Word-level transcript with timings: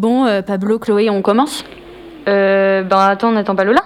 Bon, 0.00 0.24
euh, 0.24 0.40
Pablo, 0.40 0.78
Chloé, 0.78 1.10
on 1.10 1.20
commence 1.20 1.62
Euh, 2.26 2.82
ben 2.82 2.98
attends, 3.00 3.28
on 3.28 3.32
n'attend 3.32 3.54
pas 3.54 3.64
Lola? 3.64 3.82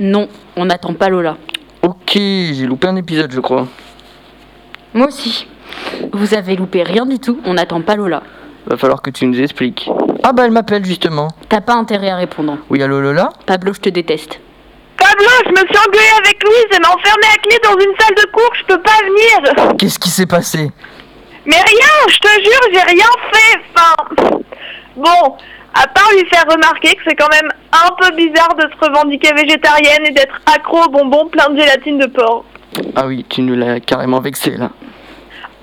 Non, 0.00 0.28
on 0.54 0.66
n'attend 0.66 0.92
pas 0.92 1.08
Lola. 1.08 1.38
Ok, 1.82 2.12
j'ai 2.12 2.66
loupé 2.66 2.88
un 2.88 2.96
épisode, 2.96 3.32
je 3.32 3.40
crois. 3.40 3.66
Moi 4.92 5.06
aussi. 5.06 5.46
Vous 6.12 6.34
avez 6.34 6.56
loupé 6.56 6.82
rien 6.82 7.06
du 7.06 7.18
tout, 7.18 7.40
on 7.46 7.54
n'attend 7.54 7.80
pas 7.80 7.96
Lola. 7.96 8.22
Va 8.66 8.76
falloir 8.76 9.00
que 9.00 9.08
tu 9.08 9.24
nous 9.24 9.40
expliques. 9.40 9.88
Ah 10.22 10.34
bah 10.34 10.42
elle 10.44 10.50
m'appelle 10.50 10.84
justement. 10.84 11.28
T'as 11.48 11.62
pas 11.62 11.72
intérêt 11.72 12.10
à 12.10 12.16
répondre. 12.16 12.58
Oui, 12.68 12.82
allô 12.82 13.00
Lola? 13.00 13.30
Pablo, 13.46 13.72
je 13.72 13.80
te 13.80 13.88
déteste. 13.88 14.38
Pablo, 14.98 15.24
je 15.46 15.52
me 15.52 15.66
suis 15.66 15.78
engueulée 15.88 16.16
avec 16.18 16.44
Louise, 16.44 16.66
elle 16.70 16.82
m'a 16.82 16.88
enfermée 16.88 17.32
à 17.34 17.38
clé 17.38 17.56
dans 17.64 17.80
une 17.80 17.96
salle 17.98 18.14
de 18.14 18.30
cours, 18.30 18.52
je 18.60 18.74
peux 18.74 18.82
pas 18.82 18.98
venir. 19.06 19.76
Qu'est-ce 19.78 19.98
qui 19.98 20.10
s'est 20.10 20.26
passé? 20.26 20.70
Mais 21.46 21.56
rien, 21.56 21.92
je 22.10 22.18
te 22.18 22.28
jure, 22.28 22.60
j'ai 22.74 22.94
rien 22.94 23.06
fait. 23.32 23.58
Enfin, 23.74 24.42
bon, 24.96 25.36
à 25.74 25.86
part 25.86 26.10
lui 26.12 26.26
faire 26.32 26.44
remarquer 26.50 26.94
que 26.94 27.02
c'est 27.06 27.16
quand 27.16 27.30
même 27.30 27.50
un 27.72 27.90
peu 28.00 28.14
bizarre 28.16 28.54
de 28.54 28.62
se 28.62 28.88
revendiquer 28.88 29.32
végétarienne 29.34 30.06
et 30.06 30.12
d'être 30.12 30.40
accro 30.46 30.84
aux 30.84 30.90
bonbons 30.90 31.26
plein 31.26 31.48
de 31.50 31.60
gélatine 31.60 31.98
de 31.98 32.06
porc. 32.06 32.44
Ah 32.94 33.06
oui, 33.06 33.24
tu 33.28 33.42
nous 33.42 33.54
l'as 33.54 33.80
carrément 33.80 34.20
vexé 34.20 34.50
là. 34.52 34.70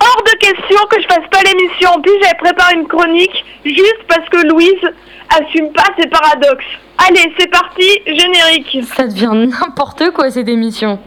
Hors 0.00 0.22
de 0.24 0.38
question 0.38 0.78
que 0.90 1.00
je 1.00 1.06
fasse 1.06 1.26
pas 1.30 1.40
l'émission. 1.42 1.90
En 1.90 2.00
plus, 2.00 2.12
j'avais 2.22 2.36
préparé 2.36 2.74
une 2.74 2.86
chronique 2.86 3.44
juste 3.64 4.04
parce 4.08 4.28
que 4.28 4.46
Louise 4.48 4.82
assume 5.30 5.72
pas 5.72 5.86
ses 5.98 6.08
paradoxes. 6.08 6.64
Allez, 7.08 7.32
c'est 7.38 7.50
parti, 7.50 7.88
générique. 8.06 8.78
Ça 8.94 9.06
devient 9.06 9.32
n'importe 9.32 10.10
quoi 10.10 10.30
cette 10.30 10.48
émission. 10.48 10.98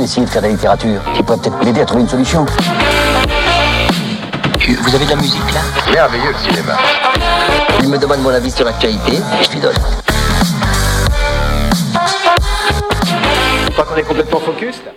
Lieu 0.00 0.06
d'essayer 0.06 0.24
de 0.24 0.30
faire 0.30 0.40
de 0.40 0.46
la 0.46 0.52
littérature, 0.52 1.00
qui 1.14 1.22
pourrait 1.22 1.36
peut-être 1.38 1.62
m'aider 1.62 1.82
à 1.82 1.84
trouver 1.84 2.02
une 2.02 2.08
solution. 2.08 2.46
Vous 4.56 4.94
avez 4.94 5.04
de 5.04 5.10
la 5.10 5.16
musique 5.16 5.52
là? 5.52 5.60
Merveilleux 5.92 6.32
le 6.32 6.38
cinéma. 6.38 6.78
Il 7.82 7.88
me 7.90 7.98
demande 7.98 8.20
mon 8.20 8.30
avis 8.30 8.50
sur 8.50 8.64
l'actualité 8.64 9.16
et 9.16 9.44
je 9.44 9.50
lui 9.50 9.60
donne. 9.60 9.74
Je 13.66 13.70
crois 13.72 13.84
qu'on 13.84 13.96
est 13.96 14.02
complètement 14.02 14.40
focus 14.40 14.76
là. 14.86 14.92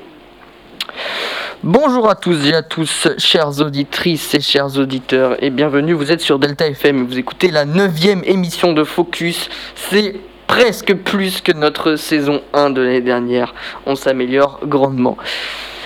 Bonjour 1.64 2.10
à 2.10 2.16
tous 2.16 2.46
et 2.46 2.54
à 2.54 2.62
tous, 2.62 3.10
chères 3.18 3.60
auditrices 3.60 4.34
et 4.36 4.42
chers 4.42 4.78
auditeurs, 4.78 5.36
et 5.42 5.50
bienvenue, 5.50 5.94
vous 5.94 6.12
êtes 6.12 6.22
sur 6.22 6.38
Delta 6.40 6.68
FM, 6.68 7.08
vous 7.08 7.18
écoutez 7.18 7.52
la 7.52 7.66
neuvième 7.66 8.22
émission 8.26 8.74
de 8.74 8.84
Focus, 8.84 9.50
c'est 9.76 10.16
presque 10.54 10.94
plus 10.94 11.42
que 11.42 11.52
notre 11.52 11.96
saison 11.96 12.42
1 12.54 12.70
de 12.70 12.82
l'année 12.82 13.02
dernière, 13.02 13.56
on 13.88 13.96
s'améliore 13.96 14.60
grandement. 14.64 15.18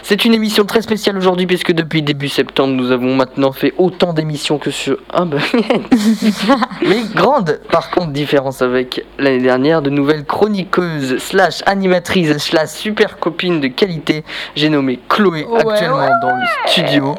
C'est 0.03 0.25
une 0.25 0.33
émission 0.33 0.65
très 0.65 0.81
spéciale 0.81 1.17
aujourd'hui 1.17 1.47
puisque 1.47 1.71
depuis 1.71 2.01
début 2.01 2.27
septembre 2.27 2.73
nous 2.73 2.91
avons 2.91 3.15
maintenant 3.15 3.53
fait 3.53 3.73
autant 3.77 4.11
d'émissions 4.11 4.57
que 4.57 4.69
sur... 4.69 4.97
Ah 5.13 5.23
bah... 5.23 5.37
Mais 6.81 6.99
grande 7.15 7.61
par 7.71 7.91
contre 7.91 8.07
différence 8.11 8.61
avec 8.61 9.05
l'année 9.17 9.41
dernière, 9.41 9.81
de 9.81 9.89
nouvelles 9.89 10.25
chroniqueuses 10.25 11.17
slash 11.19 11.63
animatrices 11.65 12.37
slash 12.37 12.69
super 12.71 13.19
copines 13.19 13.61
de 13.61 13.67
qualité. 13.67 14.25
J'ai 14.57 14.67
nommé 14.67 14.99
Chloé 15.07 15.45
Ouais, 15.45 15.59
actuellement 15.61 16.09
dans 16.21 16.35
le 16.35 16.69
studio. 16.69 17.15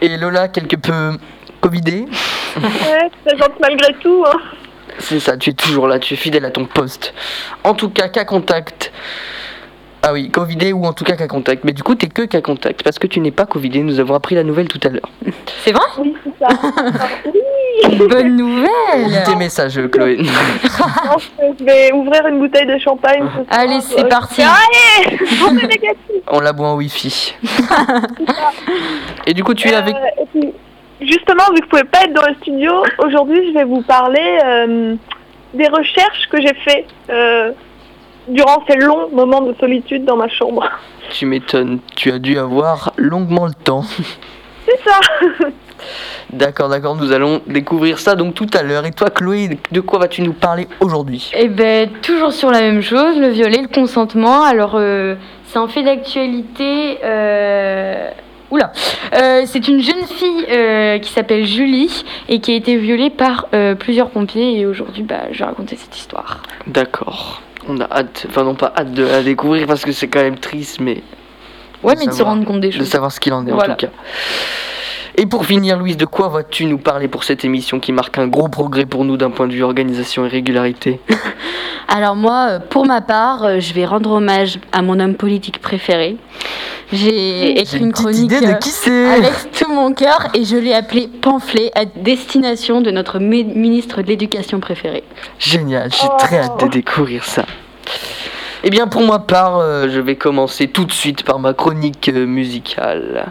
Et 0.00 0.16
Lola 0.16 0.46
quelque 0.46 0.76
peu 0.76 1.18
covidée. 1.60 2.06
Ouais, 2.56 3.10
présente 3.24 3.58
malgré 3.60 3.94
tout. 3.94 4.24
Hein. 4.28 4.38
C'est 4.98 5.20
ça, 5.20 5.36
tu 5.36 5.50
es 5.50 5.52
toujours 5.52 5.88
là, 5.88 5.98
tu 5.98 6.14
es 6.14 6.16
fidèle 6.16 6.44
à 6.44 6.50
ton 6.50 6.64
poste. 6.64 7.14
En 7.64 7.74
tout 7.74 7.90
cas, 7.90 8.08
cas 8.08 8.24
contact. 8.24 8.92
Ah 10.04 10.12
oui, 10.12 10.30
covidé 10.30 10.72
ou 10.72 10.84
en 10.84 10.92
tout 10.92 11.04
cas 11.04 11.14
cas 11.14 11.28
contact. 11.28 11.62
Mais 11.64 11.72
du 11.72 11.84
coup, 11.84 11.94
t'es 11.94 12.08
que 12.08 12.22
cas 12.22 12.40
contact 12.40 12.82
parce 12.82 12.98
que 12.98 13.06
tu 13.06 13.20
n'es 13.20 13.30
pas 13.30 13.46
covidé. 13.46 13.82
Nous 13.82 14.00
avons 14.00 14.14
appris 14.14 14.34
la 14.34 14.42
nouvelle 14.42 14.66
tout 14.66 14.80
à 14.82 14.88
l'heure. 14.88 15.08
C'est 15.64 15.70
vrai? 15.70 15.84
Oui, 15.98 16.16
c'est 16.24 16.44
ça. 16.44 16.48
oui. 17.24 17.40
Bonne 18.08 18.36
nouvelle 18.36 19.22
Tes 19.24 19.36
messages, 19.36 19.80
Chloé. 19.90 20.18
Non, 20.18 21.16
je 21.58 21.64
vais 21.64 21.92
ouvrir 21.92 22.26
une 22.26 22.38
bouteille 22.40 22.66
de 22.66 22.78
champagne. 22.78 23.22
ce 23.22 23.44
soir. 23.44 23.46
Allez, 23.50 23.80
c'est 23.80 24.08
parti. 24.08 24.42
Allez, 24.42 25.18
on 26.28 26.40
la 26.40 26.52
boit 26.52 26.68
en 26.68 26.76
wifi. 26.76 27.34
Et 29.26 29.34
du 29.34 29.44
coup, 29.44 29.54
tu 29.54 29.68
es 29.68 29.74
avec. 29.74 29.94
Euh, 29.94 30.22
et 30.22 30.26
puis, 30.32 30.52
justement, 31.06 31.44
vu 31.52 31.60
que 31.60 31.64
vous 31.64 31.68
pouvez 31.70 31.84
pas 31.84 32.04
être 32.04 32.12
dans 32.12 32.26
le 32.26 32.34
studio, 32.36 32.82
aujourd'hui, 33.04 33.48
je 33.48 33.54
vais 33.54 33.64
vous 33.64 33.82
parler 33.82 34.38
euh, 34.44 34.94
des 35.54 35.68
recherches 35.68 36.28
que 36.30 36.40
j'ai 36.40 36.54
fait 36.54 36.86
euh, 37.10 37.52
durant 38.28 38.64
ces 38.68 38.76
longs 38.76 39.08
moments 39.10 39.40
de 39.42 39.54
solitude 39.58 40.04
dans 40.04 40.16
ma 40.16 40.28
chambre. 40.28 40.68
Tu 41.10 41.26
m'étonnes. 41.26 41.80
Tu 41.96 42.10
as 42.10 42.18
dû 42.18 42.38
avoir 42.38 42.92
longuement 42.96 43.46
le 43.46 43.54
temps. 43.54 43.82
C'est 44.66 44.80
ça. 44.84 45.00
D'accord, 46.32 46.68
d'accord. 46.68 46.94
Nous 46.94 47.12
allons 47.12 47.42
découvrir 47.48 47.98
ça 47.98 48.14
donc 48.14 48.34
tout 48.34 48.46
à 48.54 48.62
l'heure. 48.62 48.86
Et 48.86 48.92
toi, 48.92 49.10
Chloé, 49.10 49.58
de 49.72 49.80
quoi 49.80 49.98
vas-tu 49.98 50.22
nous 50.22 50.32
parler 50.32 50.68
aujourd'hui? 50.80 51.30
Eh 51.36 51.48
ben, 51.48 51.90
toujours 52.00 52.32
sur 52.32 52.50
la 52.50 52.60
même 52.60 52.80
chose, 52.80 53.18
le 53.18 53.28
violet, 53.28 53.60
le 53.62 53.68
consentement. 53.68 54.42
Alors, 54.44 54.74
euh, 54.76 55.16
c'est 55.46 55.58
un 55.58 55.66
fait 55.66 55.82
d'actualité. 55.82 56.98
euh, 57.04 58.10
Oula 58.52 58.70
Euh, 59.14 59.42
C'est 59.46 59.66
une 59.66 59.80
jeune 59.82 60.04
fille 60.06 60.44
euh, 60.50 60.98
qui 60.98 61.10
s'appelle 61.10 61.46
Julie 61.46 62.04
et 62.28 62.38
qui 62.40 62.52
a 62.52 62.54
été 62.54 62.76
violée 62.76 63.08
par 63.10 63.46
euh, 63.54 63.74
plusieurs 63.74 64.10
pompiers. 64.10 64.58
Et 64.60 64.66
aujourd'hui, 64.66 65.02
bah, 65.02 65.22
je 65.32 65.38
vais 65.38 65.44
raconter 65.46 65.74
cette 65.76 65.96
histoire. 65.96 66.42
D'accord. 66.66 67.40
On 67.68 67.80
a 67.80 67.84
hâte. 67.90 68.26
Enfin, 68.28 68.44
non, 68.44 68.54
pas 68.54 68.72
hâte 68.76 68.92
de 68.92 69.04
la 69.04 69.22
découvrir 69.22 69.66
parce 69.66 69.84
que 69.84 69.92
c'est 69.92 70.08
quand 70.08 70.20
même 70.22 70.38
triste, 70.38 70.80
mais. 70.80 71.02
Ouais, 71.82 71.94
de 71.94 72.00
mais 72.00 72.06
de 72.06 72.12
se 72.12 72.22
rendre 72.22 72.44
compte 72.44 72.60
des 72.60 72.68
de 72.68 72.72
choses. 72.74 72.88
savoir 72.88 73.10
ce 73.10 73.18
qu'il 73.18 73.32
en 73.32 73.44
est 73.46 73.50
Voilà. 73.50 73.72
en 73.72 73.76
tout 73.76 73.86
cas. 73.86 73.92
Et 75.16 75.26
pour 75.26 75.44
finir, 75.44 75.78
Louise, 75.78 75.96
de 75.98 76.06
quoi 76.06 76.28
vas-tu 76.28 76.64
nous 76.64 76.78
parler 76.78 77.06
pour 77.06 77.24
cette 77.24 77.44
émission 77.44 77.80
qui 77.80 77.92
marque 77.92 78.16
un 78.18 78.26
gros 78.28 78.48
progrès 78.48 78.86
pour 78.86 79.04
nous 79.04 79.16
d'un 79.18 79.30
point 79.30 79.46
de 79.46 79.52
vue 79.52 79.62
organisation 79.62 80.24
et 80.24 80.28
régularité? 80.28 81.00
Alors 81.88 82.16
moi, 82.16 82.46
euh, 82.48 82.58
pour 82.58 82.86
ma 82.86 83.02
part, 83.02 83.44
euh, 83.44 83.60
je 83.60 83.74
vais 83.74 83.84
rendre 83.84 84.12
hommage 84.12 84.58
à 84.72 84.80
mon 84.80 84.98
homme 84.98 85.14
politique 85.14 85.58
préféré. 85.60 86.16
J'ai 86.90 87.60
écrit 87.60 87.78
une 87.78 87.92
chronique 87.92 88.32
idée 88.32 88.40
de 88.40 88.46
euh, 88.46 88.54
qui 88.54 88.70
avec 88.90 89.52
tout 89.52 89.70
mon 89.70 89.92
cœur 89.92 90.28
et 90.32 90.44
je 90.44 90.56
l'ai 90.56 90.72
appelé 90.72 91.08
pamphlet 91.08 91.70
à 91.74 91.84
destination 91.84 92.80
de 92.80 92.90
notre 92.90 93.18
mi- 93.18 93.44
ministre 93.44 94.00
de 94.00 94.08
l'éducation 94.08 94.60
préféré. 94.60 95.04
Génial, 95.38 95.90
j'ai 95.92 96.08
très 96.18 96.38
hâte 96.38 96.60
de 96.60 96.68
découvrir 96.68 97.24
ça. 97.24 97.44
Eh 98.64 98.70
bien, 98.70 98.86
pour 98.86 99.02
ma 99.02 99.18
part, 99.18 99.60
je 99.88 100.00
vais 100.00 100.16
commencer 100.16 100.68
tout 100.68 100.84
de 100.84 100.92
suite 100.92 101.24
par 101.24 101.38
ma 101.38 101.52
chronique 101.52 102.08
musicale. 102.08 103.26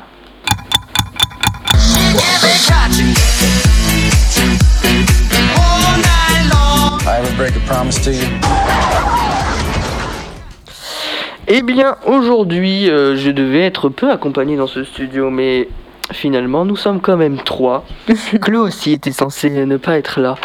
Eh 11.47 11.61
bien, 11.61 11.97
aujourd'hui, 12.05 12.89
euh, 12.89 13.15
je 13.17 13.29
devais 13.29 13.61
être 13.61 13.89
peu 13.89 14.11
accompagné 14.11 14.55
dans 14.55 14.67
ce 14.67 14.83
studio, 14.83 15.29
mais 15.29 15.67
finalement, 16.11 16.65
nous 16.65 16.75
sommes 16.75 17.01
quand 17.01 17.17
même 17.17 17.37
trois. 17.37 17.85
Chloé 18.41 18.57
aussi 18.57 18.93
était 18.93 19.11
censé 19.11 19.49
ne 19.49 19.77
pas 19.77 19.97
être 19.97 20.19
là. 20.19 20.35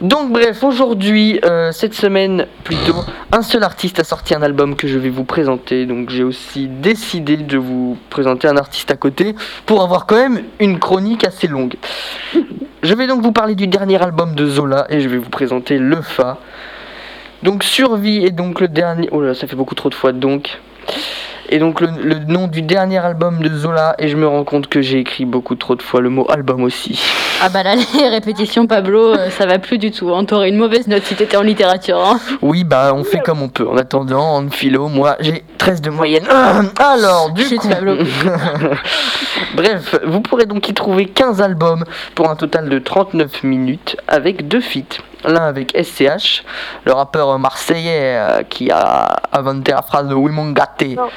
Donc 0.00 0.30
bref, 0.30 0.62
aujourd'hui, 0.62 1.40
euh, 1.44 1.72
cette 1.72 1.92
semaine 1.92 2.46
plutôt, 2.62 3.04
un 3.32 3.42
seul 3.42 3.64
artiste 3.64 3.98
a 3.98 4.04
sorti 4.04 4.32
un 4.32 4.42
album 4.42 4.76
que 4.76 4.86
je 4.86 4.96
vais 4.96 5.08
vous 5.08 5.24
présenter. 5.24 5.86
Donc 5.86 6.10
j'ai 6.10 6.22
aussi 6.22 6.68
décidé 6.68 7.36
de 7.36 7.58
vous 7.58 7.98
présenter 8.08 8.46
un 8.46 8.56
artiste 8.56 8.92
à 8.92 8.96
côté 8.96 9.34
pour 9.66 9.82
avoir 9.82 10.06
quand 10.06 10.14
même 10.14 10.44
une 10.60 10.78
chronique 10.78 11.24
assez 11.24 11.48
longue. 11.48 11.74
Je 12.84 12.94
vais 12.94 13.08
donc 13.08 13.22
vous 13.22 13.32
parler 13.32 13.56
du 13.56 13.66
dernier 13.66 14.00
album 14.00 14.36
de 14.36 14.46
Zola 14.46 14.86
et 14.88 15.00
je 15.00 15.08
vais 15.08 15.18
vous 15.18 15.30
présenter 15.30 15.78
Le 15.78 16.00
Fa. 16.00 16.38
Donc 17.42 17.64
Survie 17.64 18.24
est 18.24 18.30
donc 18.30 18.60
le 18.60 18.68
dernier... 18.68 19.08
Oh 19.10 19.20
là, 19.20 19.34
ça 19.34 19.48
fait 19.48 19.56
beaucoup 19.56 19.74
trop 19.74 19.88
de 19.88 19.94
fois 19.94 20.12
donc. 20.12 20.60
Et 21.50 21.58
donc 21.58 21.80
le, 21.80 21.88
le 22.02 22.16
nom 22.26 22.46
du 22.46 22.60
dernier 22.62 22.98
album 22.98 23.38
de 23.40 23.48
Zola 23.56 23.94
et 23.98 24.08
je 24.08 24.16
me 24.16 24.26
rends 24.28 24.44
compte 24.44 24.68
que 24.68 24.82
j'ai 24.82 24.98
écrit 24.98 25.24
beaucoup 25.24 25.54
trop 25.54 25.74
de 25.76 25.82
fois 25.82 26.00
le 26.00 26.10
mot 26.10 26.26
album 26.30 26.62
aussi. 26.62 27.00
Ah 27.42 27.48
bah 27.48 27.62
là, 27.62 27.74
les 27.94 28.08
répétitions, 28.08 28.66
Pablo, 28.66 29.14
euh, 29.14 29.30
ça 29.30 29.46
va 29.46 29.58
plus 29.58 29.78
du 29.78 29.90
tout. 29.90 30.14
hein. 30.14 30.24
T'aurais 30.24 30.50
une 30.50 30.56
mauvaise 30.58 30.86
note 30.88 31.04
si 31.04 31.14
t'étais 31.14 31.36
en 31.38 31.42
littérature. 31.42 31.98
hein. 31.98 32.18
Oui, 32.42 32.64
bah 32.64 32.92
on 32.94 33.02
fait 33.04 33.20
comme 33.20 33.40
on 33.42 33.48
peut. 33.48 33.66
En 33.66 33.76
attendant, 33.78 34.36
en 34.36 34.48
philo, 34.50 34.88
moi 34.88 35.16
j'ai 35.20 35.42
13 35.56 35.80
de 35.80 35.90
moyenne. 35.90 36.24
Alors, 36.78 37.30
du 37.30 37.42
Chut, 37.44 37.58
coup... 37.60 37.68
Pablo. 37.68 37.96
Bref, 39.56 39.96
vous 40.06 40.20
pourrez 40.20 40.46
donc 40.46 40.68
y 40.68 40.74
trouver 40.74 41.06
15 41.06 41.40
albums 41.40 41.84
pour 42.14 42.28
un 42.30 42.36
total 42.36 42.68
de 42.68 42.78
39 42.78 43.42
minutes 43.44 43.96
avec 44.06 44.48
deux 44.48 44.60
feats. 44.60 44.98
L'un 45.24 45.46
avec 45.46 45.76
SCH, 45.76 46.44
le 46.84 46.92
rappeur 46.92 47.38
marseillais 47.38 48.16
euh, 48.16 48.42
qui 48.44 48.70
a 48.70 49.20
inventé 49.32 49.72
la 49.72 49.82
phrase 49.82 50.08
de 50.08 50.14
Oui 50.14 50.30
mon 50.30 50.50
gâté. 50.52 50.94
Non. 50.94 51.08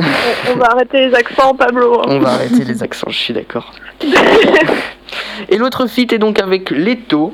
On, 0.00 0.04
on 0.52 0.56
va 0.56 0.72
arrêter 0.72 1.06
les 1.08 1.14
accents, 1.14 1.54
Pablo. 1.54 2.00
hein. 2.00 2.04
On 2.08 2.18
va 2.18 2.30
arrêter 2.30 2.64
les 2.64 2.82
accents, 2.82 3.10
je 3.10 3.18
suis 3.18 3.34
d'accord. 3.34 3.72
Et 5.48 5.56
l'autre 5.56 5.86
feat 5.86 6.12
est 6.12 6.18
donc 6.18 6.38
avec 6.38 6.70
Leto, 6.70 7.32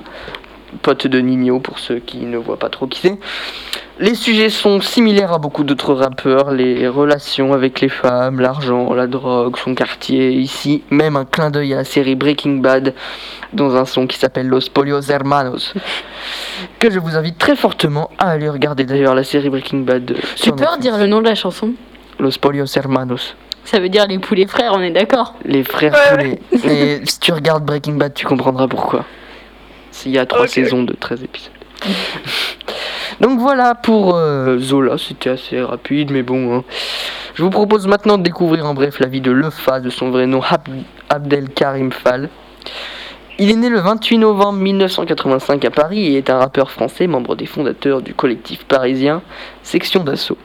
pote 0.82 1.06
de 1.06 1.18
Nino 1.20 1.60
pour 1.60 1.78
ceux 1.78 1.98
qui 1.98 2.18
ne 2.18 2.36
voient 2.38 2.58
pas 2.58 2.68
trop 2.68 2.86
qui 2.86 3.00
c'est. 3.00 3.18
Les 4.00 4.14
sujets 4.16 4.50
sont 4.50 4.80
similaires 4.80 5.32
à 5.32 5.38
beaucoup 5.38 5.62
d'autres 5.62 5.94
rappeurs, 5.94 6.50
les 6.50 6.88
relations 6.88 7.52
avec 7.52 7.80
les 7.80 7.88
femmes, 7.88 8.40
l'argent, 8.40 8.92
la 8.92 9.06
drogue, 9.06 9.56
son 9.56 9.74
quartier, 9.76 10.32
ici 10.32 10.82
même 10.90 11.14
un 11.16 11.24
clin 11.24 11.50
d'œil 11.50 11.74
à 11.74 11.76
la 11.76 11.84
série 11.84 12.16
Breaking 12.16 12.56
Bad 12.56 12.92
dans 13.52 13.76
un 13.76 13.84
son 13.84 14.08
qui 14.08 14.18
s'appelle 14.18 14.48
Los 14.48 14.68
Polios 14.72 15.02
Hermanos, 15.10 15.74
que 16.80 16.90
je 16.90 16.98
vous 16.98 17.16
invite 17.16 17.38
très 17.38 17.54
fortement 17.54 18.10
à 18.18 18.30
aller 18.30 18.48
regarder 18.48 18.84
d'ailleurs 18.84 19.14
la 19.14 19.22
série 19.22 19.48
Breaking 19.48 19.78
Bad. 19.80 20.10
euh, 20.10 20.14
Tu 20.34 20.50
peux 20.50 20.64
redire 20.66 20.98
le 20.98 21.06
nom 21.06 21.20
de 21.20 21.26
la 21.28 21.36
chanson? 21.36 21.70
Los 22.18 22.32
Polios 22.40 22.66
Hermanos, 22.76 23.36
Ça 23.64 23.78
veut 23.78 23.88
dire 23.88 24.06
les 24.08 24.18
poulets 24.18 24.46
frères, 24.48 24.72
on 24.74 24.80
est 24.82 24.90
d'accord? 24.90 25.34
Les 25.44 25.62
frères 25.62 25.92
Ouais, 26.18 26.38
poulets. 26.50 26.68
Et 26.68 27.00
si 27.06 27.20
tu 27.20 27.32
regardes 27.32 27.64
Breaking 27.64 27.94
Bad, 27.94 28.12
tu 28.12 28.26
comprendras 28.26 28.66
pourquoi. 28.66 29.04
Il 30.06 30.12
y 30.12 30.18
a 30.18 30.26
trois 30.26 30.46
saisons 30.48 30.82
de 30.82 30.92
13 30.94 31.22
épisodes. 31.24 31.52
Donc 33.20 33.38
voilà 33.38 33.74
pour 33.74 34.16
euh, 34.16 34.58
Zola, 34.58 34.96
c'était 34.98 35.30
assez 35.30 35.60
rapide, 35.60 36.10
mais 36.10 36.22
bon. 36.22 36.56
hein. 36.58 36.64
Je 37.34 37.42
vous 37.42 37.50
propose 37.50 37.86
maintenant 37.86 38.18
de 38.18 38.22
découvrir 38.22 38.66
en 38.66 38.74
bref 38.74 38.98
la 39.00 39.06
vie 39.06 39.20
de 39.20 39.30
Lefa, 39.30 39.80
de 39.80 39.90
son 39.90 40.10
vrai 40.10 40.26
nom 40.26 40.40
Ab- 40.42 40.68
Abdel 41.08 41.48
Karim 41.50 41.92
Fall. 41.92 42.28
Il 43.38 43.50
est 43.50 43.56
né 43.56 43.68
le 43.68 43.80
28 43.80 44.18
novembre 44.18 44.58
1985 44.60 45.64
à 45.64 45.70
Paris 45.70 46.06
et 46.14 46.18
est 46.18 46.30
un 46.30 46.38
rappeur 46.38 46.70
français, 46.70 47.06
membre 47.08 47.34
des 47.34 47.46
fondateurs 47.46 48.00
du 48.00 48.14
collectif 48.14 48.64
parisien 48.64 49.22
Section 49.64 50.04
d'Assaut. 50.04 50.38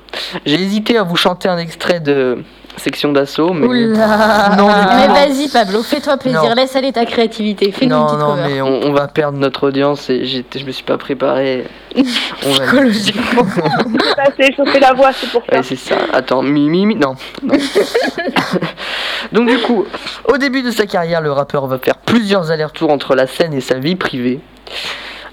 J'ai 0.45 0.56
hésité 0.56 0.98
à 0.98 1.04
vous 1.04 1.16
chanter 1.16 1.48
un 1.48 1.60
extrait 1.60 2.00
de 2.00 2.44
Section 2.80 3.12
d'Assaut, 3.12 3.54
mais. 3.54 3.68
Oula 3.68 4.56
Non, 4.58 4.68
mais 4.68 5.08
vas-y 5.08 5.48
Pablo, 5.50 5.84
fais-toi 5.84 6.18
plaisir, 6.18 6.42
Non. 6.44 6.54
laisse 6.56 6.76
aller 6.76 6.92
ta 6.92 7.06
créativité, 7.06 7.74
une 7.81 7.90
Non, 7.90 8.06
petite 8.06 8.20
non, 8.20 8.26
cover. 8.36 8.42
mais 8.48 8.62
on, 8.62 8.81
on 8.88 8.92
va 8.94 9.08
perdre 9.08 9.38
notre 9.38 9.68
audience 9.68 10.10
et 10.10 10.26
je 10.26 10.66
me 10.66 10.72
suis 10.72 10.84
pas 10.84 10.98
préparé. 10.98 11.66
On 11.96 12.02
va- 12.04 12.66
Psychologiquement. 12.66 13.44
Ça 14.16 14.24
s'est 14.38 14.54
chauffé 14.56 14.80
la 14.80 14.94
voix, 14.94 15.12
c'est 15.12 15.30
pour 15.31 15.42
ça. 15.50 15.58
Ouais, 15.58 15.64
c'est 15.64 15.76
ça. 15.76 15.98
Attends, 16.14 16.42
Mimi, 16.44 16.86
mi, 16.86 16.96
non. 16.96 17.16
non. 17.44 17.56
Donc 19.31 19.50
du 19.50 19.58
coup, 19.60 19.86
au 20.31 20.38
début 20.38 20.62
de 20.62 20.72
sa 20.72 20.86
carrière, 20.86 21.22
le 21.22 21.31
rappeur 21.31 21.68
va 21.68 21.78
faire 21.80 21.96
plusieurs 21.98 22.52
allers-retours 22.52 22.92
entre 22.92 23.16
la 23.16 23.28
scène 23.28 23.54
et 23.54 23.62
sa 23.62 23.76
vie 23.80 23.96
privée. 23.96 24.40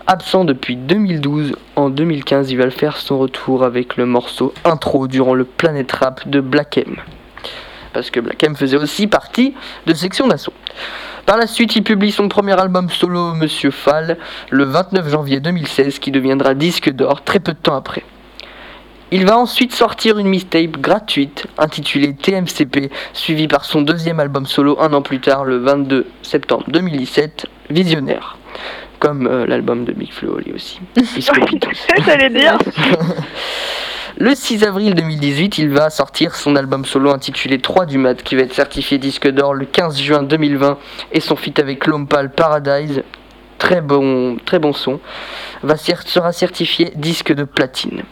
Absent 0.07 0.45
depuis 0.45 0.77
2012, 0.77 1.53
en 1.75 1.91
2015, 1.91 2.51
il 2.51 2.57
va 2.59 2.65
le 2.65 2.71
faire 2.71 2.97
son 2.97 3.19
retour 3.19 3.65
avec 3.65 3.97
le 3.97 4.07
morceau 4.07 4.55
intro 4.65 5.09
durant 5.09 5.35
le 5.35 5.45
Planet 5.45 5.91
Rap 5.93 6.29
de 6.29 6.41
Black 6.41 6.79
M. 6.79 6.97
Parce 7.97 8.11
que 8.11 8.21
Black 8.21 8.45
M 8.45 8.55
faisait 8.55 8.77
aussi 8.77 9.07
partie 9.07 9.55
de 9.87 9.95
Section 9.95 10.29
d'Assaut. 10.29 10.53
Par 11.25 11.39
la 11.39 11.47
suite, 11.47 11.77
il 11.77 11.83
publie 11.83 12.13
son 12.13 12.29
premier 12.29 12.53
album 12.53 12.91
solo, 12.91 13.33
Monsieur 13.33 13.71
Fall, 13.71 14.19
le 14.51 14.65
29 14.65 15.09
janvier 15.09 15.41
2016, 15.41 15.99
qui 15.99 16.11
deviendra 16.11 16.53
disque 16.53 16.91
d'or 16.91 17.25
très 17.25 17.41
peu 17.41 17.55
de 17.55 17.59
temps 17.59 17.75
après. 17.75 18.03
Il 19.13 19.25
va 19.25 19.39
ensuite 19.39 19.73
sortir 19.73 20.19
une 20.19 20.29
mixtape 20.29 20.73
gratuite 20.73 21.47
intitulée 21.57 22.15
TMCP, 22.15 22.91
suivie 23.15 23.49
par 23.49 23.65
son 23.65 23.81
deuxième 23.81 24.21
album 24.21 24.45
solo 24.45 24.77
un 24.79 24.93
an 24.93 25.01
plus 25.01 25.21
tard, 25.21 25.47
le 25.47 25.57
22 25.57 26.07
septembre 26.21 26.65
2017, 26.69 27.47
Visionnaire. 27.71 28.37
Comme 28.99 29.27
euh, 29.27 29.47
l'album 29.47 29.87
de 29.87 29.93
Big 29.93 30.13
Flo 30.13 30.39
lui 30.39 30.53
aussi. 30.53 30.81
J'allais 32.05 32.29
dire? 32.29 32.59
Le 34.19 34.35
6 34.35 34.65
avril 34.65 34.95
2018, 34.95 35.59
il 35.59 35.69
va 35.69 35.91
sortir 35.91 36.37
son 36.37 36.57
album 36.57 36.87
solo 36.87 37.11
intitulé 37.11 37.59
3 37.59 37.85
du 37.85 37.99
mat 37.99 38.23
qui 38.23 38.35
va 38.35 38.45
être 38.45 38.55
certifié 38.55 38.97
disque 38.97 39.29
d'or 39.29 39.53
le 39.53 39.67
15 39.67 39.99
juin 40.01 40.23
2020 40.23 40.79
et 41.13 41.21
son 41.21 41.37
feat 41.37 41.59
avec 41.59 41.87
Lompal 41.87 42.33
Paradise, 42.33 43.03
très 43.59 43.83
bon, 43.83 44.39
très 44.47 44.59
bon 44.59 44.73
son, 44.73 45.01
sera 46.07 46.33
certifié 46.33 46.93
disque 46.95 47.35
de 47.35 47.45
platine. 47.45 48.05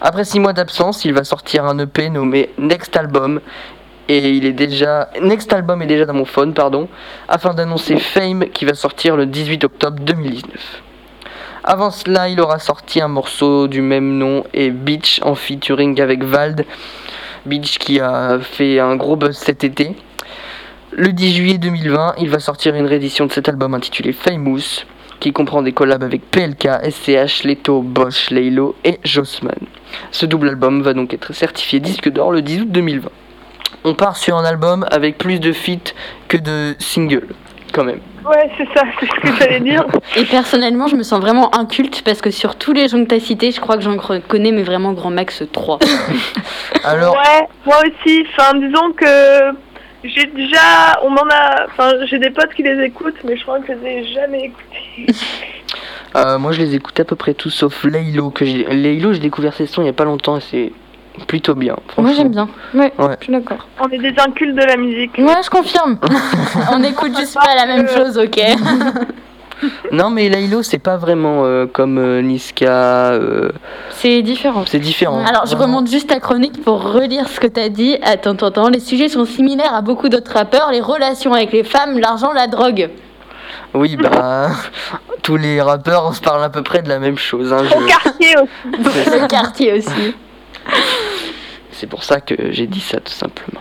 Après 0.00 0.24
6 0.24 0.40
mois 0.40 0.54
d'absence, 0.54 1.04
il 1.04 1.12
va 1.12 1.22
sortir 1.24 1.66
un 1.66 1.78
EP 1.78 2.08
nommé 2.08 2.48
Next 2.56 2.96
Album 2.96 3.42
et 4.08 4.30
il 4.30 4.46
est 4.46 4.54
déjà 4.54 5.10
Next 5.20 5.52
Album 5.52 5.82
est 5.82 5.86
déjà 5.86 6.06
dans 6.06 6.14
mon 6.14 6.24
phone 6.24 6.54
pardon 6.54 6.88
afin 7.28 7.52
d'annoncer 7.52 7.98
Fame 7.98 8.46
qui 8.54 8.64
va 8.64 8.72
sortir 8.72 9.16
le 9.16 9.26
18 9.26 9.64
octobre 9.64 10.00
2019. 10.00 10.82
Avant 11.62 11.90
cela, 11.90 12.28
il 12.28 12.40
aura 12.40 12.58
sorti 12.58 13.02
un 13.02 13.08
morceau 13.08 13.68
du 13.68 13.82
même 13.82 14.16
nom 14.16 14.44
et 14.54 14.70
Beach 14.70 15.20
en 15.22 15.34
featuring 15.34 16.00
avec 16.00 16.24
Vald. 16.24 16.64
Beach 17.44 17.78
qui 17.78 18.00
a 18.00 18.38
fait 18.40 18.78
un 18.78 18.96
gros 18.96 19.16
buzz 19.16 19.36
cet 19.36 19.62
été. 19.62 19.94
Le 20.92 21.12
10 21.12 21.34
juillet 21.34 21.58
2020, 21.58 22.14
il 22.18 22.30
va 22.30 22.38
sortir 22.38 22.74
une 22.74 22.86
réédition 22.86 23.26
de 23.26 23.32
cet 23.32 23.48
album 23.48 23.74
intitulé 23.74 24.12
Famous 24.12 24.84
qui 25.20 25.32
comprend 25.32 25.60
des 25.60 25.72
collabs 25.72 26.02
avec 26.02 26.22
PLK, 26.30 26.66
SCH, 26.90 27.44
Leto, 27.44 27.82
Bosch, 27.82 28.30
Leilo 28.30 28.74
et 28.84 28.98
Jossman. 29.04 29.52
Ce 30.12 30.24
double 30.24 30.48
album 30.48 30.80
va 30.80 30.94
donc 30.94 31.12
être 31.12 31.34
certifié 31.34 31.78
disque 31.78 32.08
d'or 32.08 32.32
le 32.32 32.40
10 32.40 32.62
août 32.62 32.68
2020. 32.70 33.10
On 33.84 33.94
part 33.94 34.16
sur 34.16 34.36
un 34.36 34.44
album 34.44 34.86
avec 34.90 35.18
plus 35.18 35.40
de 35.40 35.52
feats 35.52 35.92
que 36.28 36.38
de 36.38 36.74
singles, 36.78 37.34
quand 37.72 37.84
même. 37.84 38.00
Ouais, 38.24 38.50
c'est 38.56 38.68
ça, 38.74 38.84
c'est 38.98 39.06
ce 39.06 39.20
que 39.20 39.36
j'allais 39.38 39.60
dire. 39.60 39.86
Et 40.16 40.24
personnellement, 40.24 40.86
je 40.86 40.96
me 40.96 41.02
sens 41.02 41.20
vraiment 41.20 41.54
inculte 41.54 42.02
parce 42.02 42.20
que 42.20 42.30
sur 42.30 42.56
tous 42.56 42.72
les 42.72 42.88
gens 42.88 43.02
que 43.02 43.08
t'as 43.08 43.20
cités, 43.20 43.50
je 43.52 43.60
crois 43.60 43.76
que 43.76 43.82
j'en 43.82 43.96
connais, 43.96 44.52
mais 44.52 44.62
vraiment 44.62 44.92
grand 44.92 45.10
max 45.10 45.42
3. 45.52 45.78
Alors, 46.84 47.14
Ouais, 47.14 47.46
moi 47.66 47.76
aussi. 47.80 48.26
Enfin, 48.36 48.58
disons 48.58 48.92
que 48.92 49.06
j'ai 50.04 50.26
déjà, 50.26 50.98
on 51.02 51.10
m'en 51.10 51.26
a, 51.30 51.66
enfin, 51.66 51.92
j'ai 52.06 52.18
des 52.18 52.30
potes 52.30 52.52
qui 52.54 52.62
les 52.62 52.82
écoutent, 52.84 53.22
mais 53.24 53.36
je 53.36 53.42
crois 53.42 53.60
que 53.60 53.72
je 53.74 53.84
les 53.84 53.90
ai 53.90 54.04
jamais 54.14 54.44
écoutés. 54.46 55.22
Euh, 56.16 56.38
moi, 56.38 56.52
je 56.52 56.60
les 56.60 56.74
écoute 56.74 56.98
à 56.98 57.04
peu 57.04 57.16
près 57.16 57.34
tous, 57.34 57.50
sauf 57.50 57.84
Laylo. 57.84 58.30
Que 58.30 58.44
j'ai... 58.44 58.64
Laylo, 58.64 59.12
j'ai 59.12 59.20
découvert 59.20 59.54
ses 59.54 59.66
sons 59.66 59.82
il 59.82 59.86
y 59.86 59.90
a 59.90 59.92
pas 59.92 60.04
longtemps 60.04 60.36
et 60.36 60.40
c'est 60.40 60.72
plutôt 61.26 61.54
bien. 61.54 61.76
Moi 61.98 62.12
j'aime 62.14 62.30
bien. 62.30 62.48
Ouais, 62.74 62.92
Ouais. 62.98 63.16
je 63.18 63.24
suis 63.24 63.32
d'accord. 63.32 63.66
On 63.80 63.88
est 63.88 63.98
des 63.98 64.14
incultes 64.18 64.54
de 64.56 64.62
la 64.64 64.76
musique. 64.76 65.16
Ouais, 65.18 65.34
je 65.44 65.50
confirme. 65.50 65.98
On 66.72 66.82
écoute 66.82 67.16
juste 67.18 67.34
pas 67.34 67.54
la 67.54 67.66
même 67.66 67.88
chose, 67.88 68.16
ok 68.18 68.40
Non, 69.92 70.08
mais 70.08 70.30
Laylo, 70.30 70.62
c'est 70.62 70.78
pas 70.78 70.96
vraiment 70.96 71.44
euh, 71.44 71.66
comme 71.66 71.98
euh, 71.98 72.22
Niska. 72.22 73.10
euh, 73.12 73.50
C'est 73.90 74.22
différent. 74.22 74.64
c'est 74.66 74.78
différent. 74.78 75.22
Alors, 75.26 75.44
je 75.44 75.54
remonte 75.54 75.86
juste 75.90 76.08
ta 76.08 76.18
chronique 76.18 76.64
pour 76.64 76.80
relire 76.94 77.28
ce 77.28 77.38
que 77.40 77.46
t'as 77.46 77.68
dit. 77.68 77.98
Attends, 78.02 78.30
attends, 78.30 78.46
attends. 78.46 78.68
Les 78.70 78.80
sujets 78.80 79.10
sont 79.10 79.26
similaires 79.26 79.74
à 79.74 79.82
beaucoup 79.82 80.08
d'autres 80.08 80.32
rappeurs 80.32 80.70
les 80.72 80.80
relations 80.80 81.34
avec 81.34 81.52
les 81.52 81.62
femmes, 81.64 81.98
l'argent, 81.98 82.32
la 82.32 82.46
drogue. 82.46 82.88
Oui, 83.74 83.96
bah. 83.96 84.48
tous 85.22 85.36
les 85.36 85.60
rappeurs, 85.60 86.06
on 86.08 86.12
se 86.12 86.22
parle 86.22 86.42
à 86.42 86.48
peu 86.48 86.62
près 86.62 86.80
de 86.80 86.88
la 86.88 86.98
même 86.98 87.18
chose. 87.18 87.52
hein, 87.52 87.58
Au 87.60 87.80
je- 87.82 87.86
quartier 87.86 88.34
aussi. 88.38 88.50
Le 89.20 89.26
quartier 89.28 89.72
aussi. 89.74 90.14
C'est 91.72 91.86
pour 91.88 92.04
ça 92.04 92.20
que 92.20 92.34
j'ai 92.50 92.66
dit 92.66 92.80
ça, 92.80 93.00
tout 93.00 93.12
simplement. 93.12 93.60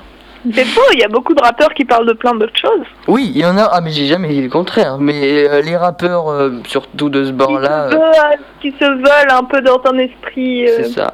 C'est 0.54 0.66
faux, 0.66 0.82
il 0.94 1.00
y 1.00 1.04
a 1.04 1.10
beaucoup 1.10 1.34
de 1.34 1.42
rappeurs 1.42 1.74
qui 1.74 1.84
parlent 1.84 2.08
de 2.08 2.14
plein 2.14 2.34
d'autres 2.34 2.58
choses. 2.58 2.86
Oui, 3.08 3.30
il 3.36 3.42
y 3.42 3.46
en 3.46 3.58
a. 3.58 3.64
Ah, 3.72 3.82
mais 3.82 3.92
j'ai 3.92 4.06
jamais 4.08 4.30
dit 4.30 4.42
le 4.42 4.50
contraire. 4.50 4.98
Mais 4.98 5.48
euh, 5.50 5.62
les 5.62 5.76
rappeurs, 5.76 6.30
euh, 6.30 6.62
surtout 6.66 7.10
de 7.10 7.26
ce 7.26 7.32
bord-là, 7.32 7.90
euh, 7.92 7.98
qui 8.62 8.72
se 8.72 8.86
veulent 8.86 9.32
un 9.32 9.44
peu 9.44 9.62
dans 9.62 9.82
un 9.86 9.98
esprit 9.98 10.66
euh, 10.70 10.78
c'est 10.78 10.90
ça. 10.92 11.14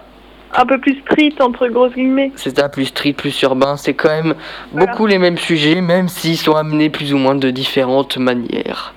un 0.55 0.65
peu 0.67 0.79
plus 0.79 0.99
street, 1.01 1.33
entre 1.39 1.67
grosses 1.67 1.93
guillemets. 1.93 2.31
C'est 2.35 2.55
ça, 2.55 2.69
plus 2.69 2.85
street, 2.85 3.13
plus 3.13 3.39
urbain. 3.41 3.77
C'est 3.77 3.95
quand 3.95 4.09
même 4.09 4.35
Voilà. 4.71 4.91
beaucoup 4.91 5.07
les 5.07 5.17
mêmes 5.17 5.39
sujets, 5.39 5.81
même 5.81 6.07
s'ils 6.07 6.37
sont 6.37 6.55
amenés 6.55 6.91
plus 6.91 7.11
ou 7.11 7.17
moins 7.17 7.35
de 7.35 7.49
différentes 7.49 8.17
manières. 8.17 8.93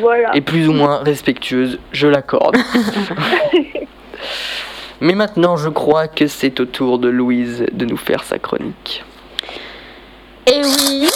Voilà. 0.00 0.30
Et 0.36 0.42
plus 0.42 0.68
ou 0.68 0.72
moins 0.74 0.98
respectueuses, 1.04 1.80
je 1.90 2.06
l'accorde. 2.06 2.56
Mais 5.00 5.14
maintenant, 5.14 5.56
je 5.56 5.68
crois 5.68 6.08
que 6.08 6.26
c'est 6.26 6.58
au 6.60 6.64
tour 6.64 6.98
de 6.98 7.08
Louise 7.08 7.64
de 7.72 7.84
nous 7.84 7.96
faire 7.96 8.24
sa 8.24 8.38
chronique. 8.38 9.04
Et 10.46 10.60
oui, 10.62 11.08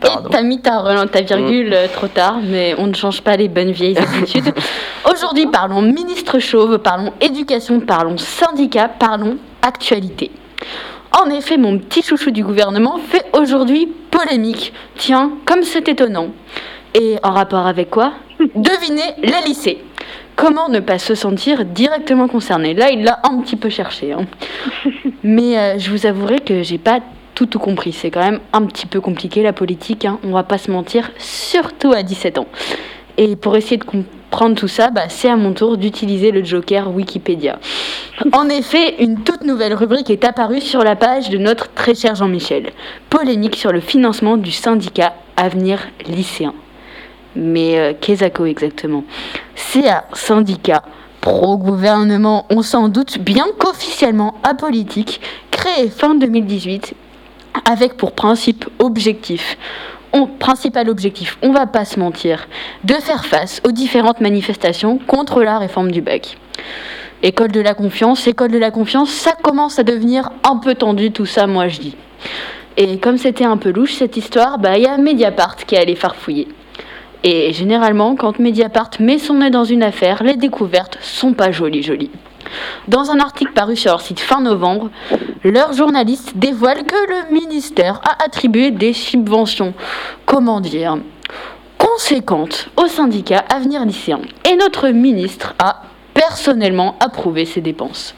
Pardon. 0.00 0.28
et 0.28 0.32
t'as 0.32 0.42
mis 0.42 0.60
ta, 0.60 0.78
relance- 0.80 1.10
ta 1.10 1.20
virgule 1.22 1.72
euh, 1.74 1.88
trop 1.92 2.06
tard, 2.06 2.36
mais 2.42 2.74
on 2.78 2.86
ne 2.86 2.94
change 2.94 3.20
pas 3.20 3.36
les 3.36 3.48
bonnes 3.48 3.72
vieilles 3.72 3.98
habitudes. 3.98 4.54
Aujourd'hui, 5.12 5.46
parlons 5.48 5.82
ministre 5.82 6.38
chauve, 6.38 6.78
parlons 6.78 7.12
éducation, 7.20 7.80
parlons 7.80 8.16
syndicat, 8.16 8.88
parlons 8.88 9.38
actualité. 9.60 10.30
En 11.20 11.28
effet, 11.30 11.56
mon 11.56 11.78
petit 11.78 12.02
chouchou 12.02 12.30
du 12.30 12.44
gouvernement 12.44 12.98
fait 12.98 13.24
aujourd'hui 13.32 13.92
polémique. 14.10 14.72
Tiens, 14.96 15.32
comme 15.46 15.62
c'est 15.64 15.88
étonnant. 15.88 16.28
Et 16.94 17.16
en 17.24 17.32
rapport 17.32 17.66
avec 17.66 17.90
quoi? 17.90 18.12
Devinez 18.54 19.14
les 19.22 19.46
lycées. 19.48 19.82
Comment 20.36 20.68
ne 20.68 20.80
pas 20.80 20.98
se 20.98 21.14
sentir 21.14 21.64
directement 21.64 22.28
concerné? 22.28 22.74
Là, 22.74 22.90
il 22.90 23.04
l'a 23.04 23.20
un 23.24 23.40
petit 23.40 23.56
peu 23.56 23.68
cherché. 23.70 24.12
hein. 24.12 24.26
Mais 25.22 25.58
euh, 25.58 25.78
je 25.78 25.90
vous 25.90 26.06
avouerai 26.06 26.40
que 26.40 26.62
j'ai 26.62 26.78
pas 26.78 27.00
tout 27.34 27.46
tout 27.46 27.58
compris. 27.58 27.92
C'est 27.92 28.10
quand 28.10 28.20
même 28.24 28.40
un 28.52 28.62
petit 28.66 28.86
peu 28.86 29.00
compliqué 29.00 29.42
la 29.42 29.52
politique, 29.52 30.04
hein. 30.04 30.18
on 30.24 30.32
va 30.32 30.42
pas 30.42 30.58
se 30.58 30.70
mentir, 30.70 31.10
surtout 31.18 31.92
à 31.92 32.02
17 32.02 32.38
ans. 32.38 32.46
Et 33.18 33.36
pour 33.36 33.56
essayer 33.56 33.78
de 33.78 33.84
comprendre 33.84 34.56
tout 34.56 34.68
ça, 34.68 34.90
bah, 34.90 35.08
c'est 35.08 35.30
à 35.30 35.36
mon 35.36 35.52
tour 35.52 35.78
d'utiliser 35.78 36.30
le 36.30 36.44
joker 36.44 36.94
Wikipédia. 36.94 37.58
En 38.32 38.48
effet, 38.48 39.02
une 39.02 39.22
toute 39.22 39.44
nouvelle 39.44 39.74
rubrique 39.74 40.08
est 40.10 40.24
apparue 40.24 40.60
sur 40.62 40.82
la 40.82 40.96
page 40.96 41.28
de 41.28 41.36
notre 41.38 41.72
très 41.74 41.94
cher 41.94 42.14
Jean-Michel. 42.14 42.70
Polémique 43.10 43.56
sur 43.56 43.72
le 43.72 43.80
financement 43.80 44.38
du 44.38 44.50
syndicat 44.50 45.12
Avenir 45.36 45.80
Lycéen. 46.06 46.54
Mais 47.36 47.78
euh, 47.78 47.92
que 47.92 48.42
exactement 48.44 49.04
c'est 49.54 49.88
un 49.88 50.02
syndicat 50.14 50.82
pro-gouvernement, 51.20 52.46
on 52.50 52.62
s'en 52.62 52.88
doute, 52.88 53.18
bien 53.18 53.46
qu'officiellement 53.58 54.34
apolitique, 54.42 55.20
créé 55.50 55.88
fin 55.88 56.14
2018 56.14 56.94
avec 57.70 57.96
pour 57.96 58.12
principe 58.12 58.64
objectif 58.78 59.56
on- 60.12 60.26
principal 60.26 60.88
objectif, 60.88 61.36
on 61.42 61.52
va 61.52 61.66
pas 61.66 61.84
se 61.84 61.98
mentir, 61.98 62.46
de 62.84 62.94
faire 62.94 63.24
face 63.26 63.60
aux 63.66 63.72
différentes 63.72 64.20
manifestations 64.20 64.98
contre 65.06 65.42
la 65.42 65.58
réforme 65.58 65.90
du 65.90 66.00
bac. 66.00 66.38
École 67.22 67.50
de 67.52 67.60
la 67.60 67.74
confiance, 67.74 68.26
école 68.26 68.50
de 68.52 68.58
la 68.58 68.70
confiance, 68.70 69.10
ça 69.10 69.32
commence 69.42 69.78
à 69.78 69.82
devenir 69.82 70.30
un 70.44 70.56
peu 70.58 70.74
tendu 70.74 71.10
tout 71.12 71.26
ça, 71.26 71.46
moi 71.46 71.68
je 71.68 71.80
dis. 71.80 71.96
Et 72.76 72.98
comme 72.98 73.18
c'était 73.18 73.44
un 73.44 73.56
peu 73.56 73.70
louche 73.72 73.94
cette 73.94 74.16
histoire, 74.16 74.58
bah 74.58 74.76
il 74.78 74.84
y 74.84 74.86
a 74.86 74.96
Mediapart 74.96 75.56
qui 75.56 75.76
allé 75.76 75.96
farfouiller. 75.96 76.48
Et 77.24 77.52
généralement, 77.52 78.14
quand 78.14 78.38
Mediapart 78.38 78.90
met 79.00 79.18
son 79.18 79.34
nez 79.34 79.50
dans 79.50 79.64
une 79.64 79.82
affaire, 79.82 80.22
les 80.22 80.36
découvertes 80.36 80.98
sont 81.00 81.32
pas 81.32 81.50
jolies 81.50 81.82
jolies. 81.82 82.10
Dans 82.88 83.10
un 83.10 83.18
article 83.18 83.52
paru 83.52 83.76
sur 83.76 83.90
leur 83.90 84.00
site 84.00 84.20
fin 84.20 84.40
novembre, 84.40 84.90
leur 85.42 85.72
journaliste 85.72 86.36
dévoile 86.36 86.84
que 86.84 86.94
le 86.94 87.34
ministère 87.34 88.00
a 88.04 88.24
attribué 88.24 88.70
des 88.70 88.92
subventions, 88.92 89.74
comment 90.24 90.60
dire, 90.60 90.98
conséquentes 91.78 92.68
au 92.76 92.86
syndicat 92.86 93.44
Avenir 93.48 93.84
Lycéen. 93.84 94.20
Et 94.48 94.56
notre 94.56 94.88
ministre 94.88 95.54
a 95.58 95.82
personnellement 96.14 96.96
approuvé 97.00 97.44
ces 97.44 97.60
dépenses. 97.60 98.14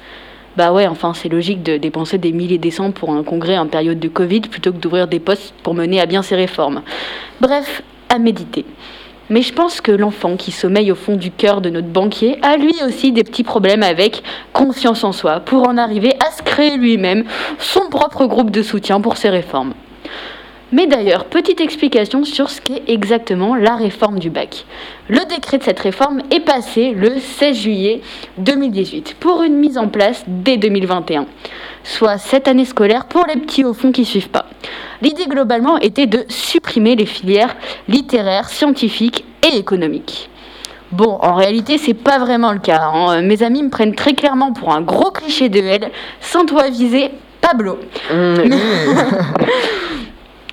Bah 0.57 0.73
ouais, 0.73 0.87
enfin 0.87 1.15
c'est 1.15 1.29
logique 1.29 1.63
de 1.63 1.77
dépenser 1.77 2.19
des 2.19 2.33
milliers 2.33 2.59
des 2.59 2.73
cents 2.73 2.91
pour 2.91 3.11
un 3.11 3.23
congrès 3.23 3.59
en 3.59 3.67
période 3.67 4.01
de 4.01 4.09
Covid 4.09 4.41
plutôt 4.41 4.73
que 4.73 4.79
d'ouvrir 4.79 5.07
des 5.07 5.21
postes 5.21 5.55
pour 5.63 5.75
mener 5.75 6.01
à 6.01 6.07
bien 6.07 6.23
ces 6.23 6.35
réformes. 6.35 6.83
Bref, 7.41 7.83
à 8.09 8.19
méditer. 8.19 8.65
Mais 9.31 9.43
je 9.43 9.53
pense 9.53 9.81
que 9.81 9.93
l'enfant 9.93 10.37
qui 10.37 10.53
sommeille 10.53 10.91
au 10.91 10.95
fond 10.95 11.17
du 11.17 11.31
cœur 11.31 11.61
de 11.61 11.69
notre 11.69 11.89
banquier 11.89 12.39
a 12.43 12.57
lui 12.57 12.75
aussi 12.87 13.13
des 13.13 13.25
petits 13.25 13.45
problèmes 13.45 13.83
avec 13.83 14.23
confiance 14.53 15.05
en 15.05 15.13
soi 15.13 15.41
pour 15.41 15.69
en 15.69 15.77
arriver 15.77 16.15
à 16.27 16.31
se 16.31 16.43
créer 16.43 16.77
lui-même 16.77 17.25
son 17.59 17.91
propre 17.91 18.27
groupe 18.27 18.51
de 18.51 18.63
soutien 18.63 19.01
pour 19.01 19.19
ces 19.19 19.29
réformes. 19.29 19.75
Mais 20.71 20.87
d'ailleurs, 20.87 21.25
petite 21.25 21.63
explication 21.63 22.25
sur 22.25 22.51
ce 22.51 22.61
qu'est 22.61 22.83
exactement 22.89 23.55
la 23.55 23.75
réforme 23.75 24.19
du 24.19 24.29
bac. 24.29 24.67
Le 25.09 25.21
décret 25.27 25.57
de 25.57 25.63
cette 25.63 25.81
réforme 25.81 26.21
est 26.31 26.41
passé 26.41 26.93
le 26.93 27.19
16 27.19 27.57
juillet 27.57 28.03
2018 28.37 29.17
pour 29.19 29.43
une 29.43 29.57
mise 29.57 29.79
en 29.79 29.89
place 29.89 30.25
dès 30.27 30.59
2021, 30.59 31.27
soit 31.85 32.19
cette 32.19 32.49
année 32.49 32.67
scolaire 32.67 33.07
pour 33.07 33.27
les 33.27 33.41
petits 33.41 33.65
au 33.65 33.73
fond 33.73 33.93
qui 33.93 34.05
suivent 34.05 34.29
pas. 34.29 34.38
L'idée 35.03 35.27
globalement 35.27 35.79
était 35.79 36.07
de 36.07 36.25
supprimer 36.29 36.97
les 36.97 37.07
filières 37.07 37.55
littéraires, 37.89 38.49
scientifiques 38.49 39.25
et 39.47 39.57
économiques. 39.57 40.29
Bon, 40.91 41.19
en 41.21 41.35
réalité, 41.35 41.77
c'est 41.79 41.95
pas 41.95 42.19
vraiment 42.19 42.53
le 42.53 42.59
cas. 42.59 42.81
hein. 42.93 43.21
Mes 43.23 43.43
amis 43.43 43.63
me 43.63 43.69
prennent 43.71 43.95
très 43.95 44.15
clairement 44.15 44.53
pour 44.53 44.73
un 44.73 44.81
gros 44.81 45.11
cliché 45.11 45.49
de 45.49 45.61
L, 45.61 45.91
sans 46.21 46.47
toi 46.47 46.69
viser 46.71 47.11
Pablo. 47.41 47.79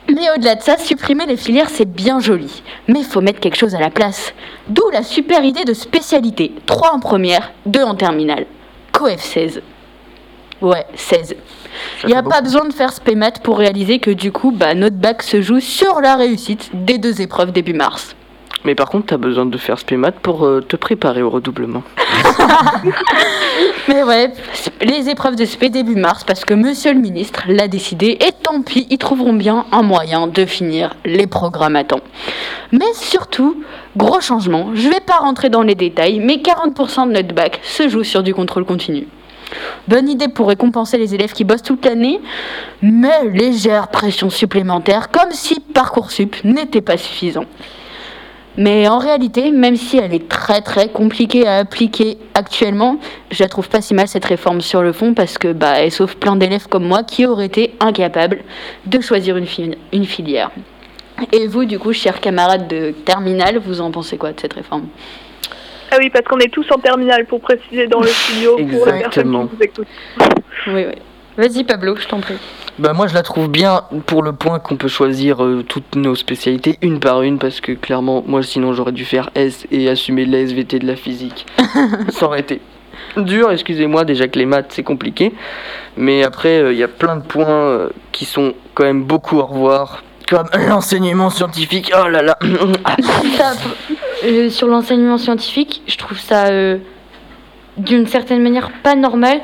Mais 0.07 0.29
au-delà 0.35 0.55
de 0.55 0.61
ça, 0.61 0.77
supprimer 0.77 1.25
les 1.25 1.37
filières, 1.37 1.69
c'est 1.69 1.89
bien 1.89 2.19
joli. 2.19 2.61
Mais 2.87 2.99
il 2.99 3.05
faut 3.05 3.21
mettre 3.21 3.39
quelque 3.39 3.57
chose 3.57 3.73
à 3.73 3.79
la 3.79 3.89
place. 3.89 4.33
D'où 4.67 4.83
la 4.91 5.01
super 5.01 5.43
idée 5.43 5.63
de 5.63 5.73
spécialité. 5.73 6.51
3 6.67 6.91
en 6.91 6.99
première, 6.99 7.51
2 7.65 7.81
en 7.83 7.95
terminale. 7.95 8.45
COEF 8.91 9.21
16. 9.21 9.61
Ouais, 10.61 10.85
16. 10.95 11.35
Il 12.03 12.07
n'y 12.07 12.15
a 12.15 12.23
pas 12.23 12.41
besoin 12.41 12.65
de 12.65 12.73
faire 12.73 12.93
spémat 12.93 13.31
pour 13.31 13.57
réaliser 13.57 13.99
que 13.99 14.11
du 14.11 14.31
coup, 14.31 14.51
bah, 14.51 14.73
notre 14.75 14.97
bac 14.97 15.23
se 15.23 15.41
joue 15.41 15.59
sur 15.59 16.01
la 16.01 16.15
réussite 16.15 16.69
des 16.73 16.97
deux 16.97 17.21
épreuves 17.21 17.51
début 17.51 17.73
mars. 17.73 18.15
Mais 18.65 18.73
par 18.73 18.89
contre, 18.89 19.05
t'as 19.07 19.17
besoin 19.17 19.45
de 19.45 19.57
faire 19.59 19.77
spémat 19.77 20.11
pour 20.11 20.43
euh, 20.43 20.59
te 20.59 20.75
préparer 20.75 21.21
au 21.21 21.29
redoublement. 21.29 21.83
Mais 23.87 24.01
ouais, 24.01 24.33
les 24.81 25.07
épreuves 25.09 25.35
de 25.35 25.45
spé 25.45 25.69
début 25.69 25.95
mars 25.95 26.23
parce 26.23 26.43
que 26.43 26.55
monsieur 26.55 26.91
le 26.91 26.99
ministre 26.99 27.43
l'a 27.47 27.67
décidé 27.67 28.17
et 28.19 28.31
tant 28.41 28.63
pis, 28.63 28.87
ils 28.89 28.97
trouveront 28.97 29.33
bien 29.33 29.65
un 29.71 29.83
moyen 29.83 30.25
de 30.25 30.45
finir 30.45 30.95
les 31.05 31.27
programmes 31.27 31.75
à 31.75 31.83
temps. 31.83 32.01
Mais 32.71 32.91
surtout, 32.95 33.63
gros 33.95 34.19
changement, 34.19 34.71
je 34.73 34.89
vais 34.89 34.99
pas 34.99 35.17
rentrer 35.17 35.49
dans 35.49 35.61
les 35.61 35.75
détails, 35.75 36.19
mais 36.19 36.37
40% 36.37 37.07
de 37.07 37.13
notre 37.13 37.35
bac 37.35 37.59
se 37.61 37.87
joue 37.87 38.03
sur 38.03 38.23
du 38.23 38.33
contrôle 38.33 38.65
continu. 38.65 39.07
Bonne 39.87 40.09
idée 40.09 40.27
pour 40.27 40.47
récompenser 40.47 40.97
les 40.97 41.13
élèves 41.15 41.33
qui 41.33 41.43
bossent 41.43 41.61
toute 41.61 41.85
l'année, 41.85 42.19
mais 42.81 43.25
légère 43.31 43.89
pression 43.89 44.29
supplémentaire, 44.29 45.09
comme 45.11 45.31
si 45.31 45.59
Parcoursup 45.59 46.43
n'était 46.43 46.81
pas 46.81 46.97
suffisant. 46.97 47.45
Mais 48.57 48.87
en 48.87 48.99
réalité, 48.99 49.51
même 49.51 49.75
si 49.75 49.97
elle 49.97 50.13
est 50.13 50.29
très 50.29 50.61
très 50.61 50.87
compliquée 50.87 51.45
à 51.45 51.57
appliquer 51.57 52.17
actuellement, 52.33 52.97
je 53.29 53.43
la 53.43 53.49
trouve 53.49 53.67
pas 53.67 53.81
si 53.81 53.93
mal 53.93 54.07
cette 54.07 54.23
réforme 54.23 54.61
sur 54.61 54.81
le 54.81 54.93
fond 54.93 55.13
parce 55.13 55.37
que 55.37 55.51
bah 55.51 55.73
elle 55.79 55.91
sauve 55.91 56.15
plein 56.15 56.37
d'élèves 56.37 56.67
comme 56.69 56.85
moi 56.87 57.03
qui 57.03 57.25
auraient 57.25 57.47
été 57.47 57.75
incapables 57.81 58.43
de 58.85 59.01
choisir 59.01 59.35
une, 59.35 59.45
fi- 59.45 59.77
une 59.91 60.05
filière. 60.05 60.51
Et 61.33 61.47
vous, 61.47 61.65
du 61.65 61.79
coup, 61.79 61.91
chers 61.91 62.21
camarades 62.21 62.67
de 62.69 62.91
terminale, 62.91 63.57
vous 63.57 63.81
en 63.81 63.91
pensez 63.91 64.17
quoi 64.17 64.31
de 64.31 64.39
cette 64.39 64.53
réforme? 64.53 64.87
Ah 65.95 65.97
oui, 66.01 66.09
parce 66.09 66.25
qu'on 66.25 66.39
est 66.39 66.51
tous 66.51 66.65
en 66.71 66.77
terminale 66.77 67.25
pour 67.25 67.39
préciser 67.39 67.87
dans 67.87 68.01
le 68.01 68.07
studio 68.07 68.57
pour 68.57 68.65
les 68.65 68.69
personnes 68.75 68.95
Exactement. 68.97 69.47
qui 69.47 69.55
nous 69.55 69.63
écoutent. 69.63 69.87
Oui, 70.67 70.85
oui. 70.87 70.95
Vas-y 71.37 71.63
Pablo, 71.63 71.95
je 71.95 72.05
t'en 72.05 72.19
prie. 72.19 72.35
Bah 72.79 72.91
moi 72.91 73.07
je 73.07 73.13
la 73.13 73.23
trouve 73.23 73.49
bien 73.49 73.83
pour 74.05 74.21
le 74.21 74.33
point 74.33 74.59
qu'on 74.59 74.75
peut 74.75 74.89
choisir 74.89 75.41
euh, 75.41 75.63
toutes 75.63 75.95
nos 75.95 76.15
spécialités 76.15 76.77
une 76.81 76.99
par 76.99 77.21
une 77.21 77.39
parce 77.39 77.61
que 77.61 77.71
clairement 77.71 78.23
moi 78.27 78.43
sinon 78.43 78.73
j'aurais 78.73 78.91
dû 78.91 79.05
faire 79.05 79.29
S 79.35 79.65
et 79.71 79.87
assumer 79.89 80.25
la 80.25 80.39
SVT 80.39 80.79
de 80.79 80.87
la 80.87 80.97
physique. 80.97 81.45
Ça 82.09 82.25
aurait 82.25 82.41
été 82.41 82.59
dur, 83.15 83.51
excusez-moi, 83.51 84.03
déjà 84.03 84.27
que 84.27 84.37
les 84.37 84.45
maths 84.45 84.67
c'est 84.69 84.83
compliqué. 84.83 85.33
Mais 85.95 86.23
après 86.23 86.59
euh, 86.59 86.73
il 86.73 86.77
y 86.77 86.83
a 86.83 86.89
plein 86.89 87.15
de 87.15 87.23
points 87.23 87.47
euh, 87.47 87.89
qui 88.11 88.25
sont 88.25 88.53
quand 88.73 88.83
même 88.83 89.03
beaucoup 89.03 89.37
au 89.37 89.45
revoir. 89.45 90.03
Comme 90.29 90.47
l'enseignement 90.67 91.29
scientifique, 91.29 91.91
oh 91.95 92.07
là 92.07 92.21
là. 92.21 92.37
Ça, 93.37 93.53
euh, 94.25 94.49
sur 94.49 94.67
l'enseignement 94.67 95.17
scientifique, 95.17 95.81
je 95.87 95.97
trouve 95.97 96.17
ça 96.19 96.47
euh, 96.47 96.77
d'une 97.77 98.07
certaine 98.07 98.41
manière 98.41 98.71
pas 98.83 98.95
normal 98.95 99.39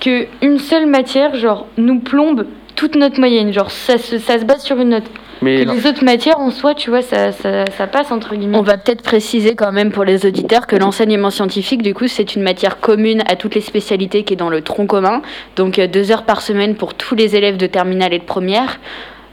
que 0.00 0.26
une 0.42 0.58
seule 0.58 0.86
matière, 0.86 1.34
genre, 1.36 1.66
nous 1.76 2.00
plombe 2.00 2.46
toute 2.74 2.94
notre 2.96 3.18
moyenne. 3.18 3.52
Genre, 3.52 3.70
ça 3.70 3.98
se, 3.98 4.18
ça 4.18 4.38
se 4.38 4.44
base 4.44 4.62
sur 4.62 4.78
une 4.78 4.90
note. 4.90 5.04
Mais 5.42 5.64
Que 5.64 5.70
les 5.70 5.86
autres 5.86 6.04
matières, 6.04 6.38
en 6.38 6.50
soi, 6.50 6.74
tu 6.74 6.90
vois, 6.90 7.02
ça, 7.02 7.32
ça, 7.32 7.64
ça 7.66 7.86
passe 7.86 8.10
entre 8.12 8.34
guillemets. 8.34 8.56
On 8.56 8.62
va 8.62 8.78
peut-être 8.78 9.02
préciser 9.02 9.54
quand 9.54 9.72
même 9.72 9.90
pour 9.90 10.04
les 10.04 10.24
auditeurs 10.24 10.66
que 10.66 10.76
l'enseignement 10.76 11.30
scientifique, 11.30 11.82
du 11.82 11.94
coup, 11.94 12.06
c'est 12.06 12.36
une 12.36 12.42
matière 12.42 12.78
commune 12.80 13.22
à 13.28 13.36
toutes 13.36 13.54
les 13.54 13.60
spécialités 13.60 14.22
qui 14.22 14.34
est 14.34 14.36
dans 14.36 14.50
le 14.50 14.62
tronc 14.62 14.86
commun. 14.86 15.22
Donc 15.56 15.78
euh, 15.78 15.88
deux 15.88 16.12
heures 16.12 16.24
par 16.24 16.42
semaine 16.42 16.76
pour 16.76 16.94
tous 16.94 17.14
les 17.14 17.36
élèves 17.36 17.56
de 17.56 17.66
terminale 17.66 18.14
et 18.14 18.18
de 18.18 18.24
première, 18.24 18.78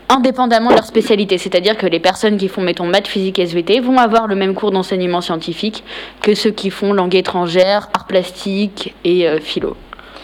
indépendamment 0.09 0.69
de 0.69 0.75
leur 0.75 0.85
spécialité. 0.85 1.37
C'est-à-dire 1.37 1.77
que 1.77 1.85
les 1.85 1.99
personnes 1.99 2.37
qui 2.37 2.47
font, 2.47 2.61
mettons, 2.61 2.85
maths, 2.85 3.07
physique, 3.07 3.39
SVT 3.39 3.79
vont 3.79 3.97
avoir 3.97 4.27
le 4.27 4.35
même 4.35 4.53
cours 4.55 4.71
d'enseignement 4.71 5.21
scientifique 5.21 5.83
que 6.21 6.33
ceux 6.35 6.51
qui 6.51 6.69
font 6.71 6.93
langue 6.93 7.15
étrangère, 7.15 7.89
art 7.93 8.05
plastique 8.07 8.93
et 9.03 9.27
euh, 9.27 9.39
philo. 9.39 9.77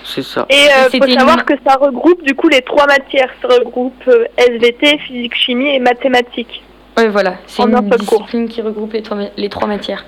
c'est 0.04 0.24
ça. 0.24 0.46
Et 0.50 0.54
euh, 0.56 0.88
C'était 0.92 1.08
faut 1.13 1.20
savoir 1.20 1.38
une- 1.39 1.44
que 1.46 1.54
ça 1.65 1.75
regroupe 1.75 2.24
du 2.24 2.34
coup 2.36 2.50
les 2.50 2.62
trois 2.62 2.88
matières. 2.88 3.30
Ça 3.42 3.48
regroupe 3.48 3.94
euh, 4.08 4.25
SVT, 4.38 4.98
physique, 5.08 5.36
chimie 5.36 5.70
et 5.75 5.80
mathématiques. 5.80 6.63
Ouais, 6.98 7.10
voilà. 7.10 7.36
C'est 7.46 7.62
une 7.63 7.72
seul 7.74 7.89
cours. 8.06 8.20
discipline 8.22 8.48
qui 8.48 8.62
regroupe 8.62 8.94
les 8.94 9.01
trois, 9.04 9.18
les 9.38 9.50
trois 9.50 9.68
matières. 9.68 10.06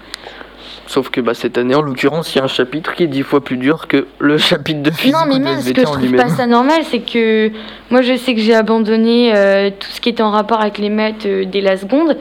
Sauf 0.88 1.10
que 1.10 1.20
bah, 1.22 1.34
cette 1.34 1.58
année 1.58 1.76
en 1.76 1.82
l'occurrence 1.82 2.34
il 2.34 2.38
y 2.38 2.42
a 2.42 2.46
un 2.46 2.48
chapitre 2.48 2.96
qui 2.96 3.04
est 3.04 3.08
dix 3.08 3.22
fois 3.24 3.44
plus 3.44 3.58
dur 3.58 3.88
que 3.88 4.08
le 4.20 4.38
chapitre 4.50 4.82
de 4.82 4.92
physique 4.92 5.14
Non, 5.14 5.26
mais 5.28 5.38
même 5.40 5.60
ce 5.62 5.72
que 5.72 5.82
je 5.82 5.86
trouve 5.86 6.12
pas 6.16 6.30
ça 6.30 6.48
normal, 6.48 6.82
c'est 6.84 7.00
que 7.00 7.52
moi 7.92 8.02
je 8.02 8.16
sais 8.16 8.34
que 8.34 8.42
j'ai 8.42 8.56
abandonné 8.56 9.34
euh, 9.36 9.70
tout 9.70 9.90
ce 9.90 10.00
qui 10.02 10.10
était 10.10 10.24
en 10.24 10.32
rapport 10.32 10.62
avec 10.62 10.78
les 10.78 10.90
maths 10.90 11.26
euh, 11.26 11.46
dès 11.46 11.62
la 11.62 11.78
seconde. 11.78 12.18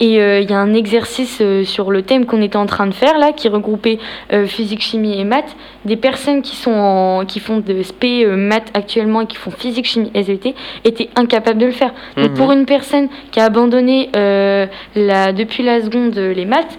Et 0.00 0.20
euh, 0.20 0.38
il 0.38 0.48
y 0.48 0.52
a 0.52 0.58
un 0.58 0.74
exercice 0.74 1.42
sur 1.64 1.90
le 1.90 2.02
thème 2.02 2.24
qu'on 2.24 2.40
était 2.40 2.56
en 2.56 2.66
train 2.66 2.86
de 2.86 2.94
faire 2.94 3.18
là, 3.18 3.32
qui 3.32 3.48
regroupait 3.48 3.98
physique, 4.46 4.80
chimie 4.80 5.18
et 5.20 5.24
maths. 5.24 5.56
Des 5.86 5.96
personnes 5.96 6.40
qui, 6.40 6.54
sont 6.54 6.70
en- 6.70 7.24
qui 7.26 7.40
font 7.40 7.58
de 7.58 7.82
SP 7.82 8.22
maths 8.28 8.68
actuellement 8.74 9.22
et 9.22 9.26
qui 9.26 9.36
font 9.36 9.50
physique, 9.50 9.86
chimie, 9.86 10.12
SVT 10.14 10.54
étaient 10.84 11.08
incapables 11.16 11.58
de 11.58 11.66
le 11.66 11.72
faire. 11.72 11.92
Donc 12.16 12.30
Mhm. 12.30 12.34
pour 12.36 12.52
une 12.52 12.64
personne 12.64 13.08
qui 13.32 13.40
a 13.40 13.44
abandonné 13.46 14.08
la, 14.14 15.32
depuis 15.32 15.64
la 15.64 15.82
seconde 15.82 16.14
les 16.16 16.44
maths, 16.46 16.78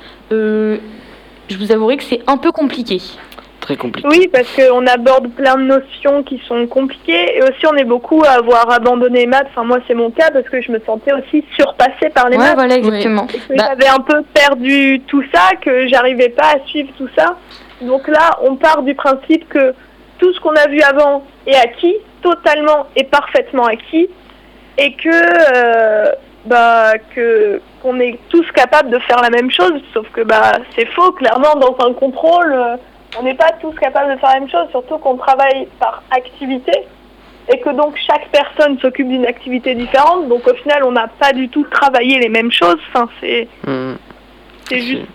je 1.50 1.58
vous 1.58 1.72
avouerai 1.72 1.98
que 1.98 2.04
c'est 2.04 2.22
un 2.28 2.38
peu 2.38 2.52
compliqué. 2.52 3.02
Très 3.62 3.76
compliqué. 3.76 4.08
Oui, 4.10 4.28
parce 4.32 4.48
qu'on 4.56 4.88
aborde 4.88 5.30
plein 5.32 5.56
de 5.58 5.64
notions 5.64 6.24
qui 6.24 6.42
sont 6.48 6.66
compliquées 6.68 7.38
et 7.38 7.44
aussi 7.44 7.68
on 7.68 7.76
est 7.76 7.84
beaucoup 7.84 8.24
à 8.24 8.30
avoir 8.38 8.72
abandonné 8.72 9.20
les 9.22 9.28
maths. 9.28 9.48
Enfin, 9.52 9.64
moi, 9.66 9.80
c'est 9.88 9.94
mon 9.94 10.12
cas 10.12 10.32
parce 10.32 10.48
que 10.48 10.62
je 10.62 10.72
me 10.72 10.80
sentais 10.86 11.12
aussi 11.14 11.44
surpassée 11.56 12.10
par 12.14 12.30
les 12.30 12.38
Ouais, 12.38 12.44
maths. 12.44 12.56
voilà, 12.56 12.76
exactement. 12.78 13.28
Bah- 13.50 13.66
j'avais 13.70 13.88
un 13.88 14.00
peu 14.00 14.24
perdu 14.34 15.02
tout 15.08 15.24
ça, 15.34 15.56
que 15.62 15.88
j'arrivais 15.90 16.30
pas 16.30 16.54
à 16.56 16.66
suivre 16.68 16.90
tout 16.98 17.10
ça. 17.18 17.36
Donc 17.82 18.08
là, 18.08 18.40
on 18.44 18.56
part 18.56 18.82
du 18.84 18.96
principe 18.96 19.48
que 19.50 19.74
tout 20.20 20.34
ce 20.34 20.40
qu'on 20.40 20.56
a 20.56 20.68
vu 20.68 20.82
avant 20.82 21.26
est 21.46 21.56
acquis, 21.56 21.96
totalement 22.22 22.88
et 22.96 23.04
parfaitement 23.04 23.66
acquis, 23.66 24.10
et 24.78 24.94
que, 24.94 25.10
euh, 25.10 26.12
bah, 26.46 26.94
que 27.16 27.62
qu'on 27.82 28.00
est 28.00 28.20
tous 28.30 28.46
capables 28.54 28.90
de 28.90 29.00
faire 29.00 29.22
la 29.22 29.30
même 29.30 29.50
chose, 29.52 29.82
sauf 29.94 30.08
que 30.12 30.22
bah 30.22 30.54
c'est 30.76 30.86
faux. 30.88 31.12
Clairement, 31.14 31.56
dans 31.56 31.76
un 31.86 31.94
contrôle, 31.94 32.54
euh, 32.54 32.76
on 33.18 33.24
n'est 33.24 33.36
pas 33.36 33.52
tous 33.62 33.74
capables 33.74 34.14
de 34.14 34.20
faire 34.20 34.30
la 34.34 34.40
même 34.40 34.50
chose, 34.50 34.68
surtout 34.72 34.98
qu'on 34.98 35.18
travaille 35.18 35.68
par 35.80 36.04
activité 36.12 36.74
et 37.52 37.60
que 37.60 37.70
donc 37.72 37.96
chaque 38.06 38.30
personne 38.30 38.78
s'occupe 38.80 39.08
d'une 39.08 39.26
activité 39.26 39.74
différente. 39.74 40.28
Donc 40.28 40.48
au 40.48 40.54
final, 40.54 40.84
on 40.84 40.92
n'a 40.92 41.08
pas 41.08 41.34
du 41.34 41.50
tout 41.50 41.66
travaillé 41.72 42.20
les 42.20 42.30
mêmes 42.30 42.52
choses. 42.52 42.78
Enfin, 42.94 43.10
c'est 43.20 43.48
Hmm. 43.66 43.96
c'est 44.68 44.80
juste 44.80 45.08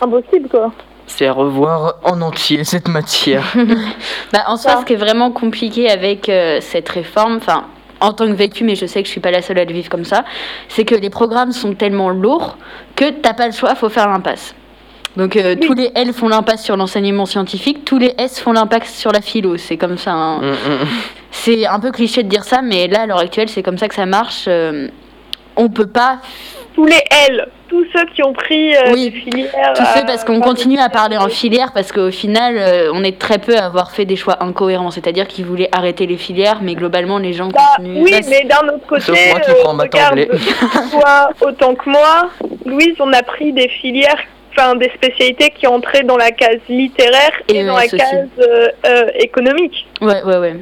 impossible 0.00 0.48
quoi. 0.48 0.72
C'est 1.06 1.26
à 1.26 1.32
revoir 1.32 1.96
en 2.02 2.20
entier 2.22 2.64
cette 2.64 2.88
matière. 2.88 3.44
Bah, 4.32 4.40
en 4.48 4.56
soi, 4.56 4.78
ce 4.80 4.84
qui 4.84 4.94
est 4.94 4.96
vraiment 4.96 5.30
compliqué 5.30 5.88
avec 5.88 6.28
euh, 6.28 6.58
cette 6.60 6.88
réforme, 6.88 7.36
enfin, 7.36 7.66
en 8.00 8.12
tant 8.12 8.26
que 8.26 8.32
vécu, 8.32 8.64
mais 8.64 8.74
je 8.74 8.86
sais 8.86 9.02
que 9.02 9.06
je 9.06 9.12
suis 9.12 9.20
pas 9.20 9.30
la 9.30 9.42
seule 9.42 9.58
à 9.58 9.64
le 9.64 9.72
vivre 9.72 9.88
comme 9.88 10.04
ça, 10.04 10.24
c'est 10.68 10.84
que 10.84 10.94
les 10.94 11.10
programmes 11.10 11.52
sont 11.52 11.74
tellement 11.74 12.10
lourds 12.10 12.56
que 12.96 13.10
t'as 13.10 13.34
pas 13.34 13.46
le 13.46 13.52
choix, 13.52 13.74
faut 13.74 13.88
faire 13.88 14.08
l'impasse. 14.08 14.54
Donc 15.16 15.36
euh, 15.36 15.54
tous 15.54 15.74
les 15.74 15.92
L 15.94 16.12
font 16.12 16.28
l'impasse 16.28 16.64
sur 16.64 16.76
l'enseignement 16.76 17.24
scientifique, 17.26 17.84
tous 17.84 17.98
les 17.98 18.14
S 18.18 18.40
font 18.40 18.52
l'impasse 18.52 18.92
sur 18.94 19.12
la 19.12 19.20
philo. 19.20 19.56
C'est 19.56 19.76
comme 19.76 19.96
ça. 19.96 20.12
hein. 20.12 20.40
Hmm, 20.40 20.44
hmm. 20.50 20.86
C'est 21.30 21.66
un 21.66 21.78
peu 21.78 21.92
cliché 21.92 22.22
de 22.22 22.28
dire 22.28 22.44
ça, 22.44 22.62
mais 22.62 22.88
là, 22.88 23.02
à 23.02 23.06
l'heure 23.06 23.18
actuelle, 23.18 23.48
c'est 23.48 23.62
comme 23.62 23.78
ça 23.78 23.86
que 23.88 23.94
ça 23.94 24.06
marche. 24.06 24.46
Euh, 24.48 24.88
on 25.56 25.68
peut 25.68 25.86
pas 25.86 26.18
Tous 26.74 26.86
les 26.86 27.02
L, 27.28 27.46
tous 27.68 27.84
ceux 27.94 28.04
qui 28.06 28.22
ont 28.24 28.32
pris 28.32 28.74
euh, 28.76 28.92
Oui, 28.92 29.10
des 29.10 29.20
filières. 29.20 29.74
Fait 29.76 30.00
euh, 30.00 30.06
parce 30.06 30.24
qu'on 30.24 30.40
continue 30.40 30.78
à 30.78 30.88
parler 30.88 31.16
en 31.16 31.28
filière 31.28 31.72
parce 31.72 31.92
qu'au 31.92 32.10
final, 32.10 32.56
euh, 32.58 32.90
on 32.92 33.04
est 33.04 33.16
très 33.18 33.38
peu 33.38 33.56
à 33.56 33.66
avoir 33.66 33.92
fait 33.92 34.04
des 34.04 34.16
choix 34.16 34.42
incohérents. 34.42 34.90
C'est-à-dire 34.90 35.28
qu'ils 35.28 35.44
voulaient 35.46 35.68
arrêter 35.72 36.06
les 36.06 36.16
filières, 36.16 36.58
mais 36.62 36.74
globalement, 36.74 37.18
les 37.18 37.32
gens 37.32 37.48
Bah, 37.48 37.60
continuent. 37.76 38.02
oui, 38.02 38.20
mais 38.28 38.44
d'un 38.44 38.68
autre 38.74 38.86
côté, 38.88 39.02
Sauf 39.02 39.18
moi 39.30 39.40
qui 39.40 39.50
euh, 39.52 39.54
prends 39.62 39.76
regarde, 39.76 40.26
toi 40.90 41.30
autant 41.40 41.74
que 41.76 41.88
moi, 41.88 42.30
Louise, 42.66 42.96
on 42.98 43.12
a 43.12 43.22
pris 43.22 43.52
des 43.52 43.68
filières, 43.68 44.18
enfin 44.50 44.74
des 44.74 44.90
spécialités 44.90 45.50
qui 45.50 45.66
entraient 45.68 46.02
dans 46.04 46.16
la 46.16 46.32
case 46.32 46.58
littéraire 46.68 47.32
et, 47.48 47.58
Et 47.58 47.64
dans 47.64 47.76
la 47.76 47.86
case 47.86 48.28
euh, 48.40 48.68
euh, 48.86 49.06
économique, 49.20 49.86
Ouais, 50.00 50.22
ouais, 50.24 50.38
ouais. 50.38 50.56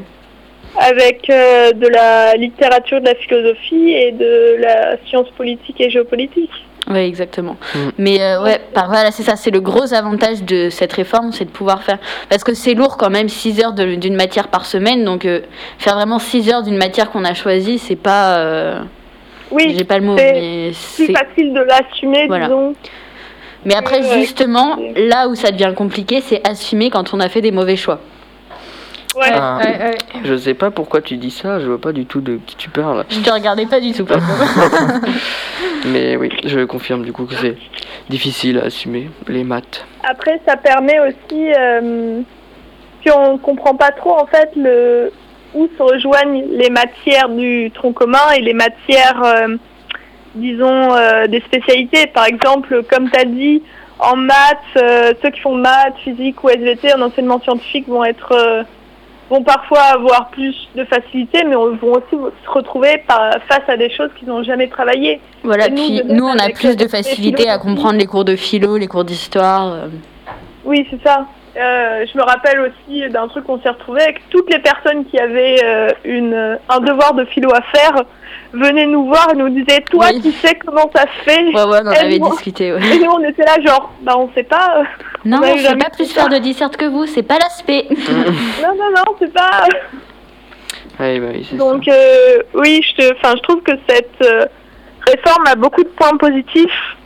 Avec 0.78 1.28
euh, 1.30 1.72
de 1.72 1.86
la 1.88 2.34
littérature, 2.36 3.00
de 3.00 3.06
la 3.06 3.14
philosophie 3.14 3.90
et 3.92 4.12
de 4.12 4.56
la 4.60 4.96
science 5.06 5.28
politique 5.30 5.80
et 5.80 5.90
géopolitique. 5.90 6.50
Ouais, 6.90 7.06
exactement. 7.06 7.56
Mm. 7.74 7.78
Mais 7.98 8.20
euh, 8.20 8.42
ouais, 8.42 8.60
par, 8.74 8.88
voilà, 8.88 9.10
c'est 9.12 9.22
ça, 9.22 9.36
c'est 9.36 9.50
le 9.52 9.60
gros 9.60 9.94
avantage 9.94 10.42
de 10.42 10.68
cette 10.68 10.92
réforme, 10.92 11.30
c'est 11.32 11.44
de 11.44 11.50
pouvoir 11.50 11.82
faire. 11.82 11.98
Parce 12.28 12.42
que 12.42 12.54
c'est 12.54 12.74
lourd 12.74 12.96
quand 12.96 13.10
même, 13.10 13.28
6 13.28 13.62
heures 13.62 13.72
d'une 13.72 14.16
matière 14.16 14.48
par 14.48 14.66
semaine, 14.66 15.04
donc 15.04 15.24
euh, 15.24 15.40
faire 15.78 15.94
vraiment 15.94 16.18
6 16.18 16.50
heures 16.50 16.62
d'une 16.62 16.76
matière 16.76 17.10
qu'on 17.10 17.24
a 17.24 17.34
choisie, 17.34 17.78
c'est 17.78 17.94
pas. 17.96 18.38
euh, 18.38 18.80
Oui, 19.52 19.74
J'ai 19.76 19.84
pas 19.84 19.98
le 19.98 20.04
mot, 20.06 20.16
c'est 20.18 20.72
plus 21.04 21.12
facile 21.14 21.52
de 21.52 21.60
l'assumer, 21.60 22.26
Voilà. 22.26 22.46
disons. 22.46 22.74
Mais 23.64 23.76
après, 23.76 24.02
justement, 24.18 24.76
là 24.96 25.28
où 25.28 25.36
ça 25.36 25.52
devient 25.52 25.72
compliqué, 25.76 26.20
c'est 26.20 26.46
assumer 26.48 26.90
quand 26.90 27.14
on 27.14 27.20
a 27.20 27.28
fait 27.28 27.40
des 27.40 27.52
mauvais 27.52 27.76
choix. 27.76 28.00
Ouais. 29.14 29.30
Ah, 29.34 29.58
Ouais, 29.62 29.78
ouais. 29.78 29.98
Je 30.24 30.36
sais 30.36 30.54
pas 30.54 30.70
pourquoi 30.70 31.00
tu 31.02 31.16
dis 31.16 31.30
ça, 31.30 31.60
je 31.60 31.66
vois 31.66 31.80
pas 31.80 31.92
du 31.92 32.06
tout 32.06 32.20
de 32.20 32.38
qui 32.46 32.56
tu 32.56 32.70
parles. 32.70 33.04
Je 33.10 33.20
te 33.20 33.30
regardais 33.30 33.66
pas 33.66 33.80
du 33.80 33.92
tout. 33.92 34.06
Mais 35.86 36.16
oui, 36.16 36.30
je 36.44 36.60
confirme 36.64 37.02
du 37.04 37.12
coup 37.12 37.24
que 37.26 37.34
c'est 37.34 37.56
difficile 38.08 38.58
à 38.58 38.64
assumer 38.66 39.10
les 39.28 39.44
maths. 39.44 39.84
Après, 40.08 40.40
ça 40.46 40.56
permet 40.56 40.98
aussi, 41.00 41.52
euh, 41.56 42.20
si 43.02 43.10
on 43.14 43.38
comprend 43.38 43.74
pas 43.74 43.90
trop 43.90 44.16
en 44.18 44.26
fait 44.26 44.50
le 44.56 45.12
où 45.54 45.68
se 45.76 45.82
rejoignent 45.82 46.44
les 46.50 46.70
matières 46.70 47.28
du 47.28 47.70
tronc 47.74 47.92
commun 47.92 48.30
et 48.34 48.40
les 48.40 48.54
matières, 48.54 49.22
euh, 49.22 49.56
disons, 50.34 50.94
euh, 50.94 51.26
des 51.26 51.40
spécialités. 51.40 52.06
Par 52.06 52.24
exemple, 52.24 52.82
comme 52.90 53.10
tu 53.10 53.20
as 53.20 53.24
dit, 53.26 53.62
en 53.98 54.16
maths, 54.16 54.56
euh, 54.78 55.12
ceux 55.20 55.28
qui 55.30 55.40
font 55.40 55.54
maths, 55.54 55.94
physique 56.02 56.42
ou 56.42 56.48
SVT 56.48 56.94
en 56.94 57.02
enseignement 57.02 57.38
scientifique 57.40 57.86
vont 57.86 58.02
être 58.02 58.32
euh, 58.32 58.62
vont 59.32 59.42
parfois 59.42 59.80
avoir 59.94 60.28
plus 60.28 60.54
de 60.76 60.84
facilité, 60.84 61.42
mais 61.44 61.56
on- 61.56 61.74
vont 61.76 61.92
aussi 61.94 62.10
se 62.44 62.50
retrouver 62.50 63.02
par- 63.08 63.32
face 63.48 63.62
à 63.68 63.76
des 63.78 63.90
choses 63.90 64.10
qu'ils 64.18 64.28
n'ont 64.28 64.42
jamais 64.42 64.68
travaillées. 64.68 65.20
Voilà, 65.42 65.68
nous, 65.68 65.76
puis 65.76 66.02
nous, 66.06 66.26
on 66.26 66.36
a 66.38 66.50
plus 66.50 66.76
de 66.76 66.86
facilité 66.86 67.48
à 67.48 67.58
comprendre 67.58 67.98
les 67.98 68.06
cours 68.06 68.24
de 68.26 68.36
philo, 68.36 68.76
les 68.76 68.88
cours 68.88 69.04
d'histoire. 69.04 69.72
euh. 69.72 69.86
Oui, 70.64 70.86
c'est 70.90 71.02
ça. 71.02 71.26
Euh, 71.54 72.06
je 72.10 72.16
me 72.16 72.22
rappelle 72.22 72.60
aussi 72.60 73.08
d'un 73.10 73.28
truc 73.28 73.44
qu'on 73.44 73.60
s'est 73.60 73.68
retrouvé 73.68 74.00
avec 74.02 74.28
toutes 74.30 74.50
les 74.50 74.58
personnes 74.58 75.04
qui 75.04 75.18
avaient 75.18 75.58
euh, 75.62 75.88
une, 76.04 76.58
un 76.68 76.80
devoir 76.80 77.12
de 77.12 77.26
philo 77.26 77.50
à 77.52 77.60
faire 77.60 78.04
venaient 78.54 78.86
nous 78.86 79.04
voir 79.06 79.28
et 79.32 79.36
nous 79.36 79.50
disaient 79.50 79.82
toi 79.90 80.06
Oui. 80.12 80.22
tu 80.22 80.32
sais 80.32 80.54
comment 80.64 80.90
ça 80.94 81.02
se 81.02 81.24
fait? 81.30 81.44
Ouais, 81.48 81.54
ouais, 81.64 81.78
on 81.82 81.86
en 81.86 81.90
avait 81.90 82.18
moi- 82.18 82.30
discuté. 82.30 82.72
ouais. 82.72 82.80
et 82.96 82.98
nous 83.00 83.10
on 83.10 83.22
était 83.24 83.44
là 83.44 83.60
genre 83.60 83.92
bah 84.00 84.14
on 84.16 84.30
sait 84.34 84.42
pas 84.44 84.78
euh, 84.78 84.84
Non, 85.26 85.42
eu 85.42 85.58
je 85.58 85.66
sais 85.66 85.76
pas 85.76 85.90
plus 85.90 86.10
faire 86.10 86.28
de 86.30 86.38
disserte 86.38 86.76
que 86.78 86.86
vous, 86.86 87.06
c'est 87.06 87.22
pas 87.22 87.38
l'aspect. 87.38 87.86
non 88.62 88.74
non 88.74 88.90
non 88.96 89.14
c'est 89.18 89.32
pas 89.32 89.64
Ouais, 91.00 91.18
bah 91.20 91.26
oui, 91.32 91.46
c'est 91.50 91.56
donc 91.56 91.84
ça. 91.84 91.92
euh, 91.92 92.42
oui 92.54 92.82
je 92.82 92.94
te 93.02 93.12
enfin 93.14 93.34
je 93.36 93.42
trouve 93.42 93.62
que 93.62 93.72
cette 93.88 94.10
euh, 94.22 94.46
réforme 95.06 95.44
a 95.46 95.54
beaucoup 95.54 95.82
de 95.82 95.88
points 95.88 96.16
positifs 96.16 96.96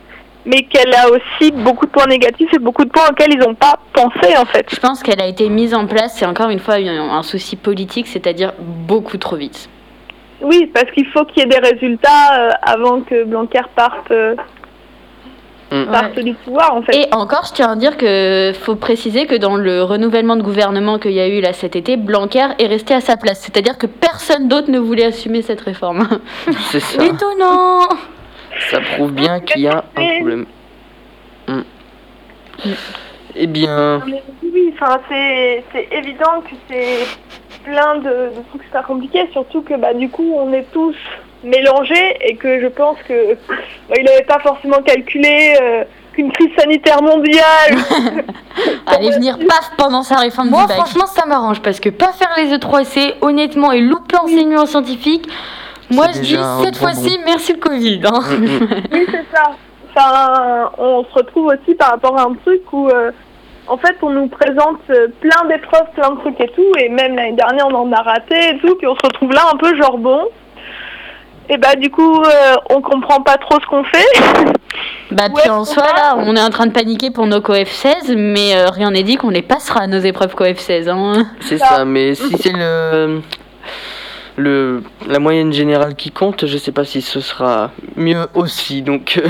mais 0.47 0.63
qu'elle 0.63 0.93
a 0.95 1.09
aussi 1.09 1.51
beaucoup 1.51 1.85
de 1.85 1.91
points 1.91 2.07
négatifs 2.07 2.51
et 2.53 2.59
beaucoup 2.59 2.83
de 2.85 2.89
points 2.89 3.09
auxquels 3.11 3.33
ils 3.33 3.39
n'ont 3.39 3.53
pas 3.53 3.79
pensé 3.93 4.35
en 4.37 4.45
fait 4.45 4.65
Je 4.71 4.79
pense 4.79 5.03
qu'elle 5.03 5.21
a 5.21 5.27
été 5.27 5.47
mise 5.49 5.75
en 5.75 5.85
place, 5.85 6.15
c'est 6.17 6.25
encore 6.25 6.49
une 6.49 6.59
fois 6.59 6.75
un, 6.75 7.09
un 7.09 7.23
souci 7.23 7.55
politique, 7.55 8.07
c'est-à-dire 8.07 8.53
beaucoup 8.59 9.17
trop 9.17 9.35
vite. 9.35 9.69
Oui, 10.41 10.71
parce 10.73 10.89
qu'il 10.91 11.05
faut 11.07 11.25
qu'il 11.25 11.39
y 11.39 11.41
ait 11.45 11.49
des 11.49 11.59
résultats 11.59 12.33
euh, 12.39 12.49
avant 12.61 13.01
que 13.01 13.23
Blanquer 13.23 13.61
parte, 13.75 14.11
euh, 14.11 14.35
Mm. 15.71 15.91
parte 15.91 16.19
du 16.19 16.33
pouvoir, 16.33 16.75
en 16.75 16.81
fait. 16.81 16.95
Et 16.95 17.13
encore, 17.13 17.43
je 17.47 17.53
tiens 17.53 17.71
à 17.71 17.75
dire 17.75 17.97
que 17.97 18.53
faut 18.53 18.75
préciser 18.75 19.25
que 19.25 19.35
dans 19.35 19.57
le 19.57 19.83
renouvellement 19.83 20.37
de 20.37 20.41
gouvernement 20.41 20.97
qu'il 20.97 21.11
y 21.11 21.19
a 21.19 21.27
eu 21.27 21.41
là 21.41 21.51
cet 21.53 21.75
été, 21.75 21.97
Blanquer 21.97 22.47
est 22.59 22.67
resté 22.67 22.93
à 22.93 23.01
sa 23.01 23.17
place. 23.17 23.41
C'est-à-dire 23.41 23.77
que 23.77 23.85
personne 23.85 24.47
d'autre 24.47 24.71
ne 24.71 24.79
voulait 24.79 25.05
assumer 25.05 25.41
cette 25.41 25.61
réforme. 25.61 26.07
C'est 26.71 26.79
ça. 26.79 27.03
Étonnant 27.03 27.79
Ça 28.69 28.79
prouve 28.81 29.11
bien 29.11 29.39
qu'il 29.39 29.61
y 29.61 29.67
a 29.67 29.83
un 29.95 30.15
problème. 30.15 30.45
Hmm. 31.47 31.61
Eh 33.35 33.47
bien, 33.47 34.01
oui, 34.43 34.73
enfin, 34.73 34.99
c'est 35.07 35.63
c'est 35.71 35.87
évident 35.91 36.41
que 36.41 36.55
c'est 36.69 37.05
plein 37.63 37.95
de, 37.97 38.35
de 38.35 38.41
trucs 38.49 38.63
super 38.63 38.83
compliqués, 38.83 39.29
surtout 39.31 39.61
que 39.61 39.75
bah, 39.75 39.93
du 39.93 40.09
coup, 40.09 40.33
on 40.35 40.51
est 40.53 40.65
tous 40.73 40.95
mélangés 41.43 42.17
et 42.21 42.35
que 42.35 42.59
je 42.59 42.67
pense 42.67 42.97
que 43.07 43.35
bah, 43.87 43.95
il 43.97 44.03
n'avait 44.05 44.23
pas 44.23 44.39
forcément 44.39 44.81
calculé 44.81 45.55
euh, 45.61 45.83
qu'une 46.13 46.31
crise 46.31 46.49
sanitaire 46.57 47.01
mondiale. 47.01 47.75
Allez 48.87 49.11
venir 49.11 49.37
paf 49.37 49.71
pendant 49.77 50.01
sa 50.01 50.15
réforme 50.17 50.49
Moi, 50.49 50.61
du 50.61 50.67
bac. 50.69 50.77
franchement, 50.77 51.05
ça 51.05 51.25
m'arrange 51.25 51.61
parce 51.61 51.79
que 51.79 51.89
pas 51.89 52.11
faire 52.13 52.33
les 52.37 52.55
E3C, 52.57 53.15
honnêtement, 53.21 53.71
et 53.71 53.81
louper 53.81 54.17
enseignement 54.17 54.65
scientifique, 54.65 55.27
moi 55.89 56.07
je 56.13 56.19
dis 56.19 56.37
cette 56.63 56.77
fois-ci, 56.77 57.19
merci 57.25 57.53
le 57.53 57.59
Covid. 57.59 58.01
hein. 58.05 58.19
hmm, 58.21 58.45
hmm. 58.45 58.81
Oui, 58.91 59.05
c'est 59.09 59.25
ça. 59.35 59.51
Enfin, 59.95 60.71
on 60.77 61.03
se 61.03 61.13
retrouve 61.13 61.47
aussi 61.47 61.75
par 61.75 61.91
rapport 61.91 62.17
à 62.17 62.23
un 62.23 62.33
truc 62.45 62.61
où, 62.71 62.87
euh, 62.89 63.11
en 63.67 63.77
fait, 63.77 63.95
on 64.01 64.11
nous 64.11 64.27
présente 64.27 64.79
euh, 64.91 65.07
plein 65.19 65.45
d'épreuves, 65.47 65.87
plein 65.95 66.11
de 66.11 66.19
trucs 66.19 66.39
et 66.39 66.49
tout, 66.49 66.71
et 66.79 66.89
même 66.89 67.15
l'année 67.15 67.35
dernière, 67.35 67.67
on 67.67 67.75
en 67.75 67.91
a 67.91 68.01
raté 68.01 68.35
et 68.49 68.57
tout, 68.59 68.75
puis 68.75 68.87
on 68.87 68.95
se 68.95 69.05
retrouve 69.05 69.31
là 69.31 69.41
un 69.51 69.57
peu 69.57 69.75
genre 69.75 69.97
bon. 69.97 70.27
Et 71.49 71.57
bah, 71.57 71.75
du 71.75 71.89
coup, 71.89 72.21
euh, 72.21 72.55
on 72.69 72.81
comprend 72.81 73.21
pas 73.21 73.37
trop 73.37 73.57
ce 73.59 73.65
qu'on 73.67 73.83
fait. 73.83 74.05
Bah 75.09 75.29
puis 75.33 75.49
en 75.49 75.61
on 75.61 75.63
soi 75.63 75.83
là, 75.83 76.15
on 76.17 76.35
est 76.35 76.41
en 76.41 76.49
train 76.49 76.67
de 76.67 76.73
paniquer 76.73 77.11
pour 77.11 77.25
nos 77.25 77.39
coef 77.39 77.69
16, 77.69 78.13
mais 78.17 78.55
euh, 78.55 78.65
rien 78.69 78.91
n'est 78.91 79.03
dit 79.03 79.15
qu'on 79.15 79.29
les 79.29 79.41
passera 79.41 79.87
nos 79.87 79.99
épreuves 79.99 80.35
coef 80.35 80.59
16. 80.59 80.89
Hein. 80.89 81.25
c'est 81.39 81.57
Ça. 81.57 81.65
ça. 81.67 81.85
Mais 81.85 82.13
si 82.13 82.37
c'est 82.37 82.51
le, 82.51 83.21
le 84.37 84.83
la 85.07 85.19
moyenne 85.19 85.51
générale 85.51 85.95
qui 85.95 86.11
compte, 86.11 86.45
je 86.45 86.57
sais 86.57 86.71
pas 86.71 86.85
si 86.85 87.01
ce 87.01 87.19
sera 87.19 87.71
mieux 87.95 88.27
aussi. 88.33 88.81
Donc, 88.81 89.19
euh, 89.23 89.27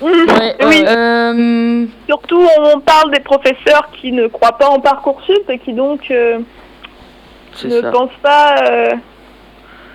Ouais, 0.00 0.10
Oui. 0.60 0.66
ouais. 0.66 0.84
Euh, 0.88 1.86
Surtout, 2.08 2.46
on 2.60 2.80
parle 2.80 3.10
des 3.12 3.20
professeurs 3.20 3.88
qui 4.00 4.12
ne 4.12 4.26
croient 4.28 4.56
pas 4.58 4.68
en 4.68 4.80
Parcoursup 4.80 5.48
et 5.48 5.58
qui 5.58 5.72
donc 5.72 6.10
euh, 6.10 6.38
ne 7.64 7.80
ça. 7.80 7.90
pensent 7.90 8.10
pas 8.22 8.56
euh, 8.70 8.90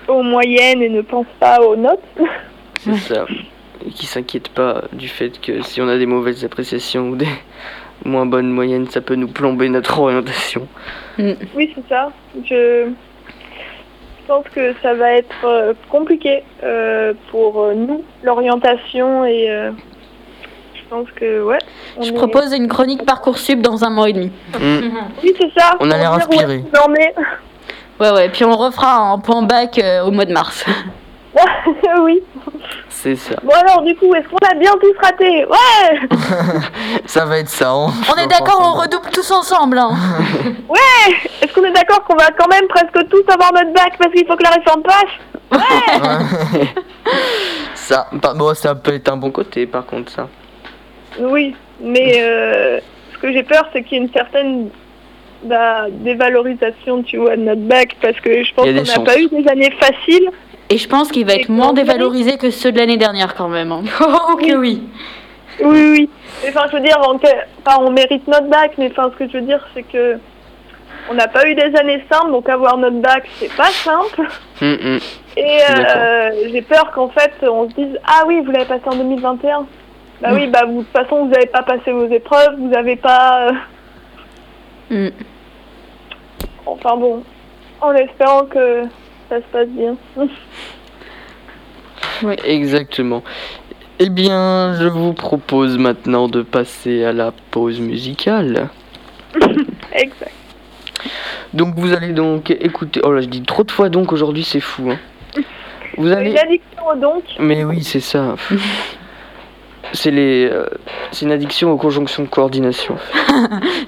aux 0.08 0.22
moyennes 0.22 0.82
et 0.82 0.88
ne 0.88 1.02
pensent 1.02 1.26
pas 1.38 1.60
aux 1.60 1.76
notes. 1.76 2.00
C'est 2.80 2.96
ça. 3.14 3.26
Et 3.86 3.90
qui 3.90 4.06
s'inquiète 4.06 4.48
pas 4.50 4.84
du 4.92 5.08
fait 5.08 5.40
que 5.40 5.62
si 5.62 5.80
on 5.80 5.88
a 5.88 5.96
des 5.96 6.06
mauvaises 6.06 6.44
appréciations 6.44 7.08
ou 7.10 7.16
des 7.16 7.28
moins 8.04 8.26
bonnes 8.26 8.50
moyennes, 8.50 8.88
ça 8.88 9.00
peut 9.00 9.14
nous 9.14 9.28
plomber 9.28 9.68
notre 9.68 9.98
orientation. 10.00 10.66
Oui, 11.18 11.70
c'est 11.74 11.88
ça. 11.88 12.10
Je 12.44 12.88
pense 14.30 14.44
que 14.54 14.74
ça 14.80 14.94
va 14.94 15.12
être 15.12 15.44
euh, 15.44 15.74
compliqué 15.90 16.44
euh, 16.62 17.12
pour 17.32 17.60
euh, 17.60 17.74
nous, 17.74 18.04
l'orientation, 18.22 19.24
et 19.24 19.50
euh, 19.50 19.72
je 20.74 20.80
pense 20.88 21.08
que, 21.16 21.42
ouais. 21.42 21.58
on 21.96 22.02
Je 22.02 22.10
est- 22.10 22.14
propose 22.14 22.52
une 22.54 22.68
chronique 22.68 23.04
Parcoursup 23.04 23.60
dans 23.60 23.82
un 23.84 23.90
mois 23.90 24.08
et 24.08 24.12
demi. 24.12 24.30
Hmm. 24.58 24.80
Oui, 25.24 25.34
c'est 25.38 25.50
ça. 25.58 25.72
On 25.80 25.90
a 25.90 25.96
l'air 25.98 26.12
inspiré. 26.12 26.62
Ouais, 28.00 28.10
ouais, 28.12 28.28
puis 28.30 28.44
on 28.44 28.56
refera 28.56 28.98
un 29.12 29.18
point 29.18 29.42
bac 29.42 29.78
euh, 29.78 30.04
au 30.04 30.10
mois 30.12 30.24
de 30.26 30.32
mars. 30.32 30.64
oui. 32.02 32.20
C'est 32.88 33.14
ça. 33.16 33.36
Bon 33.42 33.52
alors 33.54 33.82
du 33.82 33.94
coup, 33.96 34.12
est-ce 34.14 34.28
qu'on 34.28 34.36
a 34.50 34.54
bien 34.54 34.72
tous 34.80 34.94
raté 35.02 35.44
Ouais 35.46 36.18
Ça 37.06 37.24
va 37.24 37.38
être 37.38 37.48
ça. 37.48 37.74
On, 37.74 37.86
On 37.86 38.16
est 38.16 38.26
d'accord, 38.26 38.60
on 38.74 38.80
redouble 38.80 39.10
tous 39.12 39.30
ensemble. 39.30 39.78
hein. 39.78 39.90
Est-ce 41.42 41.52
qu'on 41.54 41.64
est 41.64 41.72
d'accord 41.72 42.04
qu'on 42.04 42.16
va 42.16 42.28
quand 42.38 42.48
même 42.48 42.66
presque 42.68 43.08
tous 43.08 43.22
avoir 43.32 43.52
notre 43.52 43.72
bac 43.72 43.92
parce 43.98 44.12
qu'il 44.12 44.26
faut 44.26 44.36
que 44.36 44.42
la 44.42 44.50
réforme 44.50 44.82
passe 44.82 45.14
Ouais. 45.52 46.66
ça, 47.74 48.06
par- 48.22 48.34
bon, 48.34 48.54
ça 48.54 48.74
peut 48.74 48.94
être 48.94 49.08
un 49.10 49.16
bon 49.16 49.30
côté 49.30 49.66
par 49.66 49.86
contre 49.86 50.12
ça. 50.12 50.28
Oui, 51.18 51.56
mais 51.80 52.20
euh, 52.20 52.78
ce 53.14 53.18
que 53.18 53.32
j'ai 53.32 53.42
peur, 53.42 53.66
c'est 53.72 53.82
qu'il 53.82 53.98
y 53.98 54.00
ait 54.00 54.04
une 54.04 54.12
certaine 54.12 54.68
bah, 55.42 55.86
dévalorisation, 55.90 57.02
tu 57.02 57.16
vois, 57.16 57.36
de 57.36 57.42
notre 57.42 57.62
bac 57.62 57.96
parce 58.00 58.18
que 58.20 58.44
je 58.44 58.54
pense 58.54 58.66
qu'on 58.66 59.00
n'a 59.00 59.04
pas 59.04 59.18
eu 59.18 59.26
des 59.28 59.48
années 59.48 59.72
faciles. 59.80 60.28
Et 60.70 60.78
je 60.78 60.88
pense 60.88 61.10
qu'il 61.10 61.26
va 61.26 61.34
être 61.34 61.48
moins 61.48 61.72
dévalorisé 61.72 62.36
que 62.38 62.50
ceux 62.50 62.70
de 62.72 62.78
l'année 62.78 62.96
dernière 62.96 63.34
quand 63.34 63.48
même. 63.48 63.72
hein. 63.72 63.82
Oh, 64.00 64.36
que 64.36 64.54
oui. 64.56 64.82
Oui, 65.62 65.90
oui. 65.92 66.10
Enfin, 66.48 66.62
je 66.70 66.76
veux 66.76 66.82
dire, 66.82 66.96
on, 67.06 67.16
enfin, 67.16 67.78
on 67.80 67.90
mérite 67.90 68.26
notre 68.28 68.46
bac, 68.48 68.72
mais 68.78 68.90
enfin, 68.90 69.10
ce 69.12 69.18
que 69.24 69.28
je 69.30 69.38
veux 69.38 69.44
dire, 69.44 69.60
c'est 69.74 69.82
que 69.82 70.18
on 71.10 71.14
n'a 71.14 71.26
pas 71.28 71.46
eu 71.48 71.54
des 71.54 71.74
années 71.76 72.02
simples, 72.10 72.30
donc 72.30 72.48
avoir 72.48 72.76
notre 72.78 72.98
bac, 73.00 73.28
c'est 73.38 73.52
pas 73.56 73.64
simple. 73.70 74.22
Hum, 74.62 74.78
hum. 74.84 74.98
Et 75.36 75.58
euh, 75.70 76.30
j'ai 76.52 76.62
peur 76.62 76.90
qu'en 76.92 77.08
fait, 77.08 77.32
on 77.42 77.68
se 77.68 77.74
dise 77.74 77.98
Ah 78.04 78.22
oui, 78.26 78.40
vous 78.44 78.52
l'avez 78.52 78.64
passé 78.66 78.82
en 78.86 78.94
2021. 78.96 79.66
Bah 80.22 80.28
oui, 80.32 80.46
bah 80.48 80.64
vous, 80.66 80.80
de 80.80 80.84
toute 80.84 80.92
façon, 80.92 81.24
vous 81.24 81.30
n'avez 81.30 81.46
pas 81.46 81.62
passé 81.62 81.90
vos 81.92 82.06
épreuves, 82.08 82.56
vous 82.58 82.68
n'avez 82.68 82.96
pas. 82.96 83.48
euh, 83.48 83.52
Mm. 84.90 85.08
Enfin 86.66 86.96
bon, 86.96 87.22
en 87.80 87.92
espérant 87.92 88.44
que 88.44 88.82
ça 89.30 89.36
se 89.38 89.46
passe 89.50 89.68
bien. 89.68 89.96
Exactement. 92.44 93.22
Eh 93.98 94.10
bien, 94.10 94.74
je 94.78 94.86
vous 94.86 95.12
propose 95.14 95.78
maintenant 95.78 96.28
de 96.28 96.42
passer 96.42 97.04
à 97.04 97.12
la 97.12 97.32
pause 97.50 97.80
musicale. 97.80 98.68
exact. 99.92 100.32
Donc 101.54 101.74
vous 101.76 101.92
allez 101.92 102.12
donc 102.12 102.50
écouter. 102.50 103.00
Oh 103.04 103.12
là, 103.12 103.20
je 103.20 103.26
dis 103.28 103.42
trop 103.42 103.62
de 103.64 103.70
fois 103.70 103.88
donc 103.88 104.12
aujourd'hui, 104.12 104.42
c'est 104.44 104.60
fou. 104.60 104.90
hein. 104.90 104.98
Vous 105.96 106.10
allez. 106.12 106.30
Une 106.32 106.38
addiction 106.38 106.86
au 106.86 106.94
donc. 106.96 107.24
Mais 107.38 107.64
oui, 107.64 107.82
c'est 107.82 108.00
ça. 108.00 108.36
C'est 109.92 110.12
les. 110.12 110.48
euh, 110.48 110.66
c'est 111.10 111.24
une 111.24 111.32
addiction 111.32 111.72
aux 111.72 111.76
conjonctions 111.76 112.22
de 112.22 112.28
coordination. 112.28 112.96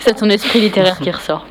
C'est 0.01 0.15
ton 0.15 0.29
esprit 0.31 0.61
littéraire 0.61 0.99
qui 0.99 1.11
ressort. 1.13 1.47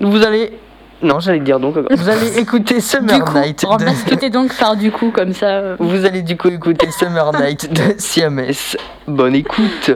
Donc 0.00 0.12
vous 0.12 0.24
allez. 0.24 0.52
Non, 1.02 1.20
j'allais 1.20 1.40
dire 1.40 1.60
donc. 1.60 1.76
Vous 1.90 2.08
allez 2.08 2.38
écouter 2.38 2.80
Summer 2.80 3.16
Du 3.18 3.22
coup, 3.22 3.38
Night. 3.38 3.60
de- 3.62 3.66
remplace 3.66 4.04
et 4.22 4.30
donc 4.30 4.56
par 4.56 4.76
du 4.76 4.90
coup 4.90 5.10
comme 5.10 5.32
ça. 5.34 5.46
euh. 5.46 5.76
Vous 5.78 6.04
allez 6.06 6.22
du 6.22 6.36
coup 6.36 6.48
écouter 6.48 6.90
Summer 6.90 7.32
Night 7.38 7.70
de 7.72 7.94
Siamès. 7.98 8.76
Bonne 9.06 9.34
écoute. 9.34 9.90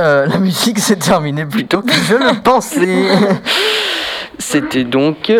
Euh, 0.00 0.26
la 0.26 0.38
musique 0.38 0.78
s'est 0.78 0.96
terminée 0.96 1.44
plus 1.44 1.66
tôt 1.66 1.82
que 1.82 1.92
je 1.92 2.14
le 2.14 2.40
pensais. 2.42 3.08
C'était 4.38 4.84
donc 4.84 5.30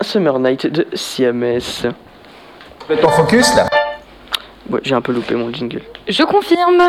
Summer 0.00 0.38
Night 0.38 0.66
de 0.66 0.86
CMS. 0.94 1.86
Faites 2.88 3.00
ton 3.00 3.10
focus 3.10 3.54
là 3.54 3.66
j'ai 4.82 4.94
un 4.94 5.00
peu 5.00 5.12
loupé 5.12 5.34
mon 5.34 5.52
jingle. 5.52 5.82
Je 6.08 6.22
confirme. 6.22 6.82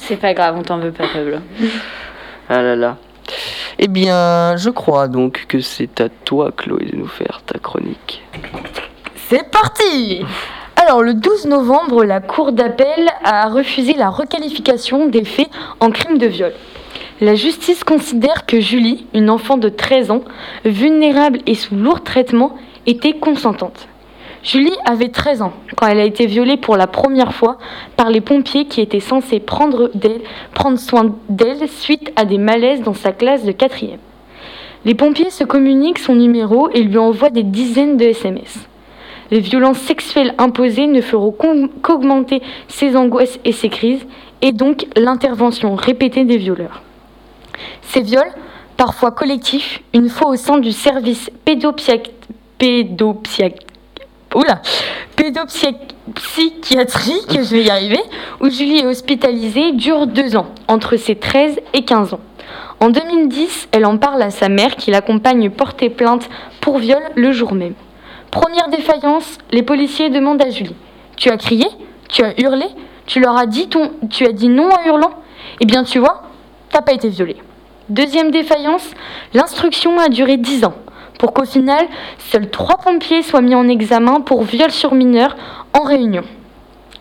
C'est 0.00 0.16
pas 0.16 0.34
grave, 0.34 0.56
on 0.58 0.62
t'en 0.62 0.78
veut 0.78 0.92
pas, 0.92 1.06
Pablo. 1.06 1.38
Ah 2.48 2.62
là 2.62 2.76
là. 2.76 2.96
Eh 3.80 3.86
bien, 3.86 4.56
je 4.56 4.70
crois 4.70 5.06
donc 5.06 5.46
que 5.46 5.60
c'est 5.60 6.00
à 6.00 6.08
toi, 6.08 6.50
Chloé, 6.50 6.86
de 6.86 6.96
nous 6.96 7.06
faire 7.06 7.42
ta 7.46 7.60
chronique. 7.60 8.24
C'est 9.28 9.48
parti 9.50 10.24
Alors, 10.74 11.00
le 11.02 11.14
12 11.14 11.46
novembre, 11.46 12.04
la 12.04 12.20
Cour 12.20 12.50
d'appel 12.50 13.08
a 13.22 13.48
refusé 13.48 13.92
la 13.92 14.10
requalification 14.10 15.06
des 15.06 15.24
faits 15.24 15.48
en 15.78 15.90
crime 15.90 16.18
de 16.18 16.26
viol. 16.26 16.52
La 17.20 17.36
justice 17.36 17.84
considère 17.84 18.46
que 18.46 18.60
Julie, 18.60 19.06
une 19.14 19.30
enfant 19.30 19.58
de 19.58 19.68
13 19.68 20.10
ans, 20.10 20.22
vulnérable 20.64 21.38
et 21.46 21.54
sous 21.54 21.76
lourd 21.76 22.02
traitement, 22.02 22.56
était 22.86 23.14
consentante. 23.14 23.86
Julie 24.42 24.76
avait 24.84 25.08
13 25.08 25.42
ans 25.42 25.52
quand 25.76 25.86
elle 25.88 26.00
a 26.00 26.04
été 26.04 26.26
violée 26.26 26.56
pour 26.56 26.76
la 26.76 26.86
première 26.86 27.34
fois 27.34 27.58
par 27.96 28.08
les 28.10 28.20
pompiers 28.20 28.66
qui 28.66 28.80
étaient 28.80 29.00
censés 29.00 29.40
prendre, 29.40 29.90
soin 30.76 31.14
d'elle 31.28 31.68
suite 31.68 32.12
à 32.16 32.24
des 32.24 32.38
malaises 32.38 32.82
dans 32.82 32.94
sa 32.94 33.12
classe 33.12 33.44
de 33.44 33.52
quatrième. 33.52 33.98
Les 34.84 34.94
pompiers 34.94 35.30
se 35.30 35.44
communiquent 35.44 35.98
son 35.98 36.14
numéro 36.14 36.70
et 36.70 36.82
lui 36.82 36.98
envoient 36.98 37.30
des 37.30 37.42
dizaines 37.42 37.96
de 37.96 38.04
SMS. 38.04 38.68
Les 39.30 39.40
violences 39.40 39.78
sexuelles 39.80 40.34
imposées 40.38 40.86
ne 40.86 41.00
feront 41.00 41.32
qu'aug- 41.32 41.68
qu'augmenter 41.82 42.40
ses 42.68 42.96
angoisses 42.96 43.38
et 43.44 43.52
ses 43.52 43.68
crises, 43.68 44.06
et 44.40 44.52
donc 44.52 44.86
l'intervention 44.96 45.74
répétée 45.74 46.24
des 46.24 46.38
violeurs. 46.38 46.82
Ces 47.82 48.02
viols, 48.02 48.32
parfois 48.76 49.10
collectifs, 49.10 49.82
une 49.92 50.08
fois 50.08 50.28
au 50.30 50.36
sein 50.36 50.58
du 50.58 50.70
service 50.72 51.28
pédopsychiatrique, 51.44 52.14
oula, 54.34 54.60
pédopsychiatrique, 55.16 57.32
je 57.32 57.54
vais 57.54 57.64
y 57.64 57.70
arriver, 57.70 58.00
où 58.40 58.50
Julie 58.50 58.78
est 58.78 58.86
hospitalisée, 58.86 59.72
durent 59.72 60.06
deux 60.06 60.36
ans, 60.36 60.46
entre 60.68 60.96
ses 60.96 61.16
13 61.16 61.58
et 61.72 61.84
15 61.84 62.14
ans. 62.14 62.20
En 62.80 62.90
2010, 62.90 63.68
elle 63.72 63.86
en 63.86 63.98
parle 63.98 64.22
à 64.22 64.30
sa 64.30 64.48
mère 64.48 64.76
qui 64.76 64.90
l'accompagne 64.90 65.50
porter 65.50 65.90
plainte 65.90 66.28
pour 66.60 66.78
viol 66.78 67.02
le 67.16 67.32
jour 67.32 67.52
même. 67.52 67.74
Première 68.30 68.68
défaillance, 68.68 69.38
les 69.50 69.62
policiers 69.62 70.10
demandent 70.10 70.42
à 70.42 70.50
Julie 70.50 70.76
Tu 71.16 71.30
as 71.30 71.36
crié? 71.36 71.66
Tu 72.08 72.22
as 72.22 72.38
hurlé? 72.40 72.66
Tu 73.06 73.20
leur 73.20 73.36
as 73.36 73.46
dit 73.46 73.68
ton... 73.68 73.92
Tu 74.10 74.26
as 74.26 74.32
dit 74.32 74.48
non 74.48 74.68
en 74.70 74.86
hurlant? 74.86 75.12
Eh 75.60 75.66
bien, 75.66 75.82
tu 75.82 75.98
vois, 75.98 76.22
t'as 76.70 76.82
pas 76.82 76.92
été 76.92 77.08
violée. 77.08 77.36
Deuxième 77.88 78.30
défaillance, 78.30 78.90
l'instruction 79.32 79.98
a 79.98 80.08
duré 80.08 80.36
10 80.36 80.66
ans, 80.66 80.74
pour 81.18 81.32
qu'au 81.32 81.44
final, 81.44 81.86
seuls 82.18 82.48
trois 82.48 82.78
pompiers 82.78 83.22
soient 83.22 83.42
mis 83.42 83.54
en 83.54 83.68
examen 83.68 84.20
pour 84.20 84.44
viol 84.44 84.70
sur 84.70 84.94
mineur 84.94 85.36
en 85.78 85.82
réunion. 85.82 86.22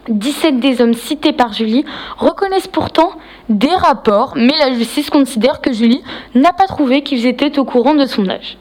17 0.10 0.60
des 0.60 0.82
hommes 0.82 0.93
cités 0.93 1.34
par 1.34 1.53
Julie 1.53 1.86
reconnaissent 2.17 2.67
pourtant 2.67 3.12
des 3.49 3.73
rapports, 3.75 4.34
mais 4.36 4.53
la 4.58 4.73
justice 4.73 5.10
considère 5.10 5.62
que 5.62 5.73
Julie 5.73 6.01
n'a 6.34 6.53
pas 6.53 6.65
trouvé 6.65 7.03
qu'ils 7.03 7.25
étaient 7.25 7.60
au 7.60 7.65
courant 7.65 7.93
de 7.93 8.06
son 8.06 8.30
âge, 8.30 8.58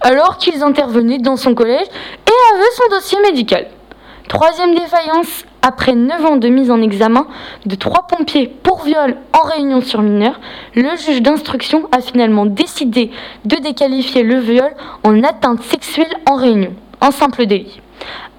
alors 0.00 0.38
qu'ils 0.38 0.62
intervenaient 0.62 1.18
dans 1.18 1.36
son 1.36 1.54
collège 1.54 1.86
et 1.86 2.54
avaient 2.54 2.74
son 2.76 2.94
dossier 2.94 3.18
médical. 3.22 3.66
Troisième 4.28 4.74
défaillance, 4.74 5.44
après 5.60 5.94
9 5.94 6.24
ans 6.24 6.36
de 6.36 6.48
mise 6.48 6.70
en 6.70 6.80
examen 6.80 7.26
de 7.66 7.74
trois 7.74 8.06
pompiers 8.06 8.46
pour 8.46 8.82
viol 8.82 9.16
en 9.34 9.46
réunion 9.46 9.82
sur 9.82 10.00
mineur, 10.00 10.40
le 10.74 10.96
juge 10.96 11.20
d'instruction 11.20 11.88
a 11.92 12.00
finalement 12.00 12.46
décidé 12.46 13.10
de 13.44 13.56
déqualifier 13.56 14.22
le 14.22 14.38
viol 14.38 14.72
en 15.04 15.22
atteinte 15.22 15.62
sexuelle 15.62 16.12
en 16.26 16.36
réunion, 16.36 16.72
en 17.02 17.10
simple 17.10 17.44
délit. 17.44 17.80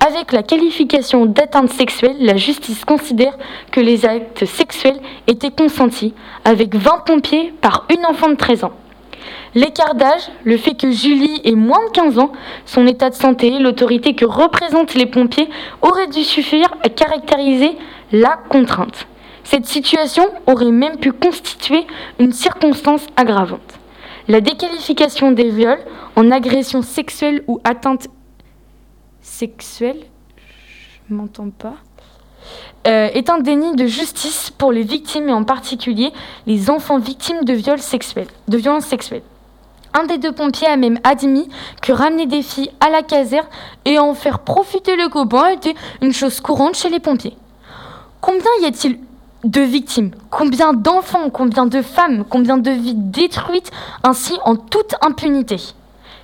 Avec 0.05 0.31
la 0.31 0.41
qualification 0.41 1.27
d'atteinte 1.27 1.69
sexuelle, 1.69 2.17
la 2.19 2.35
justice 2.35 2.83
considère 2.83 3.37
que 3.71 3.79
les 3.79 4.05
actes 4.05 4.45
sexuels 4.45 4.99
étaient 5.27 5.51
consentis, 5.51 6.15
avec 6.43 6.75
20 6.75 7.03
pompiers 7.05 7.53
par 7.61 7.85
une 7.95 8.05
enfant 8.07 8.29
de 8.29 8.35
13 8.35 8.63
ans. 8.65 8.73
L'écart 9.55 9.95
d'âge, 9.95 10.29
le 10.43 10.57
fait 10.57 10.75
que 10.75 10.91
Julie 10.91 11.39
ait 11.45 11.55
moins 11.55 11.79
de 11.87 11.91
15 11.91 12.19
ans, 12.19 12.33
son 12.65 12.85
état 12.85 13.09
de 13.09 13.15
santé, 13.15 13.57
l'autorité 13.57 14.13
que 14.13 14.25
représentent 14.25 14.95
les 14.95 15.05
pompiers 15.05 15.49
auraient 15.81 16.07
dû 16.07 16.25
suffire 16.25 16.67
à 16.83 16.89
caractériser 16.89 17.77
la 18.11 18.37
contrainte. 18.49 19.07
Cette 19.45 19.65
situation 19.65 20.25
aurait 20.45 20.71
même 20.71 20.97
pu 20.97 21.13
constituer 21.13 21.87
une 22.19 22.33
circonstance 22.33 23.07
aggravante. 23.15 23.79
La 24.27 24.41
déqualification 24.41 25.31
des 25.31 25.49
viols 25.49 25.79
en 26.17 26.31
agression 26.31 26.81
sexuelle 26.81 27.43
ou 27.47 27.61
atteinte 27.63 28.09
sexuelle, 29.21 29.99
je 31.07 31.13
m'entends 31.13 31.49
pas, 31.49 31.75
euh, 32.87 33.07
est 33.13 33.29
un 33.29 33.39
déni 33.39 33.73
de 33.75 33.85
justice 33.85 34.49
pour 34.49 34.73
les 34.73 34.83
victimes 34.83 35.29
et 35.29 35.33
en 35.33 35.45
particulier 35.45 36.11
les 36.45 36.69
enfants 36.69 36.99
victimes 36.99 37.45
de 37.45 37.53
viols 37.53 37.79
sexuels, 37.79 38.27
de 38.49 38.57
violences 38.57 38.85
sexuelles. 38.85 39.23
Un 39.97 40.03
des 40.03 40.17
deux 40.17 40.33
pompiers 40.33 40.67
a 40.67 40.75
même 40.75 40.99
admis 41.05 41.47
que 41.81 41.93
ramener 41.93 42.25
des 42.25 42.41
filles 42.41 42.69
à 42.81 42.89
la 42.89 43.01
caserne 43.01 43.47
et 43.85 43.97
en 43.97 44.13
faire 44.13 44.39
profiter 44.39 44.97
le 44.97 45.07
copain 45.07 45.47
était 45.47 45.73
une 46.01 46.11
chose 46.11 46.41
courante 46.41 46.75
chez 46.75 46.89
les 46.89 46.99
pompiers. 46.99 47.37
Combien 48.19 48.51
y 48.61 48.65
a-t-il 48.65 48.99
de 49.45 49.61
victimes? 49.61 50.11
Combien 50.29 50.73
d'enfants? 50.73 51.29
Combien 51.29 51.65
de 51.65 51.81
femmes? 51.81 52.25
Combien 52.29 52.57
de 52.57 52.71
vies 52.71 52.93
détruites? 52.93 53.71
Ainsi 54.03 54.33
en 54.43 54.57
toute 54.57 54.95
impunité 55.01 55.61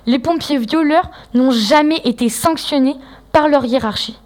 Les 0.04 0.18
pompiers 0.18 0.58
violeurs 0.58 1.10
n'ont 1.32 1.50
jamais 1.50 2.02
été 2.04 2.28
sanctionnés 2.28 2.96
par 3.32 3.48
leur 3.48 3.64
hiérarchie. 3.64 4.18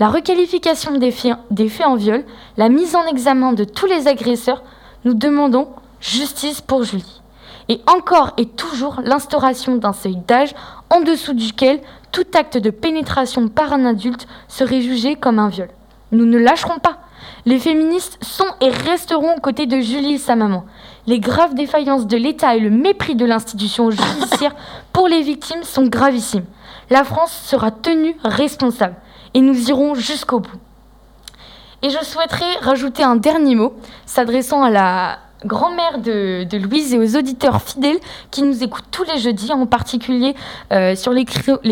La 0.00 0.10
requalification 0.10 0.98
des 0.98 1.14
des 1.50 1.68
faits 1.70 1.86
en 1.86 1.96
viol, 1.96 2.26
la 2.58 2.68
mise 2.68 2.94
en 2.94 3.06
examen 3.06 3.54
de 3.54 3.64
tous 3.64 3.86
les 3.86 4.06
agresseurs, 4.06 4.62
nous 5.06 5.14
demandons 5.14 5.68
justice 5.98 6.60
pour 6.60 6.82
Julie. 6.82 7.22
Et 7.68 7.80
encore 7.86 8.32
et 8.36 8.46
toujours 8.46 9.00
l'instauration 9.02 9.76
d'un 9.76 9.92
seuil 9.92 10.16
d'âge 10.16 10.54
en 10.90 11.00
dessous 11.00 11.34
duquel 11.34 11.80
tout 12.12 12.26
acte 12.34 12.58
de 12.58 12.70
pénétration 12.70 13.48
par 13.48 13.72
un 13.72 13.84
adulte 13.84 14.26
serait 14.48 14.80
jugé 14.80 15.16
comme 15.16 15.38
un 15.38 15.48
viol. 15.48 15.68
Nous 16.12 16.26
ne 16.26 16.38
lâcherons 16.38 16.78
pas. 16.78 16.98
Les 17.44 17.58
féministes 17.58 18.18
sont 18.22 18.46
et 18.60 18.70
resteront 18.70 19.36
aux 19.36 19.40
côtés 19.40 19.66
de 19.66 19.80
Julie 19.80 20.14
et 20.14 20.18
sa 20.18 20.36
maman. 20.36 20.64
Les 21.06 21.20
graves 21.20 21.54
défaillances 21.54 22.06
de 22.06 22.16
l'État 22.16 22.56
et 22.56 22.60
le 22.60 22.70
mépris 22.70 23.16
de 23.16 23.24
l'institution 23.24 23.90
judiciaire 23.90 24.54
pour 24.92 25.08
les 25.08 25.22
victimes 25.22 25.62
sont 25.62 25.86
gravissimes. 25.86 26.44
La 26.90 27.04
France 27.04 27.32
sera 27.32 27.70
tenue 27.70 28.16
responsable 28.24 28.96
et 29.34 29.40
nous 29.40 29.68
irons 29.70 29.94
jusqu'au 29.94 30.40
bout. 30.40 30.58
Et 31.82 31.90
je 31.90 32.02
souhaiterais 32.04 32.56
rajouter 32.62 33.02
un 33.02 33.16
dernier 33.16 33.54
mot 33.54 33.74
s'adressant 34.06 34.62
à 34.62 34.70
la 34.70 35.18
grand-mère 35.46 35.98
de, 35.98 36.56
Louise 36.58 36.94
et 36.94 36.98
aux 36.98 37.16
auditeurs 37.16 37.62
fidèles 37.62 37.98
qui 38.30 38.42
nous 38.42 38.62
écoutent 38.62 38.90
tous 38.90 39.04
les 39.04 39.18
jeudis, 39.18 39.52
en 39.52 39.66
particulier 39.66 40.34
euh, 40.72 40.94
sur 40.94 41.12
les, 41.12 41.24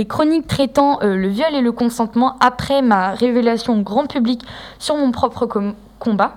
chroniques 0.04 0.46
traitant 0.46 1.00
euh, 1.02 1.16
le 1.16 1.28
viol 1.28 1.54
et 1.54 1.60
le 1.60 1.72
consentement 1.72 2.36
après 2.40 2.82
ma 2.82 3.10
révélation 3.10 3.74
au 3.74 3.82
grand 3.82 4.06
public 4.06 4.42
sur 4.78 4.96
mon 4.96 5.10
propre 5.10 5.46
com- 5.46 5.74
combat. 5.98 6.36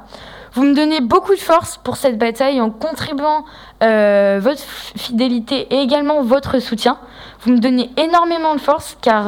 Vous 0.53 0.63
me 0.63 0.73
donnez 0.73 1.01
beaucoup 1.01 1.35
de 1.35 1.39
force 1.39 1.77
pour 1.77 1.97
cette 1.97 2.17
bataille 2.17 2.59
en 2.59 2.71
contribuant 2.71 3.45
euh, 3.83 4.39
votre 4.41 4.61
fidélité 4.61 5.67
et 5.69 5.81
également 5.81 6.23
votre 6.23 6.59
soutien. 6.59 6.97
Vous 7.41 7.51
me 7.51 7.59
donnez 7.59 7.91
énormément 7.97 8.55
de 8.55 8.59
force 8.59 8.97
car 9.01 9.25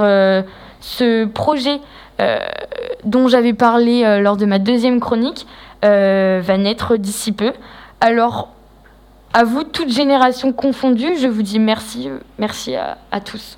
ce 0.81 1.25
projet 1.25 1.79
dont 3.03 3.27
j'avais 3.27 3.53
parlé 3.53 4.19
lors 4.21 4.37
de 4.37 4.45
ma 4.45 4.57
deuxième 4.57 4.99
chronique 4.99 5.45
va 5.83 6.57
naître 6.57 6.97
d'ici 6.97 7.31
peu. 7.31 7.51
Alors, 8.01 8.49
à 9.33 9.43
vous, 9.43 9.63
toute 9.63 9.89
génération 9.91 10.53
confondue, 10.53 11.17
je 11.19 11.27
vous 11.27 11.41
dis 11.41 11.59
merci, 11.59 12.09
euh, 12.09 12.17
merci 12.37 12.75
à, 12.75 12.97
à 13.11 13.19
tous. 13.21 13.57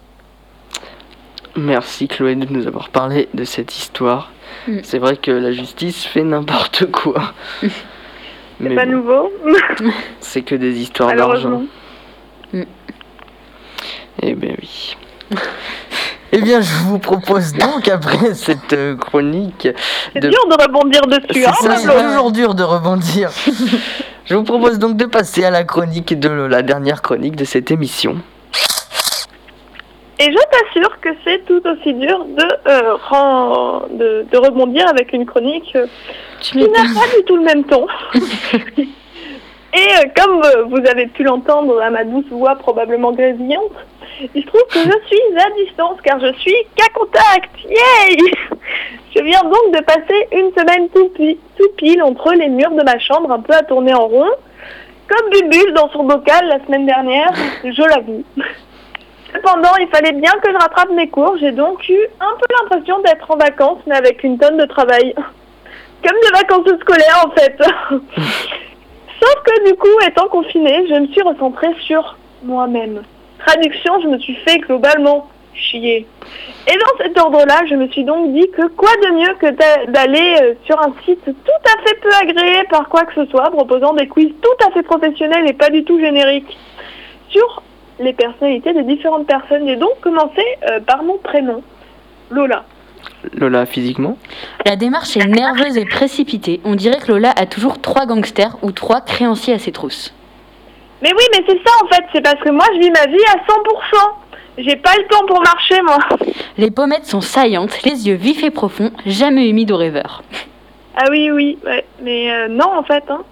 Merci 1.56 2.08
Chloé 2.08 2.36
de 2.36 2.51
nous 2.51 2.65
avoir 2.67 2.89
parlé 2.89 3.27
de 3.34 3.43
cette 3.43 3.77
histoire. 3.77 4.32
Mm. 4.67 4.77
C'est 4.84 4.99
vrai 4.99 5.17
que 5.17 5.32
la 5.32 5.51
justice 5.51 6.06
fait 6.06 6.23
n'importe 6.23 6.89
quoi. 6.91 7.34
C'est 7.62 8.69
Mais 8.69 8.75
pas 8.75 8.86
bon, 8.86 8.91
nouveau, 8.91 9.32
c'est 10.19 10.43
que 10.43 10.54
des 10.54 10.80
histoires 10.80 11.15
d'argent. 11.15 11.63
malheureusement. 12.54 12.67
Eh 14.21 14.36
bien 14.36 14.54
oui. 14.62 14.95
eh 16.32 16.41
bien, 16.41 16.62
je 16.62 16.75
vous 16.84 16.99
propose 16.99 17.54
donc, 17.54 17.88
après 17.88 18.36
cette 18.36 18.73
euh, 18.73 18.95
chronique, 18.95 19.67
C'est 20.13 20.19
de- 20.19 20.30
dur 20.30 20.47
de 20.47 20.62
rebondir 20.62 21.01
dessus, 21.08 21.43
c'est 21.60 21.67
hein, 21.69 22.01
toujours 22.04 22.32
dur 22.32 22.54
de 22.54 22.62
rebondir. 22.62 23.32
Je 24.32 24.38
vous 24.38 24.44
propose 24.46 24.80
donc 24.80 24.96
de 24.96 25.04
passer 25.04 25.44
à 25.44 25.50
la 25.50 25.65
chronique 25.65 26.17
de 26.17 26.30
la 26.30 26.62
dernière 26.62 27.02
chronique 27.02 27.36
de 27.36 27.44
cette 27.44 27.70
émission. 27.70 28.15
Et 30.20 30.32
je 30.32 30.38
t'assure 30.52 31.02
que 31.02 31.10
c'est 31.26 31.44
tout 31.46 31.62
aussi 31.67 31.94
dur 31.96 32.24
de, 32.24 32.46
euh, 32.65 33.80
de, 33.89 34.26
de 34.32 34.38
rebondir 34.38 34.88
avec 34.88 35.12
une 35.12 35.26
chronique 35.26 35.76
euh, 35.76 35.86
qui 36.39 36.60
n'a 36.60 36.65
pas 36.65 37.17
du 37.17 37.26
tout 37.26 37.36
le 37.36 37.44
même 37.44 37.65
ton. 37.65 37.86
Et 39.74 39.78
euh, 39.78 40.10
comme 40.16 40.42
euh, 40.44 40.64
vous 40.66 40.86
avez 40.90 41.08
pu 41.08 41.24
l'entendre 41.24 41.82
à 41.82 41.90
ma 41.90 42.04
douce 42.04 42.26
voix 42.30 42.56
probablement 42.56 43.12
grésillante, 43.14 43.72
il 44.36 44.42
se 44.44 44.48
trouve 44.48 44.64
que 44.70 44.80
je 44.80 45.08
suis 45.08 45.38
à 45.38 45.50
distance 45.64 45.98
car 46.04 46.20
je 46.20 46.34
suis 46.40 46.56
qu'à 46.76 46.88
contact. 46.94 47.50
Yay 47.64 48.18
Je 49.16 49.22
viens 49.24 49.44
donc 49.44 49.74
de 49.74 49.82
passer 49.84 50.28
une 50.34 50.52
semaine 50.58 50.90
tout, 50.90 51.10
pi- 51.10 51.40
tout 51.58 51.70
pile 51.78 52.04
entre 52.04 52.34
les 52.34 52.50
murs 52.50 52.72
de 52.72 52.84
ma 52.84 53.00
chambre, 53.00 53.32
un 53.32 53.40
peu 53.40 53.54
à 53.54 53.64
tourner 53.64 53.94
en 53.94 54.08
rond, 54.08 54.30
comme 55.08 55.30
Bubule 55.32 55.74
dans 55.74 55.90
son 55.90 56.04
bocal 56.04 56.48
la 56.48 56.64
semaine 56.66 56.86
dernière, 56.86 57.32
je 57.64 57.82
l'avoue. 57.84 58.24
Cependant, 59.34 59.76
il 59.80 59.88
fallait 59.88 60.12
bien 60.12 60.32
que 60.44 60.52
je 60.52 60.58
rattrape 60.58 60.92
mes 60.92 61.08
cours, 61.10 61.38
j'ai 61.40 61.52
donc 61.54 61.88
eu 61.88 62.00
un 62.20 62.36
peu 62.38 62.46
l'impression 62.62 63.00
d'être 63.00 63.32
en 63.32 63.38
vacances, 63.38 63.80
mais 63.88 63.96
avec 63.96 64.24
une 64.24 64.38
tonne 64.38 64.58
de 64.58 64.66
travail. 64.66 65.14
Comme 65.16 66.18
des 66.24 66.38
vacances 66.38 66.80
scolaires 66.82 67.26
en 67.26 67.32
fait. 67.32 67.58
Sauf 69.22 69.36
que 69.44 69.70
du 69.70 69.76
coup, 69.76 69.88
étant 70.08 70.28
confinée, 70.28 70.86
je 70.90 70.96
me 70.96 71.08
suis 71.08 71.22
recentrée 71.22 71.74
sur 71.82 72.18
moi-même. 72.44 73.04
Traduction, 73.46 74.00
je 74.02 74.08
me 74.08 74.18
suis 74.20 74.36
fait 74.36 74.58
globalement 74.60 75.28
chier. 75.54 76.08
Et 76.68 76.72
dans 76.78 77.04
cet 77.04 77.20
ordre-là, 77.20 77.62
je 77.70 77.76
me 77.76 77.88
suis 77.90 78.04
donc 78.04 78.34
dit 78.34 78.50
que 78.52 78.68
quoi 78.70 78.90
de 79.04 79.12
mieux 79.12 79.34
que 79.36 79.48
d'a- 79.52 79.86
d'aller 79.88 80.36
euh, 80.42 80.54
sur 80.66 80.80
un 80.80 80.94
site 81.06 81.24
tout 81.26 81.32
à 81.66 81.82
fait 81.88 81.96
peu 82.02 82.10
agréé 82.22 82.64
par 82.70 82.88
quoi 82.90 83.04
que 83.04 83.14
ce 83.14 83.26
soit, 83.30 83.50
proposant 83.52 83.94
des 83.94 84.08
quiz 84.08 84.30
tout 84.42 84.66
à 84.68 84.72
fait 84.72 84.84
professionnels 84.84 85.48
et 85.48 85.54
pas 85.54 85.70
du 85.70 85.84
tout 85.84 86.00
génériques 86.00 86.58
sur 87.30 87.62
les 88.00 88.14
personnalités 88.14 88.74
des 88.74 88.84
différentes 88.84 89.28
personnes. 89.28 89.68
J'ai 89.68 89.76
donc 89.76 90.00
commencé 90.02 90.42
euh, 90.70 90.80
par 90.80 91.04
mon 91.04 91.18
prénom, 91.18 91.62
Lola. 92.32 92.64
Lola, 93.34 93.66
physiquement 93.66 94.18
La 94.66 94.76
démarche 94.76 95.16
est 95.18 95.26
nerveuse 95.26 95.78
et 95.78 95.86
précipitée. 95.86 96.62
On 96.66 96.76
dirait 96.76 97.00
que 97.00 97.12
Lola 97.12 97.32
a 97.36 97.46
toujours 97.46 97.80
trois 97.82 98.06
gangsters 98.06 98.58
ou 98.62 98.72
trois 98.72 99.02
créanciers 99.02 99.54
à 99.54 99.60
ses 99.60 99.72
trousses. 99.72 100.14
Mais 101.02 101.12
oui, 101.18 101.24
mais 101.34 101.44
c'est 101.48 101.60
ça 101.66 101.72
en 101.84 101.88
fait, 101.88 102.04
c'est 102.14 102.22
parce 102.22 102.40
que 102.42 102.50
moi 102.50 102.66
je 102.74 102.80
vis 102.80 102.92
ma 102.92 103.06
vie 103.08 103.24
à 103.28 103.38
100%. 103.38 104.12
J'ai 104.58 104.76
pas 104.76 104.96
le 104.98 105.08
temps 105.08 105.26
pour 105.26 105.42
marcher 105.42 105.82
moi. 105.82 105.98
Les 106.58 106.70
pommettes 106.70 107.06
sont 107.06 107.22
saillantes, 107.22 107.82
les 107.84 108.08
yeux 108.08 108.16
vifs 108.16 108.44
et 108.44 108.52
profonds, 108.52 108.92
jamais 109.06 109.50
humides 109.50 109.72
au 109.72 109.78
rêveur. 109.78 110.24
Ah 110.96 111.06
oui, 111.10 111.32
oui, 111.32 111.58
ouais. 111.66 111.86
mais 112.02 112.32
euh, 112.32 112.48
non 112.50 112.70
en 112.78 112.84
fait. 112.84 113.04
Hein. 113.10 113.24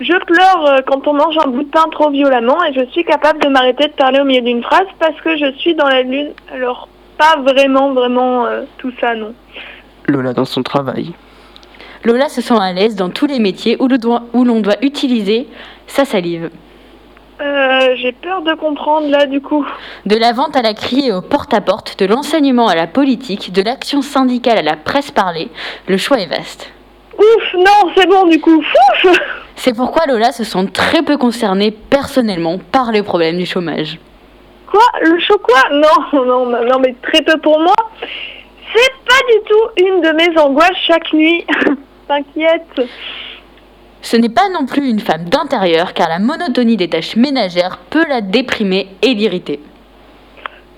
Je 0.00 0.12
pleure 0.24 0.66
euh, 0.66 0.78
quand 0.86 1.06
on 1.06 1.14
mange 1.14 1.36
un 1.44 1.48
bout 1.48 1.62
de 1.62 1.70
pain 1.70 1.86
trop 1.90 2.10
violemment 2.10 2.62
et 2.64 2.72
je 2.72 2.84
suis 2.90 3.04
capable 3.04 3.40
de 3.40 3.48
m'arrêter 3.48 3.88
de 3.88 3.92
parler 3.92 4.20
au 4.20 4.24
milieu 4.24 4.42
d'une 4.42 4.62
phrase 4.62 4.86
parce 4.98 5.18
que 5.22 5.36
je 5.36 5.52
suis 5.58 5.74
dans 5.74 5.88
la 5.88 6.02
lune. 6.02 6.32
Alors 6.52 6.88
pas 7.18 7.36
vraiment, 7.42 7.92
vraiment 7.92 8.46
euh, 8.46 8.62
tout 8.78 8.92
ça, 9.00 9.14
non. 9.14 9.34
Lola 10.06 10.32
dans 10.32 10.44
son 10.44 10.62
travail. 10.62 11.12
Lola 12.04 12.28
se 12.28 12.40
sent 12.40 12.54
à 12.58 12.72
l'aise 12.72 12.94
dans 12.94 13.10
tous 13.10 13.26
les 13.26 13.40
métiers 13.40 13.76
où 13.80 13.88
l'on 13.88 13.96
doit, 13.96 14.22
où 14.32 14.44
l'on 14.44 14.60
doit 14.60 14.76
utiliser 14.82 15.48
sa 15.86 16.04
salive. 16.04 16.50
Euh, 17.40 17.94
J'ai 17.96 18.12
peur 18.12 18.42
de 18.42 18.54
comprendre 18.54 19.08
là 19.08 19.26
du 19.26 19.40
coup. 19.40 19.66
De 20.06 20.16
la 20.16 20.32
vente 20.32 20.56
à 20.56 20.62
la 20.62 20.74
criée 20.74 21.12
au 21.12 21.20
porte-à-porte, 21.20 21.98
de 21.98 22.06
l'enseignement 22.06 22.68
à 22.68 22.74
la 22.74 22.86
politique, 22.86 23.52
de 23.52 23.62
l'action 23.62 24.02
syndicale 24.02 24.58
à 24.58 24.62
la 24.62 24.76
presse 24.76 25.10
parlée, 25.10 25.48
le 25.88 25.96
choix 25.96 26.18
est 26.18 26.26
vaste. 26.26 26.70
Ouf, 27.18 27.54
non, 27.54 27.92
c'est 27.96 28.08
bon 28.08 28.26
du 28.26 28.40
coup. 28.40 28.62
Fouf 29.02 29.16
C'est 29.56 29.74
pourquoi 29.74 30.06
Lola 30.06 30.32
se 30.32 30.44
sent 30.44 30.66
très 30.72 31.02
peu 31.02 31.16
concernée 31.16 31.70
personnellement 31.72 32.58
par 32.72 32.92
les 32.92 33.02
problèmes 33.02 33.38
du 33.38 33.46
chômage. 33.46 33.98
Quoi 34.70 34.82
Le 35.00 35.80
non, 35.80 36.24
non, 36.24 36.46
non, 36.46 36.64
non, 36.64 36.78
mais 36.78 36.94
très 37.02 37.22
peu 37.22 37.38
pour 37.40 37.58
moi. 37.58 37.76
C'est 38.74 38.92
pas 39.04 39.20
du 39.32 39.40
tout 39.48 39.86
une 39.86 40.00
de 40.02 40.10
mes 40.12 40.38
angoisses 40.38 40.76
chaque 40.86 41.12
nuit. 41.12 41.44
T'inquiète. 42.08 42.88
Ce 44.00 44.16
n'est 44.16 44.28
pas 44.28 44.48
non 44.50 44.66
plus 44.66 44.88
une 44.88 45.00
femme 45.00 45.24
d'intérieur 45.24 45.92
car 45.92 46.08
la 46.08 46.18
monotonie 46.18 46.76
des 46.76 46.88
tâches 46.88 47.16
ménagères 47.16 47.78
peut 47.90 48.04
la 48.08 48.20
déprimer 48.20 48.88
et 49.02 49.14
l'irriter. 49.14 49.60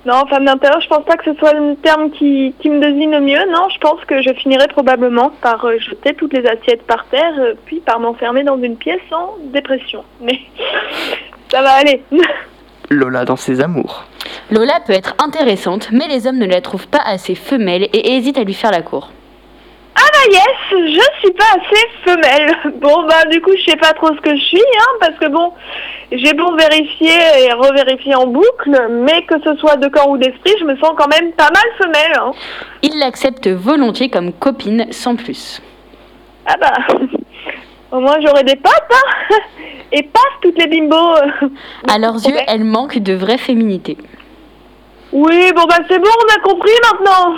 Non, 0.07 0.27
femme 0.29 0.47
d'intérieur, 0.47 0.81
je 0.81 0.89
pense 0.89 1.05
pas 1.05 1.17
que 1.17 1.25
ce 1.25 1.35
soit 1.35 1.53
le 1.53 1.77
terme 1.77 2.11
qui, 2.11 2.55
qui 2.61 2.71
me 2.71 2.81
désigne 2.81 3.11
le 3.11 3.21
mieux. 3.21 3.51
Non, 3.51 3.69
je 3.69 3.79
pense 3.79 4.03
que 4.07 4.23
je 4.23 4.33
finirai 4.33 4.67
probablement 4.69 5.31
par 5.43 5.63
euh, 5.67 5.79
jeter 5.79 6.15
toutes 6.15 6.33
les 6.33 6.47
assiettes 6.47 6.87
par 6.87 7.05
terre, 7.07 7.35
euh, 7.39 7.55
puis 7.67 7.81
par 7.81 8.01
m'enfermer 8.01 8.43
dans 8.43 8.59
une 8.63 8.77
pièce 8.77 9.01
en 9.13 9.37
dépression. 9.53 10.03
Mais 10.23 10.41
ça 11.51 11.61
va 11.61 11.73
aller. 11.73 12.03
Lola 12.91 13.25
dans 13.25 13.37
ses 13.37 13.61
amours. 13.61 14.05
Lola 14.51 14.81
peut 14.85 14.93
être 14.93 15.15
intéressante, 15.23 15.91
mais 15.93 16.09
les 16.09 16.27
hommes 16.27 16.39
ne 16.39 16.47
la 16.47 16.61
trouvent 16.61 16.89
pas 16.89 17.03
assez 17.05 17.37
femelle 17.37 17.85
et 17.93 18.17
hésitent 18.17 18.39
à 18.39 18.43
lui 18.43 18.55
faire 18.55 18.73
la 18.73 18.83
cour. 18.83 19.11
Ah 19.95 20.29
yes, 20.29 20.43
je 20.71 21.21
suis 21.21 21.33
pas 21.33 21.45
assez 21.57 21.87
femelle. 22.05 22.57
Bon 22.81 23.07
bah 23.07 23.25
du 23.31 23.41
coup 23.41 23.53
je 23.57 23.71
sais 23.71 23.77
pas 23.77 23.93
trop 23.93 24.09
ce 24.09 24.21
que 24.21 24.35
je 24.35 24.43
suis, 24.43 24.59
hein, 24.59 24.93
parce 25.01 25.17
que 25.19 25.29
bon, 25.29 25.53
j'ai 26.11 26.33
beau 26.35 26.57
vérifier 26.57 27.17
et 27.39 27.53
revérifier 27.53 28.15
en 28.15 28.27
boucle, 28.27 28.89
mais 28.91 29.23
que 29.23 29.41
ce 29.45 29.55
soit 29.57 29.77
de 29.77 29.89
corps 29.89 30.09
ou 30.09 30.19
d'esprit, 30.19 30.53
je 30.59 30.65
me 30.65 30.77
sens 30.77 30.93
quand 30.97 31.09
même 31.09 31.33
pas 31.33 31.51
mal 31.51 31.65
femelle. 31.79 32.19
Hein. 32.19 32.33
Il 32.83 32.99
l'accepte 32.99 33.49
volontiers 33.49 34.09
comme 34.09 34.33
copine 34.33 34.87
sans 34.91 35.15
plus. 35.17 35.63
Ah 36.47 36.57
bah, 36.61 36.73
au 37.93 38.01
moins 38.01 38.19
j'aurai 38.21 38.45
des 38.45 38.57
potes, 38.57 38.73
hein. 38.91 39.37
Et 39.93 40.05
paf, 40.05 40.23
toutes 40.41 40.57
les 40.59 40.69
bimbos. 40.69 40.95
euh, 41.17 41.49
À 41.89 41.99
leurs 41.99 42.15
yeux, 42.15 42.21
problème. 42.21 42.45
elle 42.47 42.65
manque 42.65 42.99
de 42.99 43.13
vraie 43.15 43.39
féminité. 43.39 43.97
Oui, 45.13 45.53
bon 45.57 45.65
bah 45.69 45.79
c'est 45.89 45.99
bon, 45.99 46.09
on 46.09 46.33
a 46.33 46.41
compris 46.43 46.71
maintenant. 46.93 47.35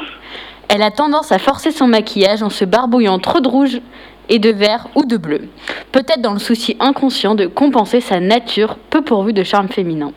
Elle 0.68 0.82
a 0.82 0.90
tendance 0.90 1.32
à 1.32 1.38
forcer 1.38 1.70
son 1.70 1.86
maquillage 1.86 2.42
en 2.42 2.50
se 2.50 2.64
barbouillant 2.66 3.18
trop 3.18 3.40
de 3.40 3.48
rouge 3.48 3.80
et 4.28 4.38
de 4.38 4.50
vert 4.50 4.86
ou 4.94 5.04
de 5.04 5.16
bleu. 5.16 5.48
Peut-être 5.92 6.20
dans 6.20 6.32
le 6.34 6.38
souci 6.38 6.76
inconscient 6.80 7.34
de 7.34 7.46
compenser 7.46 8.00
sa 8.00 8.20
nature 8.20 8.76
peu 8.90 9.02
pourvue 9.02 9.32
de 9.32 9.42
charme 9.42 9.68
féminin. 9.68 10.12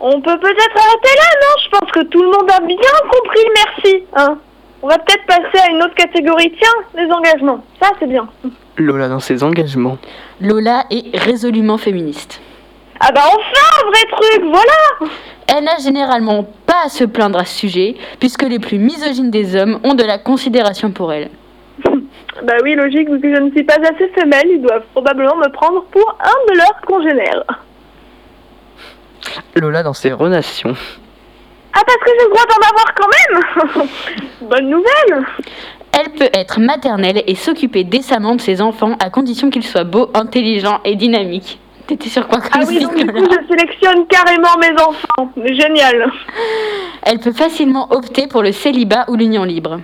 On 0.00 0.20
peut 0.20 0.38
peut-être 0.38 0.76
arrêter 0.76 1.16
là, 1.16 1.40
non? 1.40 1.62
Je 1.64 1.68
pense 1.78 1.90
que 1.90 2.02
tout 2.04 2.22
le 2.22 2.28
monde 2.28 2.50
a 2.50 2.60
bien 2.60 2.76
compris, 2.76 3.44
merci. 3.56 4.04
Hein. 4.16 4.38
On 4.82 4.88
va 4.88 4.98
peut-être 4.98 5.24
passer 5.26 5.64
à 5.66 5.70
une 5.70 5.82
autre 5.82 5.94
catégorie. 5.94 6.52
Tiens, 6.60 7.02
les 7.04 7.10
engagements. 7.10 7.64
Ça, 7.82 7.90
c'est 7.98 8.06
bien. 8.08 8.28
Lola 8.76 9.08
dans 9.08 9.20
ses 9.20 9.42
engagements. 9.44 9.98
Lola 10.40 10.84
est 10.90 11.16
résolument 11.16 11.78
féministe. 11.78 12.40
Ah 13.00 13.10
bah 13.12 13.22
enfin, 13.26 13.82
un 13.82 13.90
vrai 13.90 14.02
truc, 14.10 14.44
voilà 14.50 15.12
Elle 15.46 15.64
n'a 15.64 15.78
généralement 15.78 16.44
pas 16.66 16.86
à 16.86 16.88
se 16.88 17.04
plaindre 17.04 17.38
à 17.38 17.44
ce 17.44 17.56
sujet, 17.56 17.96
puisque 18.18 18.42
les 18.42 18.58
plus 18.58 18.78
misogynes 18.78 19.30
des 19.30 19.54
hommes 19.56 19.78
ont 19.84 19.94
de 19.94 20.02
la 20.04 20.18
considération 20.18 20.90
pour 20.90 21.12
elle. 21.12 21.30
Bah 22.42 22.54
oui, 22.62 22.74
logique, 22.74 23.08
vu 23.08 23.20
que 23.20 23.34
je 23.34 23.40
ne 23.40 23.50
suis 23.52 23.62
pas 23.62 23.76
assez 23.76 24.08
femelle, 24.08 24.46
ils 24.46 24.60
doivent 24.60 24.84
probablement 24.92 25.36
me 25.36 25.50
prendre 25.52 25.84
pour 25.84 26.18
un 26.20 26.52
de 26.52 26.58
leurs 26.58 26.80
congénères. 26.84 27.44
Lola 29.54 29.82
dans 29.84 29.94
ses 29.94 30.12
relations. 30.12 30.74
Ah, 31.72 31.80
parce 31.86 31.98
que 31.98 32.10
j'ai 32.18 32.24
le 32.24 32.30
droit 32.30 32.44
d'en 32.44 32.68
avoir 32.68 32.94
quand 32.94 33.78
même 33.78 33.88
Bonne 34.42 34.68
nouvelle 34.68 35.26
Elle 35.96 36.10
peut 36.10 36.30
être 36.34 36.58
maternelle 36.58 37.22
et 37.26 37.36
s'occuper 37.36 37.84
décemment 37.84 38.34
de 38.34 38.40
ses 38.40 38.60
enfants 38.60 38.96
à 39.04 39.10
condition 39.10 39.50
qu'ils 39.50 39.64
soient 39.64 39.84
beaux, 39.84 40.10
intelligents 40.14 40.80
et 40.84 40.96
dynamiques. 40.96 41.60
T'étais 41.86 42.08
sur 42.08 42.26
quoi 42.26 42.40
comme 42.40 42.62
Ah 42.62 42.64
oui, 42.66 42.80
donc 42.80 42.96
du 42.96 43.06
coup, 43.06 43.24
je 43.30 43.46
sélectionne 43.46 44.06
carrément 44.08 44.56
mes 44.60 44.72
enfants. 44.80 45.30
Génial 45.36 46.10
Elle 47.02 47.20
peut 47.20 47.32
facilement 47.32 47.86
opter 47.92 48.26
pour 48.26 48.42
le 48.42 48.50
célibat 48.50 49.04
ou 49.08 49.14
l'union 49.16 49.44
libre. 49.44 49.78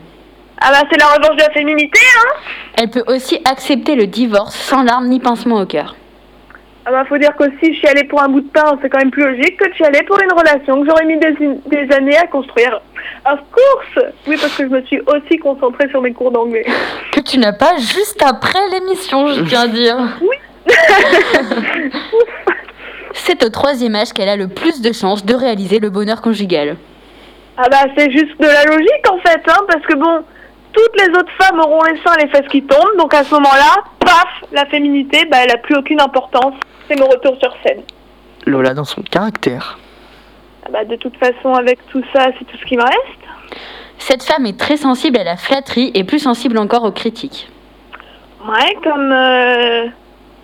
Ah 0.63 0.71
bah 0.73 0.87
c'est 0.91 0.99
la 0.99 1.07
revanche 1.07 1.37
de 1.37 1.43
la 1.43 1.51
féminité, 1.51 2.01
hein 2.17 2.29
Elle 2.77 2.91
peut 2.91 3.05
aussi 3.07 3.39
accepter 3.45 3.95
le 3.95 4.07
divorce 4.07 4.55
sans 4.55 4.83
larmes 4.83 5.09
ni 5.09 5.21
pincement 5.21 5.61
au 5.61 5.67
cœur. 5.67 5.95
Ah 6.87 6.91
bah 6.91 7.05
faut 7.09 7.19
dire 7.19 7.35
qu'aussi 7.37 7.75
chialer 7.75 8.05
pour 8.05 8.23
un 8.23 8.29
bout 8.29 8.41
de 8.41 8.49
pain, 8.49 8.79
c'est 8.83 8.89
quand 8.89 8.99
même 8.99 9.11
plus 9.11 9.23
logique 9.23 9.57
que 9.59 9.69
de 9.69 9.75
chialer 9.75 10.03
pour 10.03 10.19
une 10.21 10.33
relation 10.33 10.81
que 10.81 10.89
j'aurais 10.89 11.05
mis 11.05 11.19
des, 11.19 11.35
des 11.67 11.95
années 11.95 12.17
à 12.17 12.27
construire. 12.27 12.81
Of 13.27 13.41
course 13.53 14.07
Oui, 14.27 14.37
parce 14.41 14.57
que 14.57 14.65
je 14.65 14.69
me 14.69 14.83
suis 14.83 15.01
aussi 15.01 15.39
concentrée 15.39 15.89
sur 15.91 16.01
mes 16.01 16.13
cours 16.13 16.31
d'anglais. 16.31 16.67
Que 17.13 17.21
tu 17.21 17.39
n'as 17.39 17.53
pas 17.53 17.77
juste 17.77 18.23
après 18.23 18.59
l'émission, 18.73 19.29
je 19.29 19.43
tiens 19.43 19.63
à 19.63 19.69
dire. 19.69 19.97
Oui. 20.21 20.37
C'est 23.13 23.45
au 23.45 23.49
troisième 23.49 23.95
âge 23.97 24.13
qu'elle 24.13 24.29
a 24.29 24.37
le 24.37 24.49
plus 24.49 24.81
de 24.81 24.93
chances 24.93 25.25
de 25.25 25.35
réaliser 25.35 25.79
le 25.79 25.91
bonheur 25.91 26.23
conjugal. 26.23 26.77
Ah 27.57 27.69
bah 27.71 27.85
c'est 27.97 28.11
juste 28.11 28.41
de 28.41 28.47
la 28.47 28.65
logique 28.65 29.11
en 29.11 29.19
fait, 29.19 29.41
hein, 29.47 29.61
parce 29.69 29.85
que 29.85 29.95
bon, 29.95 30.25
toutes 30.73 31.01
les 31.01 31.09
autres 31.19 31.33
femmes 31.39 31.61
auront 31.61 31.83
les 31.85 32.01
seins 32.01 32.15
et 32.19 32.23
les 32.25 32.29
fesses 32.29 32.49
qui 32.51 32.63
tombent, 32.63 32.97
donc 32.97 33.13
à 33.13 33.25
ce 33.25 33.35
moment-là, 33.35 33.83
paf, 33.99 34.29
la 34.53 34.65
féminité, 34.67 35.27
bah 35.27 35.39
elle 35.45 35.51
a 35.51 35.59
plus 35.59 35.77
aucune 35.77 36.01
importance. 36.01 36.55
C'est 36.89 36.99
mon 36.99 37.07
retour 37.07 37.37
sur 37.41 37.53
scène. 37.65 37.83
Lola 38.47 38.73
dans 38.73 38.85
son 38.85 39.03
caractère. 39.03 39.79
Ah 40.67 40.71
bah 40.73 40.85
de 40.85 40.97
toute 40.97 41.17
façon, 41.17 41.55
avec 41.55 41.79
tout 41.89 42.03
ça, 42.13 42.29
c'est 42.39 42.45
tout 42.45 42.57
ce 42.57 42.65
qui 42.65 42.77
me 42.77 42.83
reste. 42.83 43.57
Cette 43.99 44.23
femme 44.23 44.47
est 44.47 44.59
très 44.59 44.77
sensible 44.77 45.19
à 45.19 45.25
la 45.25 45.37
flatterie 45.37 45.91
et 45.95 46.05
plus 46.05 46.19
sensible 46.19 46.59
encore 46.59 46.85
aux 46.85 46.93
critiques. 46.93 47.49
Ouais, 48.47 48.77
comme 48.83 49.13
euh, 49.13 49.87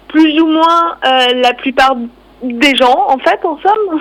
plus 0.09 0.41
ou 0.41 0.47
moins 0.47 0.97
euh, 1.05 1.35
la 1.35 1.55
plupart 1.55 1.97
des 2.43 2.75
gens, 2.77 3.07
en 3.09 3.19
fait, 3.19 3.45
en 3.45 3.59
somme. 3.59 4.01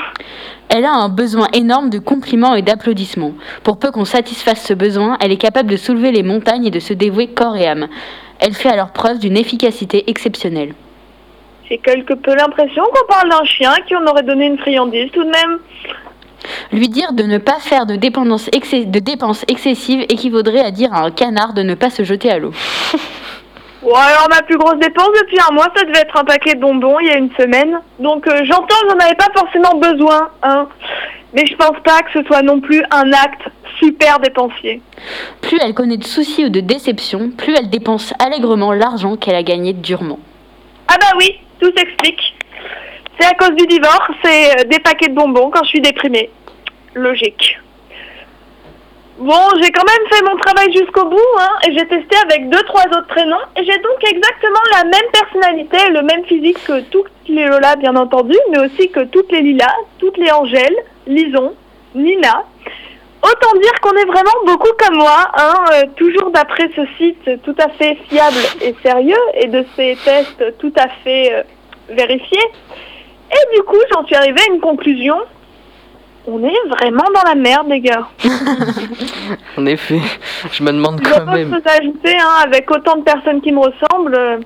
Elle 0.69 0.83
a 0.83 0.91
un 0.91 1.09
besoin 1.09 1.47
énorme 1.53 1.89
de 1.89 1.99
compliments 1.99 2.55
et 2.55 2.61
d'applaudissements. 2.61 3.33
Pour 3.63 3.79
peu 3.79 3.91
qu'on 3.91 4.05
satisfasse 4.05 4.65
ce 4.65 4.73
besoin, 4.73 5.17
elle 5.21 5.31
est 5.31 5.37
capable 5.37 5.69
de 5.69 5.77
soulever 5.77 6.11
les 6.11 6.23
montagnes 6.23 6.65
et 6.65 6.71
de 6.71 6.79
se 6.79 6.93
dévouer 6.93 7.27
corps 7.27 7.55
et 7.55 7.67
âme. 7.67 7.87
Elle 8.39 8.53
fait 8.53 8.69
alors 8.69 8.91
preuve 8.91 9.19
d'une 9.19 9.37
efficacité 9.37 10.09
exceptionnelle. 10.09 10.73
J'ai 11.69 11.77
quelque 11.79 12.13
peu 12.13 12.35
l'impression 12.35 12.83
qu'on 12.83 13.07
parle 13.07 13.29
d'un 13.29 13.43
chien 13.45 13.73
qui 13.87 13.95
en 13.95 14.05
aurait 14.05 14.23
donné 14.23 14.45
une 14.47 14.57
friandise 14.57 15.11
tout 15.11 15.23
de 15.23 15.29
même. 15.29 15.59
Lui 16.71 16.89
dire 16.89 17.13
de 17.13 17.23
ne 17.23 17.37
pas 17.39 17.59
faire 17.59 17.85
de, 17.85 17.95
dépendance 17.95 18.47
excès- 18.49 18.85
de 18.89 18.99
dépenses 18.99 19.43
excessives 19.47 20.01
équivaudrait 20.09 20.59
à 20.63 20.71
dire 20.71 20.93
à 20.93 21.01
un 21.05 21.11
canard 21.11 21.53
de 21.53 21.63
ne 21.63 21.73
pas 21.73 21.89
se 21.89 22.03
jeter 22.03 22.29
à 22.31 22.39
l'eau. 22.39 22.51
Bon, 23.81 23.93
alors 23.93 24.27
ma 24.31 24.41
plus 24.41 24.57
grosse 24.57 24.79
dépense 24.79 25.09
depuis 25.21 25.37
un 25.47 25.53
mois, 25.53 25.67
ça 25.75 25.83
devait 25.83 25.99
être 25.99 26.17
un 26.17 26.23
paquet 26.23 26.55
de 26.55 26.59
bonbons 26.59 26.99
il 27.01 27.05
y 27.05 27.11
a 27.11 27.17
une 27.17 27.29
semaine. 27.39 27.79
Donc 27.99 28.27
euh, 28.27 28.41
j'entends 28.43 28.73
j'en 28.89 28.97
avais 28.97 29.13
pas 29.13 29.27
forcément 29.35 29.75
besoin, 29.75 30.29
hein. 30.41 30.67
Mais 31.35 31.45
je 31.45 31.55
pense 31.55 31.77
pas 31.83 31.99
que 32.01 32.19
ce 32.19 32.25
soit 32.25 32.41
non 32.41 32.61
plus 32.61 32.81
un 32.89 33.11
acte 33.13 33.43
super 33.77 34.17
dépensier. 34.19 34.81
Plus 35.41 35.59
elle 35.61 35.75
connaît 35.75 35.97
de 35.97 36.03
soucis 36.03 36.45
ou 36.45 36.49
de 36.49 36.61
déceptions, 36.61 37.29
plus 37.37 37.53
elle 37.55 37.69
dépense 37.69 38.11
allègrement 38.17 38.71
l'argent 38.73 39.17
qu'elle 39.17 39.35
a 39.35 39.43
gagné 39.43 39.73
durement. 39.73 40.17
Ah 40.87 40.95
bah 40.99 41.11
oui, 41.19 41.35
tout 41.59 41.71
s'explique. 41.75 42.35
C'est 43.19 43.27
à 43.27 43.33
cause 43.33 43.55
du 43.55 43.65
divorce, 43.67 44.11
c'est 44.23 44.59
euh, 44.59 44.63
des 44.65 44.79
paquets 44.79 45.07
de 45.07 45.15
bonbons 45.15 45.49
quand 45.49 45.63
je 45.63 45.69
suis 45.69 45.81
déprimée. 45.81 46.29
Logique. 46.93 47.57
Bon, 49.17 49.49
j'ai 49.61 49.71
quand 49.71 49.85
même 49.85 50.09
fait 50.09 50.21
mon 50.25 50.35
travail 50.35 50.73
jusqu'au 50.73 51.05
bout, 51.05 51.39
hein, 51.39 51.51
et 51.65 51.73
j'ai 51.73 51.87
testé 51.87 52.17
avec 52.25 52.49
deux, 52.49 52.61
trois 52.63 52.83
autres 52.83 53.07
prénoms, 53.07 53.39
et 53.55 53.63
j'ai 53.63 53.77
donc 53.77 54.03
exactement 54.03 54.59
la 54.73 54.83
même 54.83 55.09
personnalité 55.13 55.77
le 55.89 56.01
même 56.01 56.25
physique 56.25 56.61
que 56.65 56.81
toutes 56.81 57.11
les 57.29 57.45
Lola, 57.45 57.77
bien 57.77 57.95
entendu, 57.95 58.35
mais 58.51 58.59
aussi 58.59 58.89
que 58.89 59.05
toutes 59.05 59.31
les 59.31 59.41
Lila, 59.41 59.73
toutes 59.99 60.17
les 60.17 60.29
Angèles, 60.31 60.75
Lison, 61.07 61.53
Nina. 61.93 62.43
Autant 63.25 63.59
dire 63.59 63.73
qu'on 63.81 63.93
est 63.93 64.05
vraiment 64.05 64.37
beaucoup 64.45 64.71
comme 64.77 64.97
moi, 64.97 65.31
hein, 65.35 65.53
euh, 65.73 65.83
toujours 65.95 66.29
d'après 66.29 66.69
ce 66.75 66.81
site 66.97 67.41
tout 67.43 67.55
à 67.59 67.69
fait 67.69 67.97
fiable 68.07 68.37
et 68.61 68.75
sérieux, 68.83 69.17
et 69.41 69.47
de 69.47 69.65
ces 69.75 69.97
tests 70.05 70.43
tout 70.59 70.73
à 70.77 70.87
fait 71.03 71.33
euh, 71.33 71.43
vérifiés. 71.89 72.47
Et 73.31 73.55
du 73.55 73.63
coup, 73.63 73.79
j'en 73.91 74.05
suis 74.05 74.15
arrivée 74.15 74.41
à 74.47 74.53
une 74.53 74.59
conclusion. 74.59 75.15
On 76.27 76.43
est 76.43 76.67
vraiment 76.69 77.05
dans 77.15 77.23
la 77.27 77.35
merde, 77.35 77.67
les 77.69 77.79
gars. 77.81 78.07
En 79.57 79.65
effet, 79.65 80.01
je 80.51 80.61
me 80.63 80.71
demande 80.71 80.99
Je 81.03 81.09
quand 81.09 81.25
pas 81.25 81.33
même. 81.33 81.53
ajouter, 81.53 82.17
hein, 82.19 82.43
avec 82.43 82.69
autant 82.69 82.97
de 82.97 83.03
personnes 83.03 83.41
qui 83.41 83.51
me 83.51 83.59
ressemblent, 83.59 84.15
euh, 84.15 84.37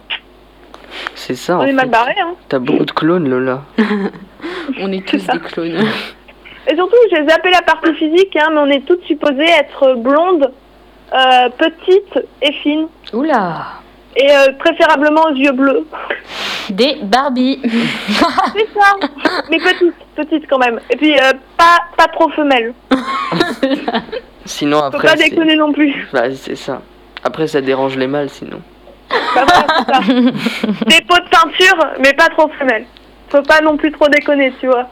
C'est 1.16 1.36
ça, 1.36 1.58
on 1.58 1.62
en 1.62 1.66
est 1.66 1.74
mal 1.74 1.90
barré. 1.90 2.16
Hein. 2.22 2.36
T'as 2.48 2.60
beaucoup 2.60 2.86
de 2.86 2.92
clones, 2.92 3.28
Lola. 3.28 3.64
On 4.80 4.92
est 4.92 5.06
tous 5.06 5.26
des 5.26 5.40
clones. 5.40 5.86
Et 6.68 6.76
surtout, 6.76 6.96
j'ai 7.12 7.28
zappé 7.28 7.50
la 7.52 7.62
partie 7.62 7.94
physique, 7.96 8.36
hein, 8.36 8.50
mais 8.52 8.60
on 8.60 8.68
est 8.68 8.86
toutes 8.86 9.04
supposées 9.06 9.46
être 9.60 9.96
blondes, 9.96 10.52
euh, 11.14 11.50
petites 11.58 12.26
et 12.42 12.52
fines. 12.54 12.88
Oula 13.14 13.66
Et 14.16 14.30
euh, 14.32 14.52
préférablement 14.60 15.24
aux 15.32 15.36
yeux 15.36 15.52
bleus. 15.52 15.88
Des 16.70 16.98
Barbie. 17.02 17.60
C'est 18.56 18.70
ça 18.80 18.96
Mais 19.50 19.58
petites, 19.58 19.94
petites 20.16 20.48
quand 20.48 20.60
même. 20.60 20.80
Et 20.92 20.98
puis, 20.98 21.14
euh, 21.18 21.32
pas, 21.58 21.80
pas 21.98 22.08
trop 22.08 22.30
femelles. 22.32 22.74
Sinon, 24.46 24.80
Faut 24.80 24.86
après. 24.86 25.08
pas 25.10 25.18
c'est- 25.18 25.30
déconner 25.30 25.56
non 25.56 25.72
plus. 25.72 26.08
Bah, 26.12 26.24
c'est 26.34 26.56
ça. 26.56 26.82
Après, 27.24 27.48
ça 27.48 27.62
dérange 27.62 27.98
les 27.98 28.08
mâles, 28.08 28.30
sinon. 28.30 28.62
Bah 29.10 29.44
voilà, 29.46 29.66
c'est 29.78 29.94
ça. 29.94 30.00
Des 30.88 31.02
pots 31.06 31.16
de 31.18 31.30
peinture, 31.30 31.88
mais 32.04 32.14
pas 32.14 32.30
trop 32.30 32.48
femelles. 32.58 32.86
Faut 33.30 33.42
pas 33.44 33.60
non 33.62 33.76
plus 33.78 33.92
trop 33.92 34.08
déconner, 34.08 34.54
tu 34.60 34.68
vois. 34.68 34.88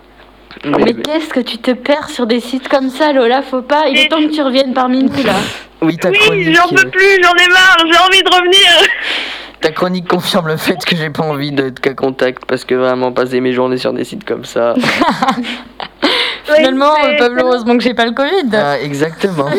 Mais, 0.66 0.78
Mais 0.86 0.94
qu'est-ce 0.94 1.30
que 1.34 1.40
tu 1.40 1.58
te 1.58 1.72
perds 1.72 2.10
sur 2.10 2.26
des 2.28 2.40
sites 2.40 2.68
comme 2.68 2.90
ça, 2.90 3.14
Lola? 3.14 3.42
Faut 3.42 3.62
pas. 3.62 3.88
Il 3.90 3.98
est 3.98 4.08
temps 4.08 4.18
que 4.18 4.34
tu 4.34 4.42
reviennes 4.42 4.74
parmi 4.74 5.04
nous 5.04 5.24
là. 5.24 5.34
oui, 5.82 5.98
ta 5.98 6.10
Oui, 6.10 6.18
chronique. 6.18 6.56
j'en 6.56 6.68
peux 6.70 6.86
euh, 6.88 6.90
plus, 6.90 7.22
j'en 7.24 7.34
ai 7.34 7.48
marre, 7.50 7.78
j'ai 7.92 7.98
envie 8.00 8.24
de 8.24 8.30
revenir. 8.36 8.68
Ta 9.62 9.72
chronique 9.72 10.08
confirme 10.08 10.48
le 10.50 10.58
fait 10.58 10.78
que 10.86 10.96
j'ai 10.96 11.10
pas 11.10 11.24
envie 11.24 11.52
d'être 11.52 11.80
qu'à 11.80 11.96
contact 11.96 12.46
parce 12.46 12.64
que 12.64 12.76
vraiment 12.76 13.12
passer 13.12 13.42
mes 13.42 13.54
journées 13.54 13.78
sur 13.78 13.92
des 13.92 14.04
sites 14.04 14.24
comme 14.24 14.46
ça. 14.46 14.76
Finalement, 16.46 16.92
Oui, 17.04 17.18
Pablo, 17.18 17.48
heureusement 17.48 17.76
que 17.78 17.84
j'ai 17.84 17.96
pas 17.96 18.06
le 18.06 18.12
Covid. 18.12 18.50
ah, 18.54 18.80
exactement. 18.80 19.50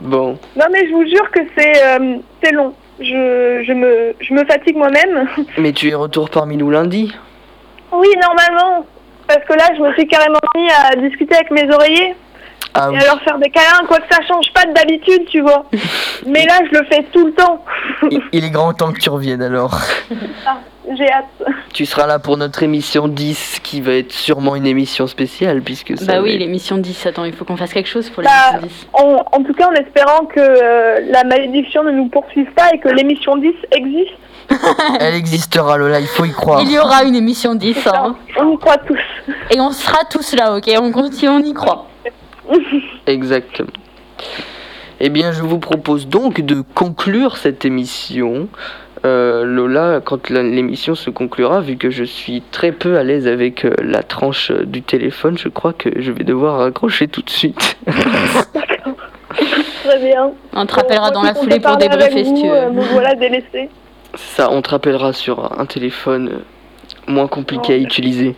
bon, 0.00 0.38
Non 0.56 0.64
mais 0.72 0.86
je 0.88 0.92
vous 0.92 1.06
jure 1.06 1.30
que 1.30 1.40
c'est 1.56 1.84
euh, 1.84 2.16
c'est 2.42 2.52
long. 2.52 2.74
Je, 2.98 3.62
je, 3.66 3.72
me, 3.72 4.14
je 4.20 4.34
me 4.34 4.44
fatigue 4.44 4.76
moi-même. 4.76 5.26
mais 5.56 5.72
tu 5.72 5.88
es 5.88 5.94
retour 5.94 6.28
parmi 6.30 6.56
nous 6.56 6.70
lundi. 6.70 7.14
Oui, 7.92 8.08
normalement. 8.20 8.84
Parce 9.32 9.44
que 9.46 9.52
là, 9.52 9.68
je 9.76 9.80
me 9.82 9.92
suis 9.94 10.06
carrément 10.08 10.38
mis 10.56 10.68
à 10.70 10.96
discuter 10.96 11.36
avec 11.36 11.50
mes 11.52 11.72
oreillers 11.72 12.16
Ah 12.74 12.88
et 12.88 12.94
oui. 12.94 12.98
à 13.00 13.04
leur 13.04 13.22
faire 13.22 13.38
des 13.38 13.48
câlins, 13.50 13.86
quoi 13.86 13.98
que 13.98 14.12
ça 14.12 14.20
change 14.26 14.52
pas 14.52 14.64
de 14.64 14.72
d'habitude, 14.72 15.26
tu 15.28 15.40
vois. 15.40 15.66
Mais 16.26 16.44
là, 16.46 16.58
je 16.70 16.76
le 16.76 16.84
fais 16.86 17.04
tout 17.12 17.26
le 17.26 17.32
temps. 17.34 17.64
Il, 18.10 18.20
il 18.32 18.44
est 18.44 18.50
grand 18.50 18.72
temps 18.74 18.92
que 18.92 18.98
tu 18.98 19.08
reviennes 19.08 19.42
alors. 19.42 19.78
J'ai 20.96 21.08
hâte. 21.12 21.26
Tu 21.72 21.86
seras 21.86 22.06
là 22.08 22.18
pour 22.18 22.36
notre 22.36 22.64
émission 22.64 23.06
10 23.06 23.60
qui 23.62 23.80
va 23.80 23.92
être 23.92 24.10
sûrement 24.10 24.56
une 24.56 24.66
émission 24.66 25.06
spéciale 25.06 25.62
puisque 25.62 25.96
ça 25.96 26.04
Bah 26.06 26.20
oui, 26.20 26.32
être- 26.32 26.40
l'émission 26.40 26.78
10. 26.78 27.06
Attends, 27.06 27.24
il 27.24 27.32
faut 27.32 27.44
qu'on 27.44 27.56
fasse 27.56 27.72
quelque 27.72 27.88
chose 27.88 28.10
pour 28.10 28.24
Bah, 28.24 28.30
l'émission 28.54 28.68
10. 28.68 28.88
En, 28.94 29.24
en 29.38 29.42
tout 29.44 29.52
cas, 29.54 29.68
en 29.68 29.72
espérant 29.74 30.24
que 30.26 30.40
euh, 30.40 31.00
la 31.12 31.22
malédiction 31.22 31.84
ne 31.84 31.92
nous 31.92 32.08
poursuive 32.08 32.50
pas 32.56 32.70
et 32.74 32.78
que 32.80 32.88
l'émission 32.88 33.36
10 33.36 33.52
existe. 33.70 34.10
Elle 35.00 35.14
existera 35.14 35.76
Lola, 35.78 36.00
il 36.00 36.06
faut 36.06 36.24
y 36.24 36.32
croire. 36.32 36.60
Il 36.62 36.70
y 36.70 36.78
aura 36.78 37.04
une 37.04 37.14
émission 37.14 37.54
10. 37.54 37.86
hein. 37.86 38.16
On 38.38 38.52
y 38.52 38.58
croit 38.58 38.78
tous. 38.78 38.98
Et 39.50 39.60
on 39.60 39.70
sera 39.72 40.04
tous 40.10 40.34
là, 40.34 40.56
ok 40.56 40.68
On 40.80 40.90
continue, 40.92 41.28
on 41.30 41.38
y 41.40 41.52
croit. 41.54 41.86
Exactement. 43.06 43.68
Eh 45.00 45.08
bien, 45.08 45.32
je 45.32 45.42
vous 45.42 45.58
propose 45.58 46.06
donc 46.08 46.40
de 46.40 46.62
conclure 46.74 47.36
cette 47.36 47.64
émission. 47.64 48.48
Euh, 49.06 49.44
Lola, 49.44 50.00
quand 50.04 50.28
la- 50.28 50.42
l'émission 50.42 50.94
se 50.94 51.08
conclura, 51.08 51.60
vu 51.62 51.76
que 51.76 51.88
je 51.90 52.04
suis 52.04 52.42
très 52.50 52.70
peu 52.70 52.98
à 52.98 53.02
l'aise 53.02 53.26
avec 53.26 53.64
euh, 53.64 53.72
la 53.82 54.02
tranche 54.02 54.50
euh, 54.50 54.66
du 54.66 54.82
téléphone, 54.82 55.38
je 55.38 55.48
crois 55.48 55.72
que 55.72 55.88
je 55.96 56.12
vais 56.12 56.24
devoir 56.24 56.58
raccrocher 56.58 57.08
tout 57.08 57.22
de 57.22 57.30
suite. 57.30 57.78
Très 59.84 59.98
bien. 60.00 60.32
On 60.52 60.66
te 60.66 60.74
rappellera 60.74 61.08
Bon, 61.08 61.14
dans 61.14 61.22
la 61.22 61.34
foulée 61.34 61.60
pour 61.60 61.76
débriefer 61.78 62.24
si 62.24 62.34
tu 62.34 62.48
veux. 62.48 62.54
euh, 62.54 62.70
voilà 62.92 63.14
délaissé. 63.14 63.70
Ça, 64.14 64.50
on 64.50 64.62
te 64.62 64.70
rappellera 64.70 65.12
sur 65.12 65.58
un 65.58 65.66
téléphone 65.66 66.28
euh, 66.28 67.10
moins 67.10 67.28
compliqué 67.28 67.74
à 67.74 67.76
utiliser. 67.76 68.34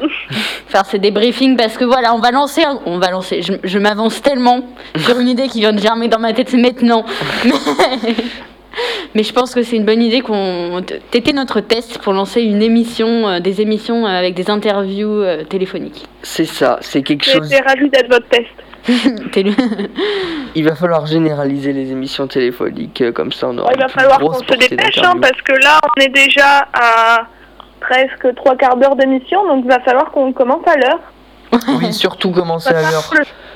Faire 0.68 0.84
ces 0.84 0.98
débriefings 0.98 1.56
parce 1.56 1.76
que 1.78 1.84
voilà, 1.84 2.14
on 2.14 2.18
va 2.18 2.30
lancer, 2.30 2.62
on 2.84 2.98
va 2.98 3.10
lancer. 3.10 3.42
Je, 3.42 3.54
je 3.62 3.78
m'avance 3.78 4.20
tellement 4.20 4.60
sur 4.96 5.18
une 5.18 5.28
idée 5.28 5.48
qui 5.48 5.60
vient 5.60 5.72
de 5.72 5.80
germer 5.80 6.08
dans 6.08 6.18
ma 6.18 6.32
tête 6.32 6.52
maintenant. 6.54 7.04
Mais, 7.44 7.52
mais 9.14 9.22
je 9.22 9.32
pense 9.32 9.54
que 9.54 9.62
c'est 9.62 9.76
une 9.76 9.84
bonne 9.84 10.02
idée 10.02 10.20
qu'on. 10.20 10.82
T'étais 11.10 11.32
notre 11.32 11.60
test 11.60 11.98
pour 11.98 12.12
lancer 12.12 12.42
une 12.42 12.62
émission, 12.62 13.28
euh, 13.28 13.40
des 13.40 13.60
émissions 13.60 14.06
euh, 14.06 14.10
avec 14.10 14.34
des 14.34 14.50
interviews 14.50 15.22
euh, 15.22 15.44
téléphoniques. 15.44 16.04
C'est 16.22 16.44
ça, 16.44 16.78
c'est 16.80 17.02
quelque 17.02 17.24
chose. 17.24 17.50
été 17.50 17.62
ravie 17.62 17.88
d'être 17.88 18.10
votre 18.10 18.28
test. 18.28 18.50
Il 20.54 20.64
va 20.64 20.74
falloir 20.74 21.06
généraliser 21.06 21.72
les 21.72 21.90
émissions 21.90 22.26
téléphoniques, 22.26 23.02
euh, 23.02 23.12
comme 23.12 23.32
ça 23.32 23.48
on 23.48 23.58
aura 23.58 23.72
il 23.72 23.78
va 23.78 23.88
falloir 23.88 24.18
qu'on 24.18 24.34
se 24.34 24.44
dépêche, 24.56 24.98
hein, 25.02 25.14
parce 25.20 25.40
que 25.42 25.52
là, 25.52 25.80
on 25.84 26.00
est 26.00 26.08
déjà 26.08 26.68
à 26.72 27.26
presque 27.80 28.34
trois 28.36 28.56
quarts 28.56 28.76
d'heure 28.76 28.96
d'émission, 28.96 29.46
donc 29.46 29.64
il 29.64 29.70
va 29.70 29.80
falloir 29.80 30.10
qu'on 30.10 30.32
commence 30.32 30.66
à 30.66 30.76
l'heure. 30.76 31.00
Oui, 31.68 31.92
surtout 31.92 32.30
commencer 32.30 32.70
à 32.70 32.82
l'heure. 32.82 33.10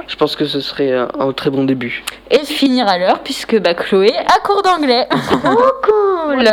Je 0.06 0.16
pense 0.16 0.36
que 0.36 0.44
ce 0.46 0.60
serait 0.60 0.92
un, 0.92 1.08
un 1.18 1.32
très 1.32 1.50
bon 1.50 1.64
début. 1.64 2.02
Et 2.30 2.44
finir 2.44 2.88
à 2.88 2.98
l'heure 2.98 3.20
puisque 3.20 3.58
bah, 3.60 3.74
Chloé 3.74 4.12
a 4.16 4.40
cours 4.44 4.62
d'anglais. 4.62 5.06
Cool 5.82 6.48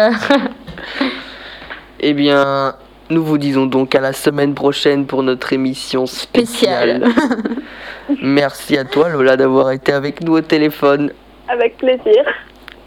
Eh 1.99 2.13
bien, 2.13 2.75
nous 3.09 3.23
vous 3.23 3.37
disons 3.37 3.65
donc 3.65 3.95
à 3.95 4.01
la 4.01 4.13
semaine 4.13 4.53
prochaine 4.53 5.05
pour 5.05 5.23
notre 5.23 5.53
émission 5.53 6.05
spéciale. 6.05 7.05
Merci 8.21 8.77
à 8.77 8.83
toi 8.83 9.09
Lola 9.09 9.37
d'avoir 9.37 9.71
été 9.71 9.93
avec 9.93 10.21
nous 10.21 10.33
au 10.33 10.41
téléphone. 10.41 11.11
Avec 11.47 11.77
plaisir. 11.77 12.23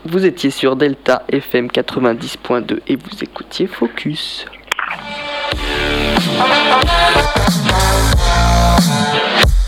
Vous 0.04 0.24
étiez 0.24 0.50
sur 0.50 0.76
Delta 0.76 1.22
FM 1.30 1.68
90.2 1.68 2.80
et 2.88 2.96
vous 2.96 3.22
écoutiez 3.22 3.66
Focus. 3.66 4.46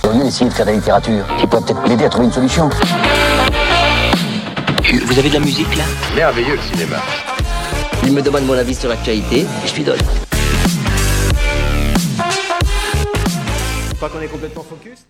Au 0.04 0.12
lieu 0.14 0.24
d'essayer 0.24 0.48
de 0.50 0.54
faire 0.54 0.66
de 0.66 0.70
la 0.70 0.76
littérature, 0.76 1.24
tu 1.38 1.46
pourrais 1.46 1.62
peut-être 1.62 1.88
m'aider 1.88 2.04
à 2.04 2.08
trouver 2.08 2.26
une 2.26 2.32
solution. 2.32 2.68
Vous 5.06 5.18
avez 5.18 5.28
de 5.28 5.34
la 5.34 5.40
musique 5.40 5.74
là? 5.76 5.84
Merveilleux 6.14 6.56
le 6.56 6.76
cinéma. 6.76 6.96
Il 8.04 8.12
me 8.12 8.20
demande 8.20 8.44
mon 8.44 8.54
avis 8.54 8.74
sur 8.74 8.88
l'actualité, 8.88 9.46
je 9.66 9.74
lui 9.74 9.84
donne. 9.84 10.00
Pas 14.02 14.08
qu'on 14.08 14.20
est 14.20 14.26
complètement 14.26 14.64
focus 14.64 15.06